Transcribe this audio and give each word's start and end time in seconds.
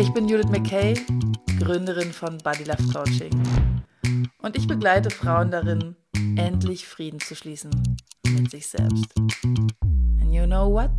Ich 0.00 0.14
bin 0.14 0.26
Judith 0.26 0.48
McKay, 0.48 0.94
Gründerin 1.58 2.10
von 2.10 2.38
Body 2.38 2.64
Love 2.64 2.82
Coaching 2.90 3.30
und 4.40 4.56
ich 4.56 4.66
begleite 4.66 5.10
Frauen 5.10 5.50
darin, 5.50 5.94
endlich 6.38 6.88
Frieden 6.88 7.20
zu 7.20 7.36
schließen 7.36 7.70
mit 8.26 8.50
sich 8.50 8.66
selbst. 8.66 9.14
And 9.44 10.32
you 10.32 10.46
know 10.46 10.72
what? 10.72 10.90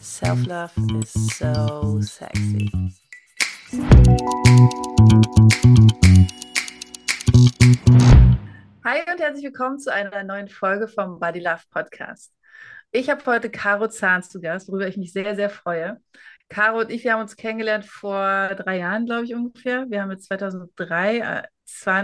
Self-love 0.00 0.72
is 1.00 1.12
so 1.38 2.00
sexy. 2.00 2.68
Hi 8.84 9.02
und 9.08 9.20
herzlich 9.20 9.44
willkommen 9.44 9.78
zu 9.78 9.92
einer 9.92 10.24
neuen 10.24 10.48
Folge 10.48 10.88
vom 10.88 11.20
Body 11.20 11.38
Love 11.38 11.62
Podcast. 11.70 12.34
Ich 12.90 13.08
habe 13.08 13.24
heute 13.26 13.50
Caro 13.50 13.86
Zahns 13.86 14.30
zu 14.30 14.40
Gast, 14.40 14.66
worüber 14.68 14.88
ich 14.88 14.96
mich 14.96 15.12
sehr, 15.12 15.36
sehr 15.36 15.50
freue. 15.50 16.00
Caro 16.48 16.80
und 16.80 16.90
ich, 16.90 17.04
wir 17.04 17.12
haben 17.12 17.20
uns 17.20 17.36
kennengelernt 17.36 17.84
vor 17.84 18.48
drei 18.54 18.78
Jahren, 18.78 19.06
glaube 19.06 19.24
ich 19.24 19.34
ungefähr. 19.34 19.86
Wir 19.90 20.02
haben 20.02 20.10
jetzt 20.10 20.26
2003, 20.26 21.18
äh, 21.18 21.42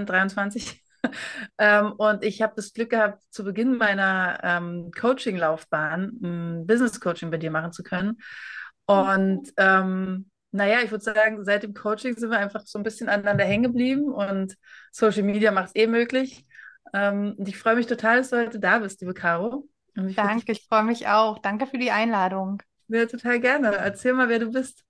23 0.04 0.82
ähm, 1.58 1.92
und 1.92 2.22
ich 2.24 2.42
habe 2.42 2.52
das 2.56 2.72
Glück 2.72 2.90
gehabt, 2.90 3.22
zu 3.30 3.44
Beginn 3.44 3.76
meiner 3.76 4.38
ähm, 4.42 4.90
Coaching-Laufbahn 4.98 6.64
Business-Coaching 6.66 7.30
bei 7.30 7.38
dir 7.38 7.50
machen 7.50 7.72
zu 7.72 7.82
können. 7.82 8.18
Und 8.86 9.50
ähm, 9.56 10.30
naja, 10.50 10.80
ich 10.84 10.90
würde 10.90 11.04
sagen, 11.04 11.44
seit 11.44 11.62
dem 11.62 11.74
Coaching 11.74 12.14
sind 12.16 12.30
wir 12.30 12.38
einfach 12.38 12.62
so 12.66 12.78
ein 12.78 12.84
bisschen 12.84 13.08
aneinander 13.08 13.44
hängen 13.44 13.64
geblieben 13.64 14.12
und 14.12 14.54
Social 14.92 15.22
Media 15.22 15.50
macht 15.50 15.68
es 15.68 15.74
eh 15.74 15.86
möglich. 15.86 16.46
Ähm, 16.92 17.34
und 17.36 17.48
ich 17.48 17.58
freue 17.58 17.76
mich 17.76 17.86
total, 17.86 18.18
dass 18.18 18.30
du 18.30 18.36
heute 18.36 18.60
da 18.60 18.78
bist, 18.78 19.00
liebe 19.00 19.14
Caro. 19.14 19.68
Danke, 19.94 20.52
ich 20.52 20.66
freue 20.68 20.84
mich 20.84 21.08
auch. 21.08 21.38
Danke 21.38 21.66
für 21.66 21.78
die 21.78 21.90
Einladung. 21.90 22.62
Ja, 22.88 23.06
total 23.06 23.40
gerne. 23.40 23.74
Erzähl 23.76 24.12
mal, 24.12 24.28
wer 24.28 24.38
du 24.38 24.50
bist. 24.50 24.84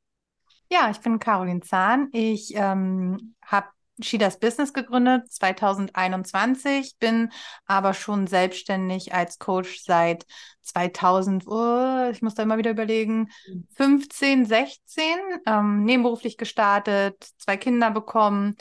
Ja, 0.70 0.90
ich 0.90 0.98
bin 0.98 1.18
Caroline 1.18 1.60
Zahn. 1.60 2.08
Ich 2.12 2.54
ähm, 2.54 3.34
habe 3.44 3.68
Shidas 4.00 4.40
Business 4.40 4.72
gegründet 4.72 5.30
2021, 5.32 6.96
bin 6.98 7.30
aber 7.66 7.94
schon 7.94 8.26
selbstständig 8.26 9.14
als 9.14 9.38
Coach 9.38 9.80
seit 9.82 10.26
2000, 10.62 11.46
oh, 11.46 12.08
ich 12.10 12.20
muss 12.20 12.34
da 12.34 12.42
immer 12.42 12.58
wieder 12.58 12.72
überlegen, 12.72 13.30
15, 13.76 14.46
16, 14.46 15.04
ähm, 15.46 15.84
nebenberuflich 15.84 16.36
gestartet, 16.38 17.24
zwei 17.38 17.56
Kinder 17.56 17.90
bekommen 17.92 18.56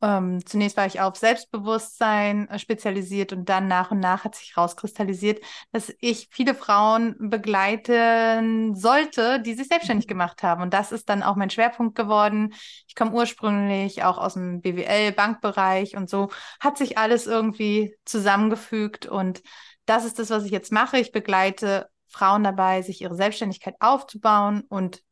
ähm, 0.00 0.44
zunächst 0.46 0.76
war 0.76 0.86
ich 0.86 1.00
auf 1.00 1.16
Selbstbewusstsein 1.16 2.48
äh, 2.48 2.58
spezialisiert 2.60 3.32
und 3.32 3.48
dann 3.48 3.66
nach 3.66 3.90
und 3.90 3.98
nach 3.98 4.24
hat 4.24 4.36
sich 4.36 4.54
herauskristallisiert, 4.54 5.42
dass 5.72 5.92
ich 6.00 6.28
viele 6.30 6.54
Frauen 6.54 7.16
begleiten 7.18 8.76
sollte, 8.76 9.40
die 9.40 9.54
sich 9.54 9.66
selbstständig 9.66 10.06
mhm. 10.06 10.10
gemacht 10.10 10.42
haben. 10.44 10.62
Und 10.62 10.72
das 10.72 10.92
ist 10.92 11.08
dann 11.08 11.24
auch 11.24 11.34
mein 11.34 11.50
Schwerpunkt 11.50 11.96
geworden. 11.96 12.54
Ich 12.86 12.94
komme 12.94 13.10
ursprünglich 13.10 14.04
auch 14.04 14.18
aus 14.18 14.34
dem 14.34 14.60
BWL-Bankbereich 14.60 15.96
und 15.96 16.08
so 16.08 16.28
hat 16.60 16.78
sich 16.78 16.96
alles 16.96 17.26
irgendwie 17.26 17.96
zusammengefügt. 18.04 19.06
Und 19.06 19.42
das 19.84 20.04
ist 20.04 20.20
das, 20.20 20.30
was 20.30 20.44
ich 20.44 20.52
jetzt 20.52 20.70
mache. 20.70 20.98
Ich 20.98 21.10
begleite 21.10 21.88
Frauen 22.06 22.44
dabei, 22.44 22.82
sich 22.82 23.00
ihre 23.00 23.16
Selbstständigkeit 23.16 23.74
aufzubauen 23.80 24.62
und 24.68 25.02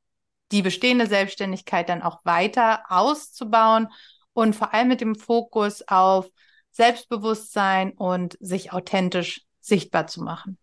die 0.53 0.63
bestehende 0.63 1.09
Selbstständigkeit 1.09 1.89
dann 1.89 2.03
auch 2.03 2.25
weiter 2.25 2.85
auszubauen 2.89 3.89
und 4.37 4.55
vor 4.55 4.75
allem 4.75 4.89
mit 4.89 5.01
dem 5.01 5.15
Fokus 5.15 5.83
auf 5.89 6.29
Selbstbewusstsein 6.71 7.93
und 7.93 8.37
sich 8.39 8.73
authentisch 8.73 9.43
sichtbar 9.61 10.07
zu 10.07 10.23
machen. 10.23 10.59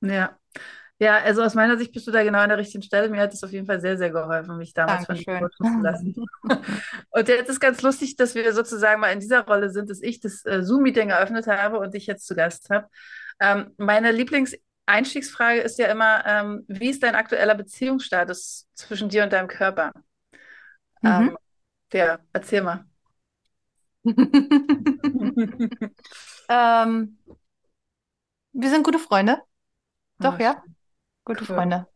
Ja. 0.00 0.36
Ja, 0.98 1.18
also 1.18 1.42
aus 1.42 1.54
meiner 1.54 1.76
Sicht 1.76 1.92
bist 1.92 2.06
du 2.06 2.12
da 2.12 2.22
genau 2.22 2.38
an 2.38 2.48
der 2.48 2.58
richtigen 2.58 2.82
Stelle. 2.82 3.08
Mir 3.08 3.20
hat 3.20 3.32
es 3.32 3.42
auf 3.42 3.50
jeden 3.50 3.66
Fall 3.66 3.80
sehr, 3.80 3.96
sehr 3.96 4.10
geholfen, 4.10 4.56
mich 4.56 4.74
damals 4.74 5.06
Dankeschön. 5.06 5.38
von 5.38 5.74
zu 5.74 5.82
lassen. 5.82 6.14
und 7.10 7.28
jetzt 7.28 7.48
ist 7.48 7.60
ganz 7.60 7.82
lustig, 7.82 8.16
dass 8.16 8.34
wir 8.34 8.52
sozusagen 8.52 9.00
mal 9.00 9.12
in 9.12 9.20
dieser 9.20 9.44
Rolle 9.44 9.70
sind, 9.70 9.90
dass 9.90 10.02
ich 10.02 10.20
das 10.20 10.44
äh, 10.44 10.62
Zoom-Meeting 10.62 11.10
eröffnet 11.10 11.46
habe 11.46 11.78
und 11.78 11.94
dich 11.94 12.06
jetzt 12.06 12.26
zu 12.26 12.34
Gast 12.34 12.70
habe. 12.70 12.88
Ähm, 13.40 13.72
meine 13.76 14.12
Lieblingseinstiegsfrage 14.12 15.60
ist 15.60 15.78
ja 15.78 15.86
immer, 15.86 16.24
ähm, 16.26 16.64
wie 16.68 16.90
ist 16.90 17.02
dein 17.02 17.16
aktueller 17.16 17.54
Beziehungsstatus 17.54 18.68
zwischen 18.74 19.08
dir 19.08 19.24
und 19.24 19.32
deinem 19.32 19.48
Körper? 19.48 19.92
Mhm. 21.02 21.10
Ähm, 21.10 21.38
ja, 21.92 22.18
erzähl 22.32 22.62
mal. 22.62 22.84
ähm, 26.48 27.18
wir 28.52 28.70
sind 28.70 28.84
gute 28.84 28.98
Freunde. 28.98 29.40
Doch, 30.18 30.38
oh, 30.38 30.42
ja. 30.42 30.62
Gute 31.24 31.44
cool. 31.48 31.56
Freunde. 31.56 31.86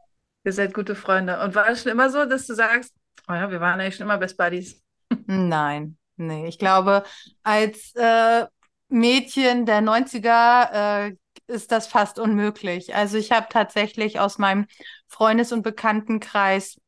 Ihr 0.45 0.53
seid 0.53 0.73
gute 0.75 0.95
Freunde. 0.95 1.41
Und 1.43 1.55
war 1.55 1.69
es 1.69 1.83
schon 1.83 1.93
immer 1.93 2.11
so, 2.11 2.25
dass 2.25 2.47
du 2.47 2.55
sagst, 2.55 2.95
oh 3.29 3.35
ja, 3.35 3.51
wir 3.51 3.61
waren 3.61 3.81
eigentlich 3.81 3.97
schon 3.97 4.07
immer 4.07 4.19
Best 4.19 4.37
Buddies? 4.39 4.83
Nein, 5.27 5.99
nee. 6.17 6.47
Ich 6.49 6.59
glaube, 6.59 7.05
als 7.43 7.95
äh, 7.95 8.47
Mädchen 8.89 9.67
der 9.67 9.83
90er 9.83 11.09
äh, 11.09 11.17
ist 11.47 11.73
das 11.73 11.87
fast 11.87 12.19
unmöglich. 12.19 12.95
Also 12.95 13.19
ich 13.19 13.33
habe 13.33 13.47
tatsächlich 13.51 14.19
aus 14.21 14.39
meinem 14.39 14.67
Freundes- 15.07 15.53
und 15.53 15.63
Bekanntenkreis 15.63 16.81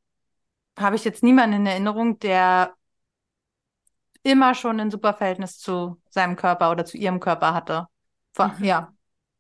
habe 0.79 0.97
ich 0.97 1.05
jetzt 1.05 1.23
niemanden 1.23 1.57
in 1.57 1.67
Erinnerung, 1.67 2.19
der 2.19 2.75
immer 4.23 4.55
schon 4.55 4.81
ein 4.81 4.91
super 4.91 5.15
Verhältnis 5.15 5.59
zu 5.59 6.01
seinem 6.11 6.37
Körper 6.37 6.71
oder 6.71 6.85
zu 6.85 6.97
ihrem 6.97 7.21
Körper 7.21 7.55
hatte. 7.55 7.87
Vor, 8.33 8.55
mhm. 8.59 8.65
Ja, 8.65 8.93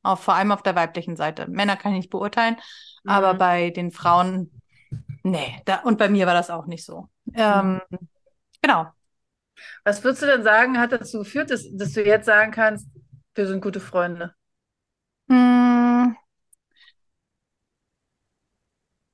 auch 0.02 0.18
vor 0.18 0.34
allem 0.34 0.52
auf 0.52 0.62
der 0.62 0.74
weiblichen 0.74 1.16
Seite. 1.16 1.46
Männer 1.48 1.76
kann 1.76 1.92
ich 1.92 1.98
nicht 1.98 2.10
beurteilen, 2.10 2.56
mhm. 3.04 3.10
aber 3.10 3.34
bei 3.34 3.70
den 3.70 3.90
Frauen, 3.90 4.50
nee, 5.22 5.60
da, 5.64 5.80
und 5.80 5.98
bei 5.98 6.08
mir 6.08 6.26
war 6.26 6.34
das 6.34 6.50
auch 6.50 6.66
nicht 6.66 6.84
so. 6.84 7.08
Ähm, 7.34 7.80
mhm. 7.90 8.08
Genau. 8.62 8.86
Was 9.84 10.02
würdest 10.02 10.22
du 10.22 10.26
denn 10.26 10.42
sagen, 10.42 10.78
hat 10.78 10.92
dazu 10.92 11.18
geführt, 11.18 11.50
dass, 11.50 11.64
dass 11.72 11.92
du 11.92 12.04
jetzt 12.04 12.26
sagen 12.26 12.50
kannst, 12.50 12.88
wir 13.34 13.46
sind 13.46 13.62
gute 13.62 13.80
Freunde? 13.80 14.34
Hm. 15.28 16.16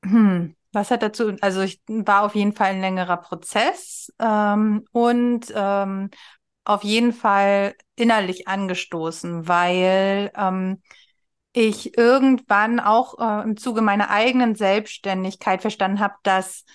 Hm. 0.05 0.56
Was 0.77 0.91
hat 0.91 1.03
dazu, 1.03 1.35
also 1.41 1.63
ich 1.63 1.81
war 1.89 2.23
auf 2.23 2.35
jeden 2.35 2.53
Fall 2.53 2.73
ein 2.73 2.83
längerer 2.83 3.17
Prozess 3.17 4.13
ähm, 4.19 4.85
und 4.93 5.51
ähm, 5.55 6.11
auf 6.65 6.85
jeden 6.85 7.15
Fall 7.15 7.75
innerlich 7.95 8.47
angestoßen, 8.47 9.49
weil 9.49 10.31
ähm, 10.37 10.83
ich 11.55 11.97
irgendwann 11.97 12.79
auch 12.79 13.19
äh, 13.19 13.43
im 13.45 13.57
Zuge 13.57 13.81
meiner 13.81 14.11
eigenen 14.11 14.55
Selbstständigkeit 14.55 15.63
verstanden 15.63 15.99
habe, 15.99 16.17
dass 16.25 16.67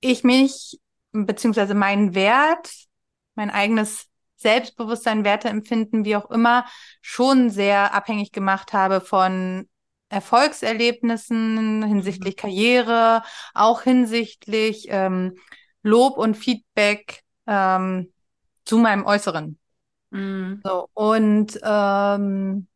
ich 0.00 0.24
mich 0.24 0.80
beziehungsweise 1.12 1.74
meinen 1.74 2.16
Wert, 2.16 2.72
mein 3.36 3.50
eigenes 3.50 4.08
Selbstbewusstsein, 4.34 5.22
Werteempfinden, 5.22 6.04
wie 6.04 6.16
auch 6.16 6.28
immer, 6.28 6.64
schon 7.02 7.50
sehr 7.50 7.94
abhängig 7.94 8.32
gemacht 8.32 8.72
habe 8.72 9.00
von 9.00 9.69
Erfolgserlebnissen 10.10 11.82
hinsichtlich 11.84 12.36
mhm. 12.36 12.40
Karriere, 12.40 13.22
auch 13.54 13.82
hinsichtlich 13.82 14.86
ähm, 14.90 15.36
Lob 15.82 16.18
und 16.18 16.36
Feedback 16.36 17.22
ähm, 17.46 18.12
zu 18.64 18.78
meinem 18.78 19.06
Äußeren. 19.06 19.58
Mhm. 20.10 20.60
So, 20.64 20.88
und 20.94 21.58
ähm, 21.62 22.66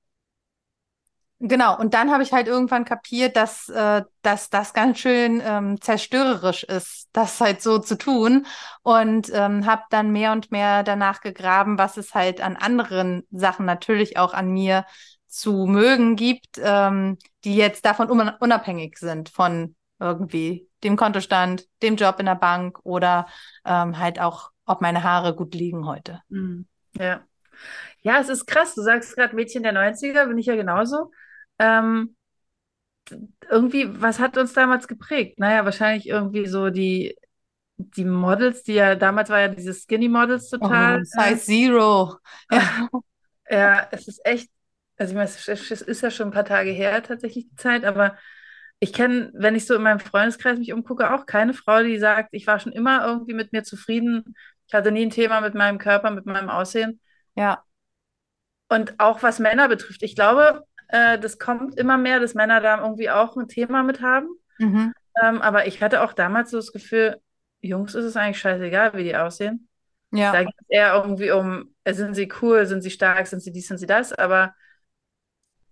genau, 1.40 1.78
und 1.78 1.92
dann 1.92 2.12
habe 2.12 2.22
ich 2.22 2.32
halt 2.32 2.46
irgendwann 2.46 2.84
kapiert, 2.84 3.36
dass, 3.36 3.68
äh, 3.68 4.02
dass 4.22 4.48
das 4.50 4.72
ganz 4.72 4.98
schön 5.00 5.42
ähm, 5.44 5.80
zerstörerisch 5.80 6.62
ist, 6.64 7.08
das 7.12 7.40
halt 7.40 7.62
so 7.62 7.78
zu 7.78 7.98
tun. 7.98 8.46
Und 8.82 9.30
ähm, 9.34 9.66
habe 9.66 9.82
dann 9.90 10.12
mehr 10.12 10.32
und 10.32 10.52
mehr 10.52 10.84
danach 10.84 11.20
gegraben, 11.20 11.78
was 11.78 11.96
es 11.96 12.14
halt 12.14 12.40
an 12.40 12.56
anderen 12.56 13.26
Sachen 13.30 13.66
natürlich 13.66 14.16
auch 14.18 14.34
an 14.34 14.50
mir 14.50 14.84
zu 15.34 15.66
mögen 15.66 16.14
gibt, 16.14 16.60
ähm, 16.62 17.18
die 17.42 17.56
jetzt 17.56 17.84
davon 17.84 18.08
unabhängig 18.08 18.98
sind 18.98 19.28
von 19.28 19.74
irgendwie 19.98 20.68
dem 20.84 20.96
Kontostand, 20.96 21.66
dem 21.82 21.96
Job 21.96 22.20
in 22.20 22.26
der 22.26 22.36
Bank 22.36 22.78
oder 22.84 23.26
ähm, 23.64 23.98
halt 23.98 24.20
auch, 24.20 24.50
ob 24.64 24.80
meine 24.80 25.02
Haare 25.02 25.34
gut 25.34 25.54
liegen 25.54 25.86
heute. 25.86 26.20
Mhm. 26.28 26.66
Ja. 26.98 27.24
Ja, 28.02 28.20
es 28.20 28.28
ist 28.28 28.46
krass. 28.46 28.74
Du 28.74 28.82
sagst 28.82 29.16
gerade 29.16 29.34
Mädchen 29.34 29.64
der 29.64 29.72
90er, 29.72 30.26
bin 30.26 30.38
ich 30.38 30.46
ja 30.46 30.54
genauso. 30.54 31.10
Ähm, 31.58 32.14
irgendwie, 33.50 34.00
was 34.00 34.20
hat 34.20 34.38
uns 34.38 34.52
damals 34.52 34.86
geprägt? 34.86 35.38
Naja, 35.38 35.64
wahrscheinlich 35.64 36.08
irgendwie 36.08 36.46
so 36.46 36.70
die, 36.70 37.16
die 37.76 38.04
Models, 38.04 38.62
die 38.62 38.74
ja, 38.74 38.94
damals 38.94 39.30
war 39.30 39.40
ja 39.40 39.48
diese 39.48 39.74
Skinny 39.74 40.08
Models 40.08 40.48
total. 40.48 41.00
Oh, 41.00 41.04
Size 41.04 41.44
Zero. 41.44 42.16
Ja. 42.50 42.88
ja, 43.50 43.88
es 43.90 44.08
ist 44.08 44.24
echt, 44.24 44.48
also 44.96 45.10
ich 45.10 45.16
meine, 45.16 45.28
es 45.28 45.82
ist 45.82 46.02
ja 46.02 46.10
schon 46.10 46.28
ein 46.28 46.32
paar 46.32 46.44
Tage 46.44 46.70
her 46.70 47.02
tatsächlich 47.02 47.48
die 47.48 47.56
Zeit, 47.56 47.84
aber 47.84 48.16
ich 48.78 48.92
kenne, 48.92 49.30
wenn 49.34 49.54
ich 49.54 49.66
so 49.66 49.74
in 49.74 49.82
meinem 49.82 50.00
Freundeskreis 50.00 50.58
mich 50.58 50.72
umgucke, 50.72 51.12
auch 51.12 51.26
keine 51.26 51.54
Frau, 51.54 51.82
die 51.82 51.98
sagt, 51.98 52.30
ich 52.32 52.46
war 52.46 52.58
schon 52.58 52.72
immer 52.72 53.04
irgendwie 53.06 53.34
mit 53.34 53.52
mir 53.52 53.62
zufrieden. 53.62 54.34
Ich 54.66 54.74
hatte 54.74 54.92
nie 54.92 55.06
ein 55.06 55.10
Thema 55.10 55.40
mit 55.40 55.54
meinem 55.54 55.78
Körper, 55.78 56.10
mit 56.10 56.26
meinem 56.26 56.50
Aussehen. 56.50 57.00
Ja. 57.34 57.64
Und 58.68 58.94
auch 58.98 59.22
was 59.22 59.38
Männer 59.38 59.68
betrifft, 59.68 60.02
ich 60.02 60.14
glaube, 60.14 60.64
äh, 60.88 61.18
das 61.18 61.38
kommt 61.38 61.76
immer 61.76 61.96
mehr, 61.96 62.20
dass 62.20 62.34
Männer 62.34 62.60
da 62.60 62.80
irgendwie 62.80 63.10
auch 63.10 63.36
ein 63.36 63.48
Thema 63.48 63.82
mit 63.82 64.00
haben. 64.00 64.28
Mhm. 64.58 64.92
Ähm, 65.22 65.42
aber 65.42 65.66
ich 65.66 65.82
hatte 65.82 66.02
auch 66.02 66.12
damals 66.12 66.50
so 66.50 66.56
das 66.58 66.72
Gefühl, 66.72 67.20
Jungs 67.60 67.94
ist 67.94 68.04
es 68.04 68.16
eigentlich 68.16 68.38
scheißegal, 68.38 68.94
wie 68.94 69.04
die 69.04 69.16
aussehen. 69.16 69.68
Ja. 70.12 70.32
Da 70.32 70.44
geht 70.44 70.54
es 70.60 70.66
eher 70.68 70.94
irgendwie 70.94 71.30
um, 71.30 71.74
äh, 71.84 71.94
sind 71.94 72.14
sie 72.14 72.30
cool, 72.42 72.66
sind 72.66 72.82
sie 72.82 72.90
stark, 72.90 73.26
sind 73.26 73.40
sie 73.40 73.52
dies, 73.52 73.68
sind 73.68 73.78
sie 73.78 73.86
das. 73.86 74.12
Aber 74.12 74.54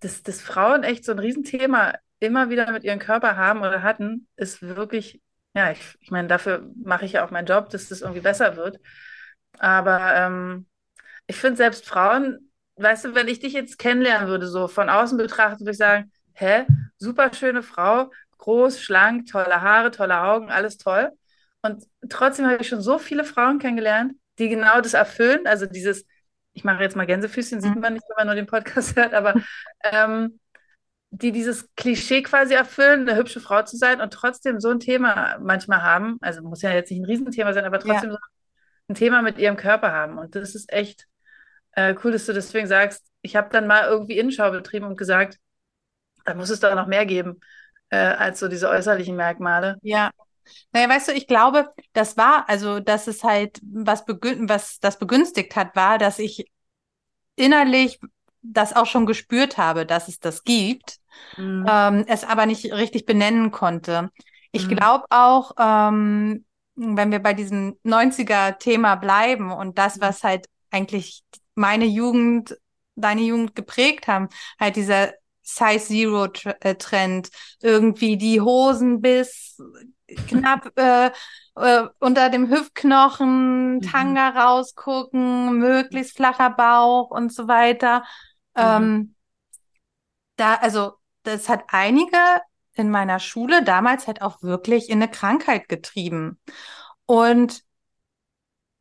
dass, 0.02 0.22
dass 0.22 0.40
Frauen 0.43 0.82
echt 0.84 1.04
so 1.04 1.12
ein 1.12 1.19
Riesenthema 1.19 1.94
immer 2.20 2.50
wieder 2.50 2.70
mit 2.72 2.84
ihrem 2.84 2.99
Körper 2.99 3.37
haben 3.37 3.60
oder 3.60 3.82
hatten, 3.82 4.28
ist 4.37 4.62
wirklich, 4.62 5.20
ja, 5.54 5.72
ich, 5.72 5.96
ich 6.00 6.10
meine, 6.10 6.28
dafür 6.28 6.70
mache 6.84 7.04
ich 7.04 7.12
ja 7.12 7.25
auch 7.25 7.31
meinen 7.31 7.46
Job, 7.46 7.70
dass 7.70 7.88
das 7.88 8.00
irgendwie 8.02 8.20
besser 8.20 8.56
wird. 8.56 8.78
Aber 9.58 10.14
ähm, 10.14 10.66
ich 11.26 11.37
finde 11.37 11.56
selbst 11.56 11.87
Frauen, 11.87 12.52
weißt 12.76 13.06
du, 13.06 13.14
wenn 13.14 13.28
ich 13.28 13.40
dich 13.40 13.52
jetzt 13.52 13.78
kennenlernen 13.78 14.28
würde, 14.28 14.49
so 14.49 14.69
von 14.69 14.88
außen 14.88 15.19
betrachtet, 15.19 15.60
würde 15.60 15.72
ich 15.72 15.78
sagen, 15.78 16.12
hä, 16.34 16.66
super 16.98 17.32
schöne 17.34 17.62
Frau, 17.62 18.10
groß, 18.38 18.81
schlank, 18.81 19.26
tolle 19.28 19.60
Haare, 19.62 19.90
tolle 19.90 20.20
Augen, 20.22 20.50
alles 20.50 20.78
toll. 20.78 21.10
Und 21.62 21.84
trotzdem 22.08 22.46
habe 22.46 22.58
ich 22.62 22.69
schon 22.69 22.82
so 22.82 22.98
viele 22.98 23.25
Frauen 23.25 23.58
kennengelernt, 23.58 24.14
die 24.38 24.48
genau 24.48 24.81
das 24.81 24.94
erfüllen. 24.94 25.46
Also 25.46 25.66
dieses, 25.66 26.05
ich 26.52 26.64
mache 26.64 26.82
jetzt 26.82 26.96
mal 26.96 27.06
Gänsefüßchen, 27.06 27.60
sieht 27.60 27.75
mhm. 27.75 27.81
man 27.81 27.94
nicht, 27.94 28.04
wenn 28.08 28.16
man 28.16 28.26
nur 28.26 28.34
den 28.34 28.46
Podcast 28.46 28.96
hört, 28.96 29.14
aber 29.14 29.34
ähm, 29.82 30.38
die 31.10 31.32
dieses 31.32 31.75
Klischee 31.75 32.22
quasi 32.22 32.54
erfüllen, 32.54 33.08
eine 33.08 33.19
hübsche 33.19 33.40
Frau 33.40 33.62
zu 33.62 33.76
sein 33.76 34.00
und 34.00 34.12
trotzdem 34.12 34.60
so 34.60 34.70
ein 34.70 34.81
Thema 34.81 35.38
manchmal 35.40 35.82
haben. 35.82 36.16
Also 36.22 36.43
muss 36.43 36.62
ja 36.62 36.72
jetzt 36.72 36.90
nicht 36.90 37.00
ein 37.00 37.06
Riesenthema 37.06 37.52
sein, 37.52 37.66
aber 37.66 37.78
trotzdem 37.78 38.10
ja. 38.10 38.16
so 38.16 38.19
ein 38.88 38.94
Thema 38.94 39.20
mit 39.20 39.38
ihrem 39.38 39.56
Körper 39.56 39.93
haben. 39.93 40.16
Und 40.19 40.34
das 40.34 40.54
ist 40.54 40.72
echt 40.72 41.06
äh, 41.72 41.94
cool, 42.02 42.12
dass 42.12 42.25
du 42.25 42.32
deswegen 42.32 42.66
sagst, 42.66 43.05
ich 43.20 43.37
habe 43.37 43.50
dann 43.50 43.66
mal 43.66 43.84
irgendwie 43.84 44.19
Innenschau 44.19 44.50
betrieben 44.50 44.87
und 44.87 44.96
gesagt, 44.96 45.38
da 46.25 46.34
muss 46.34 46.50
es 46.50 46.60
doch 46.60 46.75
noch 46.75 46.87
mehr 46.87 47.05
geben 47.05 47.40
äh, 47.90 47.96
als 47.96 48.40
so 48.40 48.48
diese 48.48 48.70
äußerlichen 48.70 49.16
Merkmale. 49.16 49.76
Ja. 49.82 50.10
Naja, 50.73 50.89
weißt 50.89 51.09
du, 51.09 51.12
ich 51.12 51.27
glaube, 51.27 51.73
das 51.93 52.17
war, 52.17 52.49
also, 52.49 52.81
dass 52.81 53.06
es 53.06 53.25
halt, 53.25 53.61
was, 53.62 54.05
was 54.06 54.79
das 54.81 54.99
begünstigt 54.99 55.56
hat, 55.56 55.77
war, 55.77 55.99
dass 55.99 56.19
ich 56.19 56.47
innerlich 57.37 58.00
das 58.43 58.75
auch 58.75 58.87
schon 58.87 59.06
gespürt 59.06 59.56
habe, 59.56 59.87
dass 59.87 60.09
es 60.09 60.19
das 60.19 60.44
gibt, 60.44 60.99
mhm. 61.37 61.65
ähm, 61.69 62.05
es 62.09 62.25
aber 62.25 62.47
nicht 62.47 62.73
richtig 62.73 63.06
benennen 63.06 63.50
konnte. 63.50 64.11
Ich 64.50 64.67
mhm. 64.67 64.77
glaube 64.77 65.05
auch, 65.11 65.53
ähm, 65.59 66.44
wenn 66.75 67.11
wir 67.11 67.21
bei 67.21 67.35
diesem 67.35 67.79
90er-Thema 67.85 68.97
bleiben 68.97 69.53
und 69.53 69.79
das, 69.79 69.97
mhm. 69.97 70.00
was 70.03 70.25
halt 70.25 70.47
eigentlich 70.71 71.23
meine 71.55 71.85
Jugend, 71.85 72.56
deine 72.97 73.23
Jugend 73.23 73.55
geprägt 73.55 74.09
haben, 74.09 74.29
halt 74.59 74.77
dieser 74.77 75.12
Size 75.43 75.87
Zero 75.87 76.29
äh, 76.61 76.75
Trend, 76.77 77.31
irgendwie 77.61 78.17
die 78.17 78.41
Hosen 78.41 79.00
bis 79.00 79.61
knapp 80.29 80.73
äh, 80.79 81.11
äh, 81.56 81.88
unter 81.99 82.31
dem 82.31 82.49
Hüftknochen, 82.49 83.76
mhm. 83.76 83.82
Tanga 83.82 84.29
rausgucken, 84.31 85.59
möglichst 85.59 86.17
flacher 86.17 86.50
Bauch 86.50 87.11
und 87.11 87.32
so 87.32 87.49
weiter. 87.49 88.05
Mhm. 88.55 88.62
Ähm, 88.62 89.14
da, 90.37 90.55
also, 90.55 90.94
das 91.23 91.49
hat 91.49 91.64
einige 91.69 92.19
in 92.75 92.91
meiner 92.91 93.19
Schule 93.19 93.62
damals 93.62 94.06
halt 94.06 94.23
auch 94.23 94.43
wirklich 94.43 94.88
in 94.88 95.03
eine 95.03 95.11
Krankheit 95.11 95.69
getrieben. 95.69 96.41
Und 97.06 97.62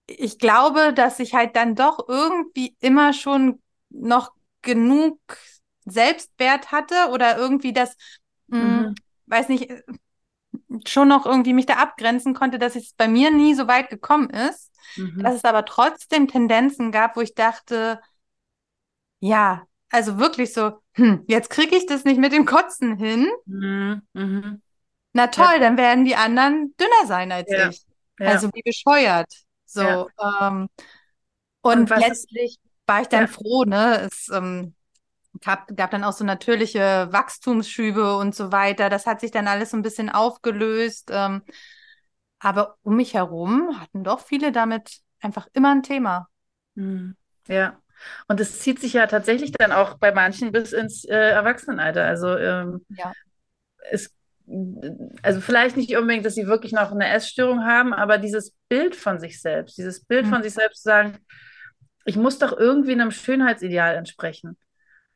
ich 0.08 0.40
glaube, 0.40 0.94
dass 0.94 1.20
ich 1.20 1.34
halt 1.34 1.56
dann 1.56 1.76
doch 1.76 2.08
irgendwie 2.08 2.76
immer 2.80 3.14
schon 3.14 3.62
noch 3.90 4.32
genug 4.62 5.20
Selbstwert 5.86 6.72
hatte 6.72 7.10
oder 7.12 7.38
irgendwie 7.38 7.74
das, 7.74 7.96
mh, 8.48 8.60
mhm. 8.60 8.96
weiß 9.26 9.50
nicht, 9.50 9.72
schon 10.88 11.08
noch 11.08 11.26
irgendwie 11.26 11.54
mich 11.54 11.66
da 11.66 11.76
abgrenzen 11.76 12.34
konnte, 12.34 12.60
dass 12.60 12.76
es 12.76 12.94
bei 12.94 13.08
mir 13.08 13.32
nie 13.32 13.54
so 13.56 13.68
weit 13.68 13.90
gekommen 13.90 14.30
ist, 14.30 14.72
mhm. 14.96 15.24
dass 15.24 15.36
es 15.36 15.44
aber 15.44 15.66
trotzdem 15.66 16.28
Tendenzen 16.28 16.92
gab, 16.92 17.16
wo 17.16 17.22
ich 17.22 17.36
dachte, 17.36 18.00
ja, 19.20 19.64
also 19.90 20.20
wirklich 20.20 20.54
so, 20.54 20.80
hm, 20.94 21.24
jetzt 21.28 21.50
kriege 21.50 21.76
ich 21.76 21.86
das 21.86 22.06
nicht 22.06 22.20
mit 22.20 22.32
dem 22.32 22.46
Kotzen 22.46 22.98
hin. 22.98 23.30
Mhm. 23.46 24.02
Mhm. 24.14 24.62
Na 25.14 25.28
toll, 25.28 25.54
ja. 25.54 25.60
dann 25.60 25.78
werden 25.78 26.06
die 26.06 26.16
anderen 26.16 26.74
dünner 26.80 27.08
sein 27.08 27.32
als 27.32 27.52
ja. 27.52 27.70
ich. 27.70 27.82
Ja. 28.20 28.28
Also 28.28 28.50
wie 28.54 28.62
bescheuert. 28.64 29.32
So. 29.66 30.10
Ähm, 30.42 30.70
und, 31.62 31.92
und 31.92 32.00
letztlich 32.00 32.58
war 32.88 33.02
ich 33.02 33.08
dann 33.08 33.28
froh, 33.28 33.64
ne? 33.66 34.02
Es 34.02 34.30
ähm, 34.34 34.74
gab, 35.40 35.76
gab 35.76 35.92
dann 35.92 36.04
auch 36.04 36.14
so 36.14 36.26
natürliche 36.26 37.08
Wachstumsschübe 37.12 38.18
und 38.18 38.36
so 38.36 38.52
weiter. 38.52 38.90
Das 38.90 39.06
hat 39.06 39.22
sich 39.22 39.32
dann 39.32 39.48
alles 39.48 39.72
so 39.72 39.78
ein 39.78 39.84
bisschen 39.84 40.10
aufgelöst. 40.10 41.10
Ähm, 41.12 41.44
aber 42.40 42.76
um 42.82 42.96
mich 42.96 43.14
herum 43.14 43.80
hatten 43.80 44.04
doch 44.04 44.20
viele 44.20 44.52
damit 44.52 45.00
einfach 45.22 45.48
immer 45.54 45.72
ein 45.72 45.84
Thema. 45.84 46.28
Mhm. 46.76 47.16
Ja. 47.48 47.80
Und 48.28 48.40
es 48.40 48.60
zieht 48.62 48.80
sich 48.80 48.94
ja 48.94 49.06
tatsächlich 49.06 49.52
dann 49.52 49.72
auch 49.72 50.00
bei 50.00 50.12
manchen 50.12 50.52
bis 50.52 50.74
ins 50.74 51.06
äh, 51.06 51.16
Erwachsenenalter. 51.16 52.04
Also 52.04 52.36
ähm, 52.36 52.84
ja. 52.90 53.14
es, 53.92 54.12
also 55.22 55.40
vielleicht 55.40 55.78
nicht 55.78 55.96
unbedingt, 55.96 56.26
dass 56.26 56.36
sie 56.36 56.48
wirklich 56.48 56.72
noch 56.72 56.92
eine 56.92 57.08
Essstörung 57.10 57.64
haben, 57.64 57.94
aber 57.94 58.18
dieses 58.18 58.56
Bild 58.70 58.96
von 58.96 59.20
sich 59.20 59.40
selbst, 59.40 59.78
dieses 59.78 60.04
Bild 60.04 60.26
mhm. 60.26 60.30
von 60.32 60.44
sich 60.44 60.54
selbst 60.54 60.78
zu 60.78 60.90
sagen, 60.90 61.20
ich 62.06 62.16
muss 62.16 62.40
doch 62.40 62.58
irgendwie 62.58 62.94
einem 62.94 63.12
Schönheitsideal 63.12 63.96
entsprechen. 63.96 64.58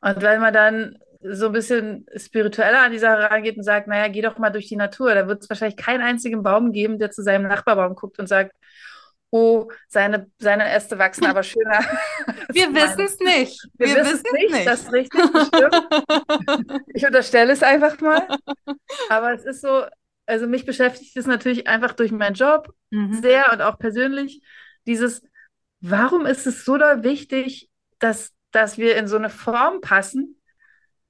Und 0.02 0.22
wenn 0.22 0.40
man 0.40 0.54
dann 0.54 0.98
so 1.22 1.48
ein 1.48 1.52
bisschen 1.52 2.06
spiritueller 2.16 2.82
an 2.82 2.92
die 2.92 3.00
Sache 3.00 3.32
rangeht 3.32 3.58
und 3.58 3.64
sagt, 3.64 3.88
naja, 3.88 4.08
geh 4.08 4.22
doch 4.22 4.38
mal 4.38 4.52
durch 4.52 4.68
die 4.68 4.76
Natur, 4.76 5.16
da 5.16 5.28
wird 5.28 5.42
es 5.42 5.50
wahrscheinlich 5.50 5.78
keinen 5.78 6.02
einzigen 6.02 6.44
Baum 6.44 6.72
geben, 6.72 7.00
der 7.00 7.12
zu 7.12 7.24
seinem 7.24 7.48
Nachbarbaum 7.48 7.96
guckt 7.96 8.20
und 8.20 8.28
sagt, 8.28 8.54
oh, 9.32 9.70
seine, 9.88 10.32
seine 10.40 10.70
Äste 10.72 10.98
wachsen 10.98 11.26
aber 11.26 11.44
schöner. 11.44 11.80
Wir 12.54 12.74
wissen 12.74 13.02
es 13.02 13.20
nicht. 13.20 13.68
Wir, 13.78 13.88
Wir 13.88 13.96
wissen 13.98 14.22
es 14.24 14.32
nicht, 14.32 14.54
nicht, 14.54 14.68
das 14.68 14.84
ist 14.84 14.94
richtig, 14.94 15.22
bestimmt. 15.32 16.86
ich 16.94 17.06
unterstelle 17.06 17.52
es 17.52 17.64
einfach 17.64 18.00
mal. 18.00 18.28
Aber 19.10 19.34
es 19.34 19.44
ist 19.44 19.62
so, 19.62 19.84
also 20.26 20.48
mich 20.48 20.66
beschäftigt 20.66 21.18
es 21.18 21.28
natürlich 21.28 21.68
einfach 21.68 21.94
durch 21.94 22.12
meinen 22.12 22.36
Job 22.36 22.74
mhm. 22.92 23.14
sehr 23.22 23.52
und 23.52 23.62
auch 23.62 23.78
persönlich. 23.78 24.42
Dieses, 24.88 25.22
warum 25.82 26.26
ist 26.26 26.48
es 26.48 26.64
so 26.64 26.78
da 26.78 27.04
wichtig, 27.04 27.70
dass, 28.00 28.32
dass 28.56 28.78
wir 28.78 28.96
in 28.96 29.08
so 29.08 29.18
eine 29.18 29.30
Form 29.30 29.82
passen? 29.82 30.42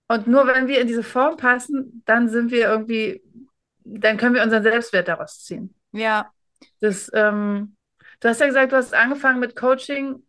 Und 0.08 0.28
nur 0.28 0.48
wenn 0.48 0.68
wir 0.68 0.82
in 0.82 0.88
diese 0.88 1.04
Form 1.04 1.38
passen, 1.38 2.04
dann 2.06 2.30
sind 2.30 2.52
wir 2.52 2.68
irgendwie, 2.68 3.24
dann 3.84 4.18
können 4.18 4.36
wir 4.36 4.44
unseren 4.44 4.64
Selbstwert 4.64 5.08
daraus 5.08 5.44
ziehen. 5.44 5.74
Ja. 5.92 6.32
Das, 6.80 7.10
ähm, 7.14 7.76
Du 8.20 8.30
hast 8.30 8.40
ja 8.40 8.48
gesagt, 8.48 8.72
du 8.72 8.78
hast 8.78 8.94
angefangen 8.94 9.40
mit 9.40 9.56
Coaching 9.56 10.24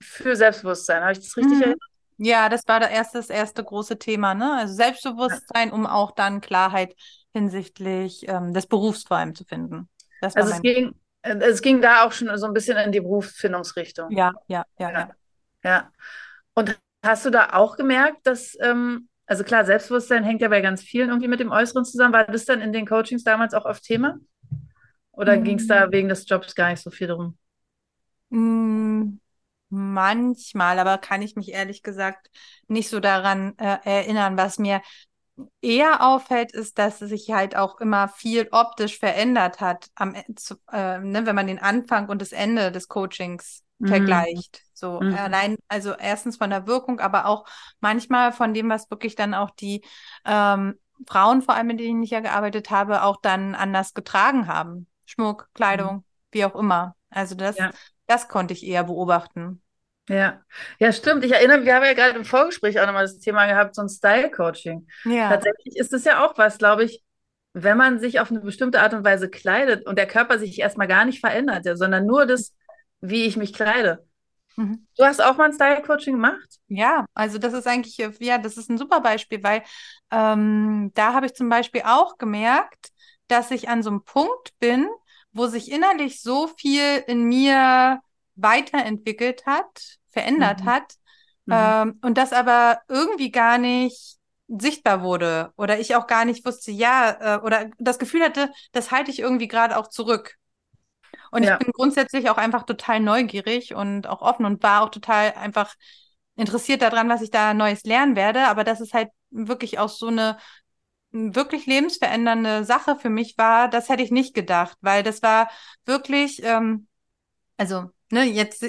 für 0.00 0.36
Selbstbewusstsein. 0.36 1.02
Habe 1.02 1.12
ich 1.12 1.20
das 1.20 1.36
richtig 1.36 1.56
mhm. 1.56 1.62
erinnert? 1.62 1.82
Ja, 2.18 2.48
das 2.48 2.62
war 2.68 2.80
das 2.80 2.90
erste, 2.90 3.18
das 3.18 3.30
erste 3.30 3.64
große 3.64 3.98
Thema, 3.98 4.34
ne? 4.34 4.58
Also 4.58 4.74
Selbstbewusstsein, 4.74 5.68
ja. 5.68 5.74
um 5.74 5.86
auch 5.86 6.12
dann 6.12 6.40
Klarheit 6.40 6.94
hinsichtlich 7.32 8.28
ähm, 8.28 8.52
des 8.52 8.66
Berufs 8.66 9.04
vor 9.04 9.16
allem 9.16 9.34
zu 9.34 9.44
finden. 9.44 9.88
also 10.20 10.52
es 10.52 10.60
ging, 10.60 10.94
äh, 11.22 11.34
es 11.36 11.62
ging 11.62 11.80
da 11.80 12.04
auch 12.04 12.12
schon 12.12 12.36
so 12.36 12.46
ein 12.46 12.52
bisschen 12.52 12.76
in 12.76 12.92
die 12.92 13.00
Berufsfindungsrichtung. 13.00 14.10
Ja, 14.10 14.32
ja, 14.48 14.64
ja, 14.78 14.90
ja. 14.92 15.10
Ja. 15.64 15.90
Und 16.54 16.78
hast 17.02 17.24
du 17.24 17.30
da 17.30 17.50
auch 17.52 17.76
gemerkt, 17.76 18.26
dass, 18.26 18.56
ähm, 18.60 19.08
also 19.26 19.44
klar, 19.44 19.64
Selbstbewusstsein 19.64 20.24
hängt 20.24 20.42
ja 20.42 20.48
bei 20.48 20.60
ganz 20.60 20.82
vielen 20.82 21.08
irgendwie 21.08 21.28
mit 21.28 21.40
dem 21.40 21.52
Äußeren 21.52 21.84
zusammen. 21.84 22.12
War 22.12 22.24
das 22.24 22.44
dann 22.44 22.60
in 22.60 22.72
den 22.72 22.86
Coachings 22.86 23.24
damals 23.24 23.54
auch 23.54 23.64
oft 23.64 23.82
Thema? 23.82 24.18
Oder 25.12 25.36
mhm. 25.36 25.44
ging 25.44 25.58
es 25.58 25.66
da 25.66 25.90
wegen 25.90 26.08
des 26.08 26.28
Jobs 26.28 26.54
gar 26.54 26.70
nicht 26.70 26.82
so 26.82 26.90
viel 26.90 27.08
drum? 27.08 27.36
Mm, 28.30 29.18
manchmal, 29.68 30.78
aber 30.78 30.98
kann 30.98 31.22
ich 31.22 31.36
mich 31.36 31.50
ehrlich 31.52 31.82
gesagt 31.82 32.30
nicht 32.68 32.88
so 32.88 33.00
daran 33.00 33.56
äh, 33.58 33.78
erinnern. 33.84 34.36
Was 34.36 34.58
mir 34.58 34.82
eher 35.60 36.06
auffällt, 36.06 36.52
ist, 36.52 36.78
dass 36.78 37.00
es 37.00 37.10
sich 37.10 37.30
halt 37.30 37.56
auch 37.56 37.80
immer 37.80 38.08
viel 38.08 38.48
optisch 38.50 38.98
verändert 38.98 39.60
hat, 39.60 39.88
am, 39.94 40.14
e, 40.14 40.24
zu, 40.36 40.56
äh, 40.72 40.98
ne, 40.98 41.26
wenn 41.26 41.34
man 41.34 41.46
den 41.46 41.58
Anfang 41.58 42.08
und 42.08 42.20
das 42.20 42.32
Ende 42.32 42.72
des 42.72 42.88
Coachings 42.88 43.64
mhm. 43.80 43.88
vergleicht. 43.88 44.62
So 44.74 45.00
mhm. 45.00 45.14
allein, 45.14 45.56
also 45.68 45.92
erstens 45.92 46.36
von 46.36 46.50
der 46.50 46.66
Wirkung, 46.66 47.00
aber 47.00 47.26
auch 47.26 47.46
manchmal 47.80 48.32
von 48.32 48.54
dem, 48.54 48.68
was 48.68 48.90
wirklich 48.90 49.16
dann 49.16 49.34
auch 49.34 49.50
die 49.50 49.82
ähm, 50.24 50.78
Frauen, 51.08 51.42
vor 51.42 51.54
allem 51.54 51.66
mit 51.66 51.80
denen 51.80 52.02
ich 52.02 52.10
ja 52.10 52.20
gearbeitet 52.20 52.70
habe, 52.70 53.02
auch 53.02 53.20
dann 53.20 53.54
anders 53.54 53.94
getragen 53.94 54.46
haben. 54.46 54.86
Schmuck, 55.06 55.48
Kleidung, 55.54 55.96
mhm. 55.96 56.04
wie 56.30 56.44
auch 56.44 56.54
immer. 56.54 56.94
Also 57.10 57.34
das, 57.34 57.56
ja. 57.56 57.70
das 58.06 58.28
konnte 58.28 58.54
ich 58.54 58.64
eher 58.64 58.84
beobachten. 58.84 59.62
Ja, 60.08 60.40
ja, 60.78 60.92
stimmt. 60.92 61.24
Ich 61.24 61.32
erinnere, 61.32 61.64
wir 61.64 61.74
haben 61.74 61.84
ja 61.84 61.94
gerade 61.94 62.18
im 62.18 62.24
Vorgespräch 62.24 62.80
auch 62.80 62.86
nochmal 62.86 63.04
das 63.04 63.18
Thema 63.18 63.46
gehabt, 63.46 63.74
so 63.74 63.82
ein 63.82 63.88
Style-Coaching. 63.88 64.88
Ja. 65.04 65.28
Tatsächlich 65.28 65.76
ist 65.76 65.92
es 65.92 66.04
ja 66.04 66.24
auch 66.24 66.36
was, 66.36 66.58
glaube 66.58 66.84
ich, 66.84 67.04
wenn 67.52 67.76
man 67.76 68.00
sich 68.00 68.20
auf 68.20 68.30
eine 68.30 68.40
bestimmte 68.40 68.80
Art 68.80 68.94
und 68.94 69.04
Weise 69.04 69.28
kleidet 69.28 69.86
und 69.86 69.98
der 69.98 70.06
Körper 70.06 70.38
sich 70.38 70.58
erstmal 70.58 70.88
gar 70.88 71.04
nicht 71.04 71.20
verändert, 71.20 71.64
ja, 71.64 71.76
sondern 71.76 72.06
nur 72.06 72.26
das, 72.26 72.54
wie 73.00 73.24
ich 73.24 73.36
mich 73.36 73.52
kleide. 73.52 74.06
Mhm. 74.56 74.86
Du 74.96 75.04
hast 75.04 75.22
auch 75.22 75.36
mal 75.36 75.46
ein 75.46 75.52
Style-Coaching 75.52 76.14
gemacht? 76.14 76.58
Ja, 76.68 77.06
also 77.14 77.38
das 77.38 77.52
ist 77.52 77.66
eigentlich, 77.66 77.96
ja, 77.96 78.38
das 78.38 78.56
ist 78.56 78.70
ein 78.70 78.78
super 78.78 79.00
Beispiel, 79.00 79.42
weil 79.42 79.62
ähm, 80.10 80.90
da 80.94 81.14
habe 81.14 81.26
ich 81.26 81.34
zum 81.34 81.48
Beispiel 81.48 81.82
auch 81.84 82.18
gemerkt, 82.18 82.90
dass 83.28 83.50
ich 83.50 83.68
an 83.68 83.82
so 83.82 83.90
einem 83.90 84.04
Punkt 84.04 84.58
bin, 84.58 84.88
wo 85.32 85.46
sich 85.46 85.70
innerlich 85.70 86.20
so 86.20 86.48
viel 86.48 87.04
in 87.06 87.24
mir 87.24 88.00
weiterentwickelt 88.34 89.46
hat, 89.46 89.98
verändert 90.08 90.62
mhm. 90.62 90.66
hat 90.66 90.94
mhm. 91.46 91.54
Ähm, 91.54 91.98
und 92.02 92.18
das 92.18 92.32
aber 92.32 92.80
irgendwie 92.88 93.30
gar 93.30 93.58
nicht 93.58 94.18
sichtbar 94.48 95.02
wurde 95.02 95.52
oder 95.56 95.78
ich 95.78 95.94
auch 95.94 96.06
gar 96.06 96.24
nicht 96.24 96.44
wusste, 96.44 96.72
ja, 96.72 97.36
äh, 97.38 97.40
oder 97.40 97.70
das 97.78 97.98
Gefühl 97.98 98.22
hatte, 98.22 98.50
das 98.72 98.90
halte 98.90 99.10
ich 99.10 99.20
irgendwie 99.20 99.48
gerade 99.48 99.76
auch 99.76 99.88
zurück. 99.88 100.36
Und 101.30 101.44
ja. 101.44 101.52
ich 101.52 101.58
bin 101.58 101.72
grundsätzlich 101.72 102.30
auch 102.30 102.36
einfach 102.36 102.64
total 102.64 103.00
neugierig 103.00 103.74
und 103.74 104.06
auch 104.06 104.22
offen 104.22 104.44
und 104.44 104.62
war 104.62 104.82
auch 104.82 104.90
total 104.90 105.32
einfach 105.34 105.74
interessiert 106.36 106.82
daran, 106.82 107.08
was 107.08 107.22
ich 107.22 107.30
da 107.30 107.54
Neues 107.54 107.84
lernen 107.84 108.16
werde. 108.16 108.46
Aber 108.46 108.64
dass 108.64 108.80
es 108.80 108.94
halt 108.94 109.10
wirklich 109.30 109.78
auch 109.78 109.88
so 109.88 110.08
eine 110.08 110.38
wirklich 111.12 111.66
lebensverändernde 111.66 112.64
Sache 112.64 112.96
für 112.96 113.10
mich 113.10 113.36
war, 113.36 113.68
das 113.68 113.88
hätte 113.88 114.02
ich 114.02 114.10
nicht 114.10 114.34
gedacht, 114.34 114.76
weil 114.80 115.02
das 115.02 115.22
war 115.22 115.50
wirklich, 115.84 116.42
ähm, 116.44 116.86
also 117.56 117.90
ne, 118.10 118.24
jetzt, 118.24 118.64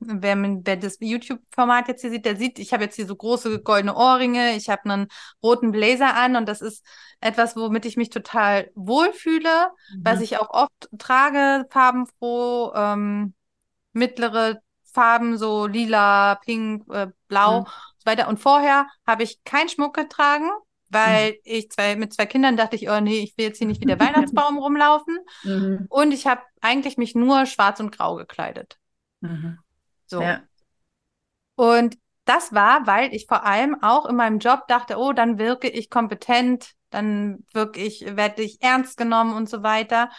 wer, 0.00 0.36
wer 0.36 0.76
das 0.76 0.98
YouTube-Format 1.00 1.88
jetzt 1.88 2.02
hier 2.02 2.10
sieht, 2.10 2.24
der 2.24 2.36
sieht, 2.36 2.58
ich 2.58 2.72
habe 2.72 2.84
jetzt 2.84 2.96
hier 2.96 3.06
so 3.06 3.16
große 3.16 3.62
goldene 3.62 3.94
Ohrringe, 3.94 4.56
ich 4.56 4.68
habe 4.68 4.84
einen 4.84 5.08
roten 5.42 5.72
Blazer 5.72 6.14
an 6.14 6.36
und 6.36 6.48
das 6.48 6.60
ist 6.60 6.84
etwas, 7.20 7.56
womit 7.56 7.84
ich 7.86 7.96
mich 7.96 8.10
total 8.10 8.70
wohlfühle, 8.74 9.68
mhm. 9.94 10.00
was 10.04 10.20
ich 10.20 10.38
auch 10.38 10.50
oft 10.50 10.88
trage, 10.98 11.66
farbenfroh, 11.70 12.72
ähm, 12.74 13.34
mittlere 13.92 14.60
Farben, 14.92 15.38
so 15.38 15.66
lila, 15.66 16.34
pink, 16.36 16.84
äh, 16.92 17.08
blau 17.28 17.60
mhm. 17.60 17.64
und 17.64 17.68
so 17.98 18.06
weiter. 18.06 18.28
Und 18.28 18.38
vorher 18.38 18.86
habe 19.06 19.22
ich 19.22 19.42
keinen 19.44 19.70
Schmuck 19.70 19.94
getragen, 19.94 20.50
weil 20.90 21.32
mhm. 21.32 21.38
ich 21.44 21.70
zwei, 21.70 21.96
mit 21.96 22.12
zwei 22.12 22.26
Kindern 22.26 22.58
dachte 22.58 22.76
ich, 22.76 22.90
oh 22.90 23.00
nee, 23.00 23.20
ich 23.20 23.38
will 23.38 23.46
jetzt 23.46 23.58
hier 23.58 23.66
nicht 23.66 23.80
wie 23.80 23.86
der 23.86 24.00
Weihnachtsbaum 24.00 24.58
rumlaufen. 24.58 25.18
Mhm. 25.44 25.86
Und 25.88 26.12
ich 26.12 26.26
habe 26.26 26.42
eigentlich 26.60 26.98
mich 26.98 27.14
nur 27.14 27.46
schwarz 27.46 27.80
und 27.80 27.96
grau 27.96 28.16
gekleidet. 28.16 28.78
Mhm. 29.22 29.58
So. 30.06 30.20
Ja. 30.20 30.42
Und 31.54 31.96
das 32.24 32.52
war, 32.52 32.86
weil 32.86 33.14
ich 33.14 33.26
vor 33.26 33.44
allem 33.44 33.82
auch 33.82 34.06
in 34.06 34.16
meinem 34.16 34.38
Job 34.38 34.68
dachte, 34.68 34.96
oh, 34.96 35.12
dann 35.12 35.38
wirke 35.38 35.68
ich 35.68 35.90
kompetent, 35.90 36.72
dann 36.90 37.44
wirke 37.52 37.80
ich, 37.80 38.16
werde 38.16 38.42
ich 38.42 38.62
ernst 38.62 38.96
genommen 38.96 39.34
und 39.34 39.48
so 39.48 39.62
weiter. 39.62 40.10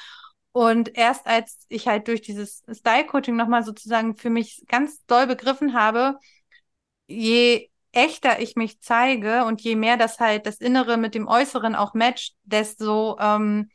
Und 0.52 0.96
erst 0.96 1.26
als 1.26 1.66
ich 1.70 1.88
halt 1.88 2.08
durch 2.08 2.22
dieses 2.22 2.64
Style-Coaching 2.72 3.36
nochmal 3.36 3.64
sozusagen 3.64 4.16
für 4.16 4.30
mich 4.30 4.66
ganz 4.68 5.04
doll 5.06 5.28
begriffen 5.28 5.74
habe, 5.74 6.18
je 7.08 7.70
echter 7.92 8.40
ich 8.40 8.56
mich 8.56 8.82
zeige 8.82 9.46
und 9.46 9.62
je 9.62 9.76
mehr 9.76 9.98
das 9.98 10.20
halt 10.20 10.46
das 10.46 10.58
Innere 10.58 10.98
mit 10.98 11.16
dem 11.16 11.28
Äußeren 11.28 11.76
auch 11.76 11.94
matcht, 11.94 12.36
desto 12.44 13.18
ähm, 13.20 13.70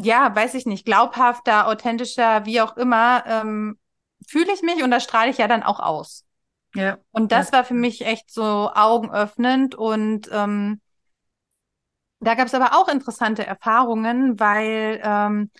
ja, 0.00 0.34
weiß 0.34 0.54
ich 0.54 0.64
nicht, 0.64 0.84
glaubhafter, 0.84 1.66
authentischer, 1.66 2.46
wie 2.46 2.60
auch 2.60 2.76
immer, 2.76 3.24
ähm, 3.26 3.78
fühle 4.26 4.52
ich 4.52 4.62
mich 4.62 4.82
und 4.82 4.90
das 4.90 5.02
strahle 5.02 5.30
ich 5.30 5.38
ja 5.38 5.48
dann 5.48 5.62
auch 5.62 5.80
aus. 5.80 6.24
Ja. 6.74 6.98
Und 7.10 7.32
das 7.32 7.50
ja. 7.50 7.58
war 7.58 7.64
für 7.64 7.74
mich 7.74 8.06
echt 8.06 8.30
so 8.30 8.70
augenöffnend 8.72 9.74
und 9.74 10.28
ähm, 10.32 10.80
da 12.20 12.34
gab 12.34 12.46
es 12.46 12.54
aber 12.54 12.74
auch 12.76 12.88
interessante 12.88 13.46
Erfahrungen, 13.46 14.38
weil 14.38 15.00
ähm, 15.02 15.50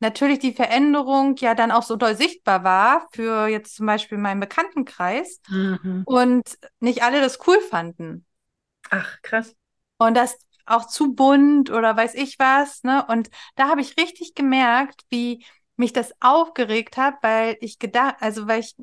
natürlich 0.00 0.38
die 0.38 0.52
Veränderung 0.52 1.36
ja 1.36 1.54
dann 1.54 1.70
auch 1.70 1.82
so 1.82 1.96
doll 1.96 2.16
sichtbar 2.16 2.62
war 2.62 3.08
für 3.12 3.48
jetzt 3.48 3.76
zum 3.76 3.86
Beispiel 3.86 4.18
meinen 4.18 4.40
Bekanntenkreis 4.40 5.40
mhm. 5.48 6.02
und 6.04 6.58
nicht 6.78 7.02
alle 7.02 7.20
das 7.20 7.38
cool 7.46 7.60
fanden. 7.60 8.24
Ach, 8.90 9.20
krass. 9.22 9.54
Und 9.98 10.16
das 10.16 10.36
auch 10.66 10.86
zu 10.86 11.14
bunt 11.14 11.70
oder 11.70 11.96
weiß 11.96 12.14
ich 12.14 12.38
was, 12.38 12.82
ne? 12.82 13.04
Und 13.06 13.30
da 13.56 13.68
habe 13.68 13.80
ich 13.80 13.96
richtig 13.96 14.34
gemerkt, 14.34 15.02
wie 15.08 15.44
mich 15.76 15.92
das 15.92 16.12
aufgeregt 16.20 16.96
hat, 16.96 17.14
weil 17.22 17.56
ich 17.60 17.78
gedacht, 17.78 18.16
also 18.20 18.46
weil 18.46 18.60
ich, 18.60 18.74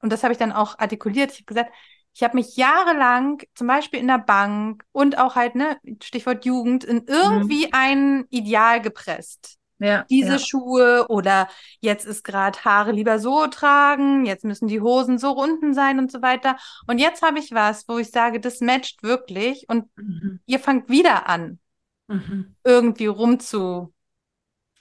und 0.00 0.12
das 0.12 0.22
habe 0.22 0.32
ich 0.32 0.38
dann 0.38 0.52
auch 0.52 0.78
artikuliert, 0.78 1.32
ich 1.32 1.38
habe 1.38 1.46
gesagt, 1.46 1.72
ich 2.14 2.22
habe 2.22 2.36
mich 2.36 2.56
jahrelang, 2.56 3.42
zum 3.54 3.66
Beispiel 3.66 4.00
in 4.00 4.08
der 4.08 4.18
Bank 4.18 4.84
und 4.92 5.18
auch 5.18 5.36
halt, 5.36 5.54
ne, 5.54 5.78
Stichwort 6.02 6.44
Jugend, 6.44 6.82
in 6.84 7.04
irgendwie 7.06 7.66
mhm. 7.66 7.72
ein 7.72 8.24
Ideal 8.30 8.80
gepresst. 8.80 9.58
Ja, 9.80 10.04
diese 10.10 10.32
ja. 10.32 10.38
Schuhe 10.38 11.06
oder 11.08 11.48
jetzt 11.80 12.04
ist 12.04 12.24
gerade 12.24 12.58
Haare 12.64 12.90
lieber 12.90 13.18
so 13.18 13.46
tragen, 13.46 14.26
jetzt 14.26 14.44
müssen 14.44 14.66
die 14.66 14.80
Hosen 14.80 15.18
so 15.18 15.32
unten 15.32 15.72
sein 15.72 15.98
und 15.98 16.10
so 16.10 16.20
weiter. 16.20 16.56
Und 16.86 16.98
jetzt 16.98 17.22
habe 17.22 17.38
ich 17.38 17.52
was, 17.52 17.86
wo 17.88 17.98
ich 17.98 18.10
sage, 18.10 18.40
das 18.40 18.60
matcht 18.60 19.02
wirklich 19.02 19.66
und 19.68 19.84
mhm. 19.96 20.40
ihr 20.46 20.58
fangt 20.58 20.88
wieder 20.88 21.28
an, 21.28 21.60
mhm. 22.08 22.56
irgendwie 22.64 23.06
rum 23.06 23.38
zu 23.38 23.94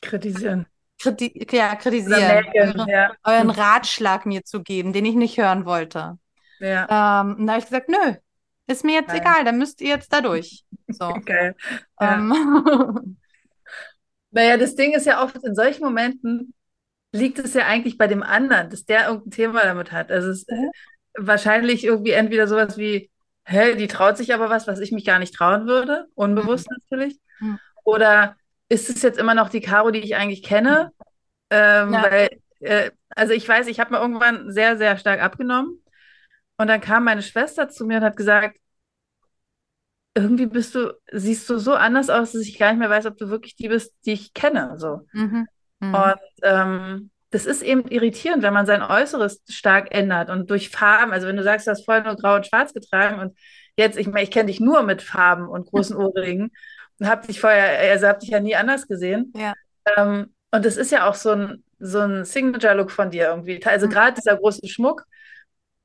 kritisieren. 0.02 0.66
Kriti 1.00 1.46
ja, 1.52 1.76
kritisieren. 1.76 2.46
Eure, 2.56 2.90
ja. 2.90 3.12
Euren 3.24 3.52
Ratschlag 3.52 4.26
mir 4.26 4.44
zu 4.44 4.64
geben, 4.64 4.94
den 4.94 5.06
ich 5.06 5.16
nicht 5.16 5.38
hören 5.38 5.66
wollte. 5.66 6.18
Ja. 6.60 7.22
Ähm, 7.22 7.36
und 7.36 7.46
da 7.46 7.54
habe 7.54 7.60
ich 7.60 7.66
gesagt, 7.66 7.90
nö, 7.90 8.16
ist 8.66 8.84
mir 8.84 8.96
jetzt 8.96 9.10
Nein. 9.10 9.22
egal, 9.22 9.46
dann 9.46 9.58
müsst 9.60 9.80
ihr 9.82 9.90
jetzt 9.90 10.12
da 10.12 10.22
durch. 10.22 10.66
So. 10.88 11.06
Okay. 11.16 11.54
Ähm, 12.00 13.18
Naja, 14.38 14.56
das 14.58 14.76
Ding 14.76 14.94
ist 14.94 15.08
ja 15.08 15.24
oft, 15.24 15.36
in 15.44 15.56
solchen 15.56 15.84
Momenten 15.84 16.54
liegt 17.12 17.40
es 17.40 17.56
ja 17.56 17.66
eigentlich 17.66 17.98
bei 17.98 18.06
dem 18.06 18.22
anderen, 18.22 18.70
dass 18.70 18.86
der 18.86 19.08
irgendein 19.08 19.32
Thema 19.32 19.64
damit 19.64 19.92
hat. 19.92 20.12
Also 20.12 20.30
es 20.30 20.44
ist 20.44 20.52
mhm. 20.52 20.70
wahrscheinlich 21.18 21.84
irgendwie 21.84 22.12
entweder 22.12 22.48
sowas 22.48 22.78
wie, 22.78 23.10
hä, 23.46 23.74
die 23.74 23.88
traut 23.88 24.16
sich 24.16 24.36
aber 24.36 24.52
was, 24.52 24.68
was 24.68 24.80
ich 24.80 24.92
mich 24.92 25.06
gar 25.06 25.18
nicht 25.18 25.34
trauen 25.34 25.66
würde, 25.66 26.06
unbewusst 26.14 26.70
mhm. 26.70 26.78
natürlich. 26.84 27.20
Mhm. 27.40 27.58
Oder 27.84 28.36
ist 28.70 28.92
es 28.92 29.02
jetzt 29.02 29.18
immer 29.18 29.34
noch 29.34 29.50
die 29.50 29.62
Caro, 29.62 29.90
die 29.90 30.02
ich 30.02 30.16
eigentlich 30.16 30.44
kenne? 30.44 30.92
Ähm, 31.50 31.94
ja. 31.94 32.04
Weil, 32.04 32.30
äh, 32.60 32.92
also 33.10 33.34
ich 33.34 33.50
weiß, 33.50 33.66
ich 33.66 33.80
habe 33.80 33.96
mir 33.96 34.00
irgendwann 34.00 34.52
sehr, 34.52 34.78
sehr 34.78 34.98
stark 34.98 35.20
abgenommen. 35.20 35.82
Und 36.58 36.68
dann 36.68 36.82
kam 36.82 37.06
meine 37.06 37.24
Schwester 37.24 37.70
zu 37.70 37.88
mir 37.88 37.98
und 37.98 38.04
hat 38.04 38.18
gesagt, 38.18 38.60
irgendwie 40.18 40.48
bist 40.48 40.76
du, 40.76 40.94
siehst 41.12 41.50
du 41.50 41.58
so 41.60 41.74
anders 41.74 42.10
aus, 42.10 42.32
dass 42.32 42.42
ich 42.42 42.58
gar 42.58 42.72
nicht 42.72 42.80
mehr 42.80 42.90
weiß, 42.90 43.06
ob 43.06 43.18
du 43.18 43.30
wirklich 43.30 43.56
die 43.56 43.70
bist, 43.70 43.94
die 44.06 44.14
ich 44.14 44.34
kenne. 44.34 44.74
So. 44.78 45.02
Mhm. 45.14 45.48
Mhm. 45.80 45.94
Und 45.94 46.20
ähm, 46.44 47.10
das 47.30 47.46
ist 47.46 47.62
eben 47.62 47.88
irritierend, 47.88 48.42
wenn 48.42 48.54
man 48.54 48.66
sein 48.66 48.82
Äußeres 48.82 49.44
stark 49.50 49.94
ändert 49.94 50.30
und 50.30 50.50
durch 50.50 50.70
Farben, 50.70 51.12
also 51.12 51.28
wenn 51.28 51.38
du 51.38 51.44
sagst, 51.44 51.68
du 51.68 51.72
hast 51.72 51.86
vorher 51.86 52.04
nur 52.04 52.16
grau 52.16 52.36
und 52.36 52.48
schwarz 52.48 52.74
getragen 52.74 53.20
und 53.20 53.38
jetzt, 53.76 53.98
ich 53.98 54.08
meine, 54.08 54.24
ich 54.24 54.32
kenne 54.32 54.48
dich 54.48 54.60
nur 54.60 54.82
mit 54.84 55.02
Farben 55.02 55.48
und 55.48 55.68
großen 55.68 55.96
Ohrringen 55.98 56.52
und 57.00 57.08
habe 57.08 57.28
dich 57.28 57.40
vorher, 57.40 57.92
also 57.92 58.08
habe 58.08 58.20
dich 58.20 58.30
ja 58.30 58.40
nie 58.40 58.56
anders 58.56 58.88
gesehen. 58.88 59.34
Ja. 59.36 59.54
Ähm, 59.98 60.34
und 60.52 60.66
das 60.66 60.78
ist 60.78 60.92
ja 60.92 61.08
auch 61.08 61.16
so 61.16 61.32
ein, 61.32 61.64
so 61.80 62.00
ein 62.00 62.26
Signature-Look 62.26 62.90
von 62.90 63.12
dir 63.12 63.28
irgendwie. 63.28 63.64
Also 63.66 63.86
mhm. 63.86 63.92
gerade 63.92 64.14
dieser 64.14 64.38
große 64.38 64.68
Schmuck. 64.68 65.04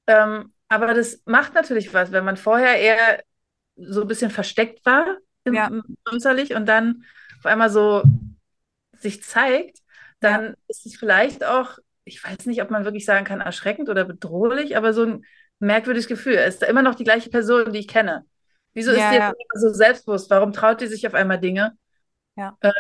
Ähm, 0.07 0.53
aber 0.69 0.95
das 0.95 1.21
macht 1.27 1.55
natürlich 1.55 1.93
was, 1.93 2.13
wenn 2.13 2.25
man 2.25 2.39
vorher 2.39 2.77
eher 2.77 3.21
so 3.89 4.03
ein 4.03 4.09
bisschen 4.09 4.31
versteckt 4.31 4.85
war 4.87 5.19
ja. 5.51 5.71
äußerlich 6.11 6.55
und 6.55 6.67
dann 6.67 7.05
auf 7.39 7.47
einmal 7.47 7.71
so 7.71 8.03
sich 8.93 9.23
zeigt, 9.23 9.79
dann 10.21 10.45
ja. 10.45 10.55
ist 10.69 10.87
es 10.87 10.97
vielleicht 10.97 11.45
auch, 11.45 11.79
ich 12.05 12.23
weiß 12.23 12.47
nicht, 12.47 12.63
ob 12.63 12.71
man 12.71 12.85
wirklich 12.85 13.05
sagen 13.05 13.25
kann, 13.25 13.41
erschreckend 13.41 13.89
oder 13.89 14.05
bedrohlich, 14.05 14.77
aber 14.77 14.93
so 14.93 15.05
ein 15.05 15.25
merkwürdiges 15.59 16.07
Gefühl. 16.07 16.35
Es 16.35 16.55
ist 16.55 16.63
da 16.63 16.67
immer 16.67 16.83
noch 16.83 16.95
die 16.95 17.05
gleiche 17.05 17.31
Person, 17.31 17.73
die 17.73 17.81
ich 17.81 17.89
kenne. 17.89 18.25
Wieso 18.75 18.93
ja, 18.93 19.11
ist 19.11 19.13
die 19.13 19.19
ja. 19.19 19.33
so 19.55 19.73
selbstbewusst? 19.73 20.31
Warum 20.31 20.53
traut 20.53 20.81
die 20.81 20.87
sich 20.87 21.07
auf 21.07 21.15
einmal 21.15 21.41
Dinge? 21.41 21.77
Ja. 22.37 22.57
Ähm, 22.63 22.73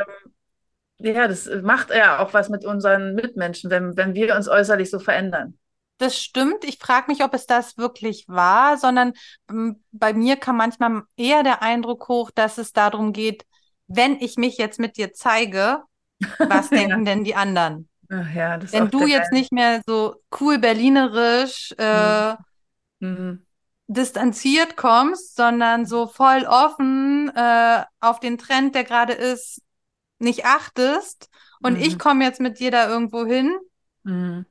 ja, 0.99 1.27
das 1.27 1.51
macht 1.63 1.91
ja 1.91 2.21
auch 2.21 2.33
was 2.33 2.49
mit 2.49 2.65
unseren 2.65 3.15
Mitmenschen, 3.15 3.71
wenn, 3.71 3.97
wenn 3.97 4.15
wir 4.15 4.35
uns 4.37 4.49
äußerlich 4.49 4.91
so 4.91 5.01
verändern 5.01 5.59
das 5.99 6.19
stimmt. 6.19 6.65
Ich 6.65 6.79
frage 6.79 7.11
mich, 7.11 7.23
ob 7.23 7.35
es 7.35 7.47
das 7.47 7.79
wirklich 7.79 8.25
war, 8.29 8.77
sondern 8.77 9.13
ähm, 9.49 9.83
bei 9.93 10.13
mir 10.13 10.37
kam 10.37 10.57
manchmal 10.57 11.03
eher 11.17 11.43
der 11.43 11.63
Eindruck 11.63 12.09
hoch, 12.09 12.31
dass 12.31 12.59
es 12.59 12.73
darum 12.73 13.13
geht, 13.13 13.45
wenn 13.87 14.21
ich 14.21 14.37
mich 14.37 14.59
jetzt 14.59 14.81
mit 14.81 14.97
dir 14.97 15.13
zeige, 15.13 15.83
was 16.39 16.71
denken 16.71 17.05
ja. 17.07 17.13
denn 17.13 17.25
die 17.25 17.35
anderen? 17.35 17.89
Ach 18.11 18.35
ja, 18.35 18.59
wenn 18.73 18.91
du 18.91 19.07
jetzt 19.07 19.33
nicht 19.33 19.53
mehr 19.53 19.81
so 19.87 20.17
cool 20.41 20.59
berlinerisch 20.59 21.73
äh, 21.79 22.33
mhm. 22.33 22.37
mhm. 23.01 23.47
distanziert 23.87 24.77
kommst, 24.77 25.35
sondern 25.35 25.87
so 25.87 26.07
voll 26.07 26.45
offen 26.45 27.31
äh, 27.35 27.85
auf 28.01 28.21
den 28.21 28.37
Trend, 28.37 28.75
der 28.75 28.85
gerade 28.85 29.15
ist, 29.15 29.63
nicht 30.19 30.45
achtest. 30.45 31.31
Und 31.63 31.79
mhm. 31.79 31.85
ich 31.85 31.99
komme 31.99 32.25
jetzt 32.25 32.41
mit 32.41 32.59
dir 32.59 32.71
da 32.71 32.89
irgendwo 32.89 33.25
hin. 33.25 33.57
Mhm. 34.03 34.45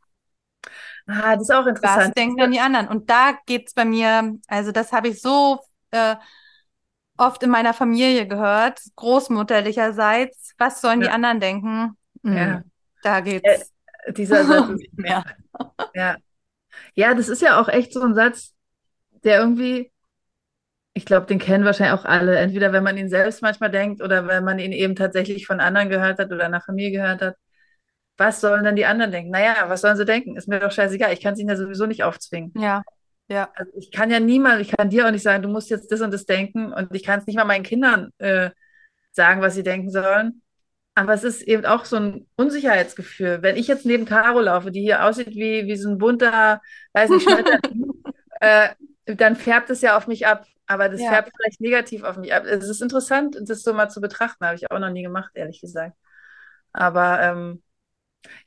Ah, 1.08 1.36
das 1.36 1.44
ist 1.44 1.52
auch 1.52 1.66
interessant. 1.66 2.08
Was 2.08 2.12
denken 2.14 2.38
dann 2.38 2.52
die 2.52 2.60
anderen? 2.60 2.88
Und 2.88 3.10
da 3.10 3.38
geht 3.46 3.68
es 3.68 3.74
bei 3.74 3.86
mir, 3.86 4.36
also 4.48 4.72
das 4.72 4.92
habe 4.92 5.10
ich 5.10 5.22
so 5.22 5.60
äh, 5.92 6.16
oft 7.18 7.44
in 7.44 7.50
meiner 7.50 7.74
Familie 7.74 8.28
gehört, 8.28 8.82
großmutterlicherseits. 8.96 10.54
Was 10.58 10.82
sollen 10.82 11.02
ja. 11.02 11.08
die 11.08 11.14
anderen 11.14 11.40
denken? 11.40 11.98
Mhm. 12.24 12.38
Ja. 12.38 12.64
Da 13.04 13.20
geht's. 13.20 13.72
Äh, 14.06 14.14
dieser 14.14 14.46
Satz 14.46 14.70
ist, 14.70 14.88
mehr. 14.98 15.24
ja. 15.94 16.18
ja, 16.96 17.14
das 17.14 17.30
ist 17.30 17.42
ja 17.42 17.60
auch 17.60 17.68
echt 17.68 17.94
so 17.94 18.02
ein 18.02 18.16
Satz, 18.16 18.54
der 19.24 19.40
irgendwie, 19.40 19.92
ich 20.94 21.06
glaube, 21.06 21.28
den 21.28 21.40
kennen 21.40 21.66
wahrscheinlich 21.66 22.00
auch 22.00 22.06
alle. 22.06 22.38
Entweder 22.38 22.74
wenn 22.74 22.84
man 22.84 22.98
ihn 22.98 23.10
selbst 23.10 23.42
manchmal 23.42 23.70
denkt 23.70 24.02
oder 24.02 24.28
wenn 24.28 24.44
man 24.44 24.60
ihn 24.60 24.72
eben 24.72 24.96
tatsächlich 24.96 25.46
von 25.46 25.60
anderen 25.60 25.90
gehört 25.90 26.20
hat 26.20 26.32
oder 26.32 26.46
einer 26.46 26.62
Familie 26.62 27.00
gehört 27.00 27.22
hat. 27.22 27.36
Was 28.22 28.40
sollen 28.40 28.64
dann 28.64 28.76
die 28.76 28.86
anderen 28.86 29.12
denken? 29.12 29.32
Naja, 29.32 29.56
was 29.66 29.82
sollen 29.82 29.98
sie 29.98 30.06
denken? 30.06 30.36
Ist 30.38 30.48
mir 30.48 30.60
doch 30.60 30.72
scheißegal. 30.72 31.12
Ich 31.12 31.22
kann 31.22 31.34
es 31.34 31.40
ihnen 31.40 31.50
ja 31.50 31.56
sowieso 31.56 31.88
nicht 31.88 32.04
aufzwingen. 32.04 32.54
Ja. 32.56 32.84
Ja. 33.28 33.50
Also 33.56 33.72
ich 33.76 33.92
kann 33.92 34.12
ja 34.12 34.20
niemand, 34.20 34.62
ich 34.62 34.72
kann 34.78 34.92
dir 34.92 35.08
auch 35.08 35.12
nicht 35.12 35.24
sagen, 35.24 35.42
du 35.42 35.50
musst 35.50 35.72
jetzt 35.72 35.92
das 35.92 36.02
und 36.02 36.14
das 36.14 36.28
denken 36.28 36.72
und 36.72 36.94
ich 36.94 37.04
kann 37.04 37.20
es 37.20 37.26
nicht 37.26 37.38
mal 37.38 37.46
meinen 37.46 37.64
Kindern 37.64 38.12
äh, 38.20 38.52
sagen, 39.12 39.42
was 39.42 39.56
sie 39.56 39.64
denken 39.64 39.90
sollen. 39.90 40.44
Aber 40.94 41.14
es 41.14 41.24
ist 41.24 41.42
eben 41.42 41.66
auch 41.66 41.86
so 41.86 41.96
ein 41.96 42.28
Unsicherheitsgefühl. 42.36 43.42
Wenn 43.42 43.56
ich 43.56 43.66
jetzt 43.68 43.88
neben 43.88 44.06
Caro 44.06 44.40
laufe, 44.40 44.70
die 44.70 44.82
hier 44.82 45.04
aussieht 45.04 45.30
wie, 45.30 45.66
wie 45.66 45.78
so 45.78 45.90
ein 45.90 45.98
bunter, 45.98 46.62
weiß 46.94 47.10
nicht, 47.10 47.28
äh, 48.40 48.70
dann 49.06 49.36
färbt 49.36 49.72
es 49.72 49.82
ja 49.82 49.98
auf 49.98 50.06
mich 50.06 50.28
ab. 50.28 50.46
Aber 50.68 50.90
das 50.90 51.02
ja. 51.02 51.10
färbt 51.10 51.32
vielleicht 51.36 51.60
negativ 51.60 52.04
auf 52.04 52.18
mich 52.18 52.36
ab. 52.36 52.44
Es 52.46 52.70
ist 52.70 52.84
interessant, 52.84 53.36
das 53.42 53.64
so 53.64 53.74
mal 53.74 53.90
zu 53.90 54.00
betrachten. 54.00 54.46
Habe 54.46 54.58
ich 54.58 54.70
auch 54.70 54.78
noch 54.78 54.92
nie 54.92 55.02
gemacht, 55.02 55.32
ehrlich 55.34 55.60
gesagt. 55.60 55.98
Aber 56.72 57.20
ähm, 57.20 57.64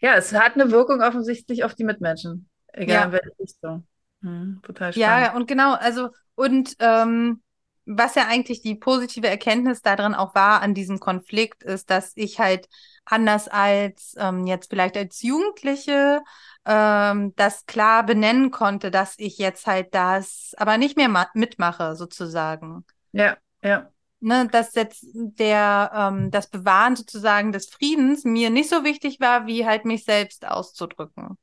ja, 0.01 0.15
es 0.15 0.33
hat 0.33 0.55
eine 0.55 0.71
Wirkung 0.71 1.01
offensichtlich 1.01 1.65
auf 1.65 1.75
die 1.75 1.85
Mitmenschen. 1.85 2.49
Egal 2.73 2.95
ja. 2.95 3.05
in 3.05 3.13
welche 3.13 3.39
Richtung. 3.39 3.87
Hm, 4.23 4.61
total 4.63 4.93
spannend. 4.93 5.27
Ja, 5.27 5.35
und 5.35 5.47
genau, 5.47 5.75
also, 5.75 6.11
und 6.35 6.77
ähm, 6.81 7.43
was 7.87 8.15
ja 8.15 8.27
eigentlich 8.27 8.63
die 8.63 8.75
positive 8.75 9.29
Erkenntnis 9.29 9.83
darin 9.83 10.15
auch 10.15 10.35
war 10.35 10.63
an 10.63 10.75
diesem 10.75 11.01
Konflikt, 11.01 11.63
ist, 11.63 11.91
dass 11.91 12.13
ich 12.15 12.41
halt 12.41 12.69
anders 13.05 13.49
als 13.49 14.15
ähm, 14.19 14.47
jetzt 14.47 14.71
vielleicht 14.71 14.97
als 14.97 15.23
Jugendliche 15.23 16.23
ähm, 16.65 17.35
das 17.37 17.67
klar 17.67 18.07
benennen 18.07 18.51
konnte, 18.51 18.91
dass 18.91 19.15
ich 19.19 19.37
jetzt 19.39 19.67
halt 19.67 19.95
das 19.95 20.53
aber 20.57 20.79
nicht 20.79 20.97
mehr 20.97 21.29
mitmache, 21.35 21.95
sozusagen. 21.95 22.85
Ja, 23.13 23.37
ja. 23.63 23.91
Ne, 24.27 24.49
dass 24.51 24.75
jetzt 24.75 25.05
der, 25.13 25.91
ähm, 25.95 26.31
das 26.31 26.49
Bewahren 26.49 26.97
sozusagen 26.97 27.53
des 27.53 27.69
Friedens 27.69 28.25
mir 28.25 28.49
nicht 28.49 28.71
so 28.71 28.83
wichtig 28.83 29.21
war, 29.21 29.47
wie 29.47 29.67
halt 29.67 29.85
mich 29.85 30.05
selbst 30.05 30.47
auszudrücken. 30.47 31.37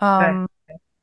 Ähm, 0.00 0.46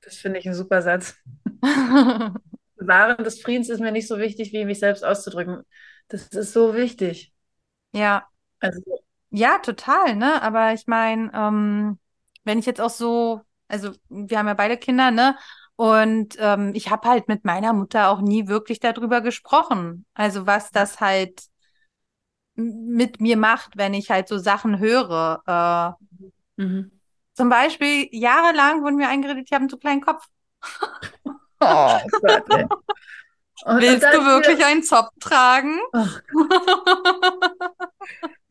das 0.02 0.16
finde 0.16 0.40
ich 0.40 0.48
ein 0.48 0.56
super 0.56 0.82
Satz. 0.82 1.16
Bewahren 2.78 3.24
des 3.24 3.40
Friedens 3.42 3.70
ist 3.70 3.80
mir 3.80 3.92
nicht 3.92 4.08
so 4.08 4.18
wichtig, 4.18 4.54
wie 4.54 4.66
mich 4.66 4.80
selbst 4.80 5.06
auszudrücken. 5.06 5.62
Das 6.08 6.30
ist 6.30 6.54
so 6.54 6.74
wichtig. 6.74 7.32
Ja. 7.94 8.28
Also. 8.60 8.82
Ja, 9.30 9.60
total, 9.60 10.16
ne? 10.16 10.42
Aber 10.42 10.74
ich 10.74 10.88
meine, 10.88 11.30
ähm, 11.32 12.00
wenn 12.44 12.58
ich 12.58 12.66
jetzt 12.66 12.82
auch 12.82 12.90
so, 12.90 13.42
also 13.68 13.92
wir 14.10 14.40
haben 14.40 14.48
ja 14.48 14.56
beide 14.56 14.78
Kinder, 14.78 15.12
ne? 15.12 15.38
Und 15.78 16.36
ähm, 16.40 16.72
ich 16.74 16.90
habe 16.90 17.08
halt 17.08 17.28
mit 17.28 17.46
meiner 17.46 17.72
Mutter 17.72 18.10
auch 18.10 18.20
nie 18.20 18.48
wirklich 18.48 18.80
darüber 18.80 19.22
gesprochen. 19.22 20.06
Also 20.16 20.46
was 20.48 20.72
das 20.72 21.00
halt 21.00 21.44
mit 22.56 23.22
mir 23.22 23.38
macht, 23.38 23.78
wenn 23.78 23.94
ich 23.94 24.10
halt 24.10 24.28
so 24.28 24.40
Sachen 24.40 24.80
höre. 24.80 25.96
Äh, 26.58 26.62
mhm. 26.64 26.92
Zum 27.34 27.50
Beispiel, 27.50 28.10
jahrelang 28.12 28.82
wurden 28.82 28.96
mir 28.96 29.08
eingeredet, 29.08 29.44
ich 29.46 29.54
habe 29.54 29.62
einen 29.62 29.70
zu 29.70 29.78
kleinen 29.78 30.02
Kopf. 30.02 30.26
Oh 31.60 31.98
Gott, 32.22 32.44
Willst 33.66 34.06
du 34.06 34.26
wirklich 34.26 34.64
einen 34.64 34.84
Zopf 34.84 35.10
tragen? 35.20 35.80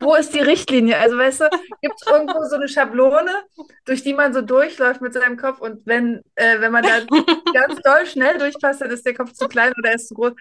Wo 0.07 0.15
ist 0.15 0.33
die 0.33 0.39
Richtlinie? 0.39 0.97
Also, 0.97 1.17
weißt 1.17 1.41
du, 1.41 1.49
gibt 1.81 1.95
es 1.99 2.07
irgendwo 2.07 2.41
so 2.45 2.55
eine 2.55 2.69
Schablone, 2.69 3.43
durch 3.83 4.03
die 4.03 4.13
man 4.13 4.33
so 4.33 4.41
durchläuft 4.41 5.01
mit 5.01 5.13
seinem 5.13 5.35
Kopf 5.35 5.59
und 5.59 5.85
wenn, 5.85 6.21
äh, 6.35 6.61
wenn 6.61 6.71
man 6.71 6.83
da 6.83 7.01
ganz 7.53 7.81
doll 7.81 8.05
schnell 8.05 8.37
durchpasst, 8.37 8.79
dann 8.79 8.89
ist 8.89 9.05
der 9.05 9.15
Kopf 9.15 9.33
zu 9.33 9.49
klein 9.49 9.73
oder 9.77 9.93
ist 9.93 10.07
zu 10.07 10.13
groß. 10.13 10.31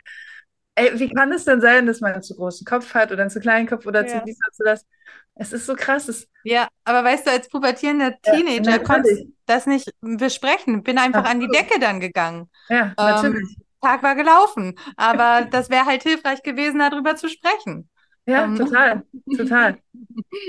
Ey, 0.77 0.97
wie 1.01 1.13
kann 1.13 1.33
es 1.33 1.47
denn 1.47 1.61
sein, 1.61 1.85
dass 1.85 2.01
man 2.01 2.13
einen 2.13 2.23
zu 2.23 2.37
großen 2.37 2.65
Kopf 2.65 2.95
hat 2.95 3.11
oder 3.11 3.23
einen 3.23 3.31
zu 3.31 3.41
kleinen 3.41 3.67
Kopf 3.67 3.87
oder 3.87 4.07
ja. 4.07 4.07
zu 4.07 4.25
dies 4.25 4.39
oder 4.47 4.53
zu 4.53 4.63
das? 4.63 4.87
Es 5.35 5.53
ist 5.53 5.67
so 5.67 5.75
krass. 5.75 6.07
Es 6.07 6.29
ja, 6.45 6.69
aber 6.85 7.03
weißt 7.03 7.27
du, 7.27 7.33
als 7.33 7.49
pubertierender 7.49 8.15
Teenager 8.23 8.71
ja, 8.71 8.79
konnte 8.79 9.11
ich 9.11 9.27
das 9.47 9.67
nicht 9.67 9.91
besprechen. 10.01 10.85
Bin 10.85 10.97
einfach 10.97 11.25
Ach, 11.25 11.31
an 11.31 11.41
die 11.41 11.49
Decke 11.49 11.81
dann 11.81 11.99
gegangen. 11.99 12.49
Ja, 12.69 12.95
natürlich. 12.97 13.57
Ähm, 13.57 13.65
Tag 13.83 14.05
war 14.05 14.15
gelaufen. 14.15 14.79
Aber 14.97 15.49
das 15.51 15.71
wäre 15.71 15.87
halt 15.87 16.05
hilfreich 16.05 16.45
gewesen, 16.45 16.79
darüber 16.79 17.17
zu 17.17 17.29
sprechen. 17.29 17.91
Ja, 18.27 18.45
ähm. 18.45 18.57
total, 18.57 19.03
total. 19.37 19.79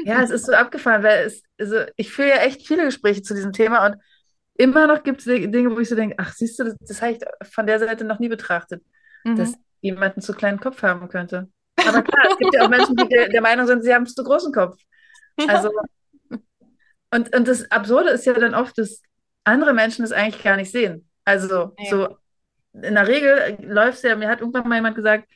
Ja, 0.03 0.23
es 0.23 0.31
ist 0.31 0.45
so 0.45 0.53
abgefahren, 0.53 1.03
weil 1.03 1.25
es, 1.25 1.43
also 1.59 1.81
ich 1.95 2.11
führe 2.11 2.29
ja 2.29 2.37
echt 2.37 2.67
viele 2.67 2.85
Gespräche 2.85 3.21
zu 3.21 3.35
diesem 3.35 3.53
Thema 3.53 3.85
und 3.85 3.95
immer 4.55 4.87
noch 4.87 5.03
gibt 5.03 5.19
es 5.19 5.25
Dinge, 5.25 5.71
wo 5.71 5.79
ich 5.79 5.89
so 5.89 5.95
denke, 5.95 6.15
ach, 6.17 6.33
siehst 6.33 6.59
du, 6.59 6.63
das, 6.63 6.75
das 6.79 7.01
habe 7.01 7.13
ich 7.13 7.19
von 7.49 7.67
der 7.67 7.79
Seite 7.79 8.03
noch 8.03 8.19
nie 8.19 8.29
betrachtet, 8.29 8.83
mhm. 9.23 9.35
dass 9.35 9.53
jemand 9.81 10.15
einen 10.15 10.23
zu 10.23 10.33
kleinen 10.33 10.59
Kopf 10.59 10.81
haben 10.81 11.07
könnte. 11.07 11.49
Aber 11.87 12.01
klar, 12.01 12.25
es 12.31 12.37
gibt 12.37 12.55
ja 12.55 12.65
auch 12.65 12.69
Menschen, 12.69 12.95
die 12.95 13.07
der, 13.07 13.29
der 13.29 13.41
Meinung 13.41 13.67
sind, 13.67 13.83
sie 13.83 13.93
haben 13.93 14.05
einen 14.05 14.07
zu 14.13 14.23
großen 14.23 14.51
Kopf. 14.51 14.77
Also, 15.47 15.69
und, 17.11 17.35
und 17.35 17.47
das 17.47 17.69
Absurde 17.69 18.09
ist 18.09 18.25
ja 18.25 18.33
dann 18.33 18.55
oft, 18.55 18.75
dass 18.79 19.03
andere 19.43 19.71
Menschen 19.71 20.01
das 20.01 20.11
eigentlich 20.11 20.43
gar 20.43 20.55
nicht 20.55 20.71
sehen. 20.71 21.07
Also, 21.25 21.75
ja. 21.77 21.89
so 21.91 22.17
in 22.73 22.95
der 22.95 23.07
Regel 23.07 23.57
läuft 23.61 23.97
es 23.97 24.01
ja, 24.01 24.15
mir 24.15 24.29
hat 24.29 24.39
irgendwann 24.39 24.67
mal 24.67 24.75
jemand 24.75 24.95
gesagt, 24.95 25.27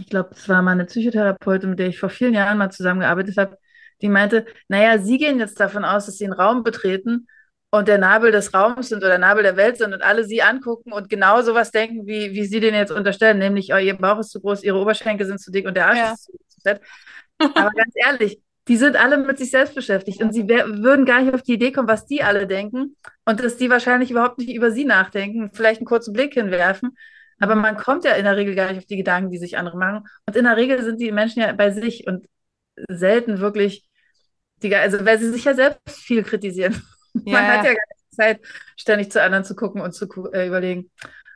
ich 0.00 0.08
glaube, 0.08 0.30
es 0.32 0.48
war 0.48 0.62
mal 0.62 0.72
eine 0.72 0.86
Psychotherapeutin, 0.86 1.70
mit 1.70 1.78
der 1.78 1.88
ich 1.88 1.98
vor 1.98 2.10
vielen 2.10 2.34
Jahren 2.34 2.58
mal 2.58 2.70
zusammengearbeitet 2.70 3.36
habe, 3.36 3.58
die 4.02 4.08
meinte, 4.08 4.46
naja, 4.68 4.98
Sie 4.98 5.18
gehen 5.18 5.38
jetzt 5.38 5.60
davon 5.60 5.84
aus, 5.84 6.06
dass 6.06 6.16
Sie 6.16 6.24
einen 6.24 6.32
Raum 6.32 6.62
betreten 6.62 7.26
und 7.70 7.86
der 7.86 7.98
Nabel 7.98 8.32
des 8.32 8.52
Raums 8.54 8.88
sind 8.88 8.98
oder 8.98 9.10
der 9.10 9.18
Nabel 9.18 9.42
der 9.42 9.56
Welt 9.56 9.76
sind 9.76 9.92
und 9.92 10.02
alle 10.02 10.24
Sie 10.24 10.42
angucken 10.42 10.92
und 10.92 11.08
genau 11.08 11.42
sowas 11.42 11.70
denken, 11.70 12.06
wie, 12.06 12.32
wie 12.32 12.44
Sie 12.44 12.60
den 12.60 12.74
jetzt 12.74 12.92
unterstellen, 12.92 13.38
nämlich, 13.38 13.72
oh, 13.72 13.78
Ihr 13.78 13.94
Bauch 13.94 14.18
ist 14.18 14.30
zu 14.30 14.40
groß, 14.40 14.62
Ihre 14.62 14.78
Oberschenkel 14.78 15.26
sind 15.26 15.40
zu 15.40 15.50
dick 15.52 15.66
und 15.66 15.76
der 15.76 15.86
Arsch 15.86 15.98
ja. 15.98 16.12
ist 16.12 16.24
zu 16.24 16.60
fett. 16.62 16.80
Aber 17.38 17.70
ganz 17.70 17.92
ehrlich, 17.94 18.40
die 18.68 18.76
sind 18.76 18.96
alle 18.96 19.18
mit 19.18 19.38
sich 19.38 19.50
selbst 19.50 19.74
beschäftigt 19.74 20.22
und 20.22 20.32
sie 20.32 20.48
würden 20.48 21.04
gar 21.04 21.22
nicht 21.22 21.34
auf 21.34 21.42
die 21.42 21.54
Idee 21.54 21.72
kommen, 21.72 21.88
was 21.88 22.06
die 22.06 22.22
alle 22.22 22.46
denken 22.46 22.96
und 23.24 23.42
dass 23.42 23.56
die 23.56 23.70
wahrscheinlich 23.70 24.10
überhaupt 24.10 24.38
nicht 24.38 24.54
über 24.54 24.70
sie 24.70 24.84
nachdenken, 24.84 25.50
vielleicht 25.52 25.80
einen 25.80 25.86
kurzen 25.86 26.12
Blick 26.12 26.34
hinwerfen. 26.34 26.96
Aber 27.40 27.54
man 27.56 27.76
kommt 27.76 28.04
ja 28.04 28.12
in 28.12 28.24
der 28.24 28.36
Regel 28.36 28.54
gar 28.54 28.68
nicht 28.68 28.78
auf 28.78 28.86
die 28.86 28.98
Gedanken, 28.98 29.30
die 29.30 29.38
sich 29.38 29.58
andere 29.58 29.76
machen. 29.76 30.06
Und 30.26 30.36
in 30.36 30.44
der 30.44 30.56
Regel 30.56 30.82
sind 30.84 31.00
die 31.00 31.10
Menschen 31.10 31.40
ja 31.40 31.52
bei 31.52 31.70
sich 31.70 32.06
und 32.06 32.26
selten 32.88 33.40
wirklich, 33.40 33.88
die, 34.62 34.74
also 34.76 35.04
weil 35.04 35.18
sie 35.18 35.30
sich 35.30 35.44
ja 35.44 35.54
selbst 35.54 35.98
viel 35.98 36.22
kritisieren. 36.22 36.80
Ja. 37.24 37.40
Man 37.40 37.46
hat 37.48 37.64
ja 37.64 37.72
gar 37.72 37.82
nicht 37.88 38.14
Zeit, 38.14 38.40
ständig 38.76 39.10
zu 39.10 39.20
anderen 39.20 39.44
zu 39.44 39.56
gucken 39.56 39.80
und 39.80 39.92
zu 39.92 40.06
äh, 40.32 40.46
überlegen, 40.46 40.92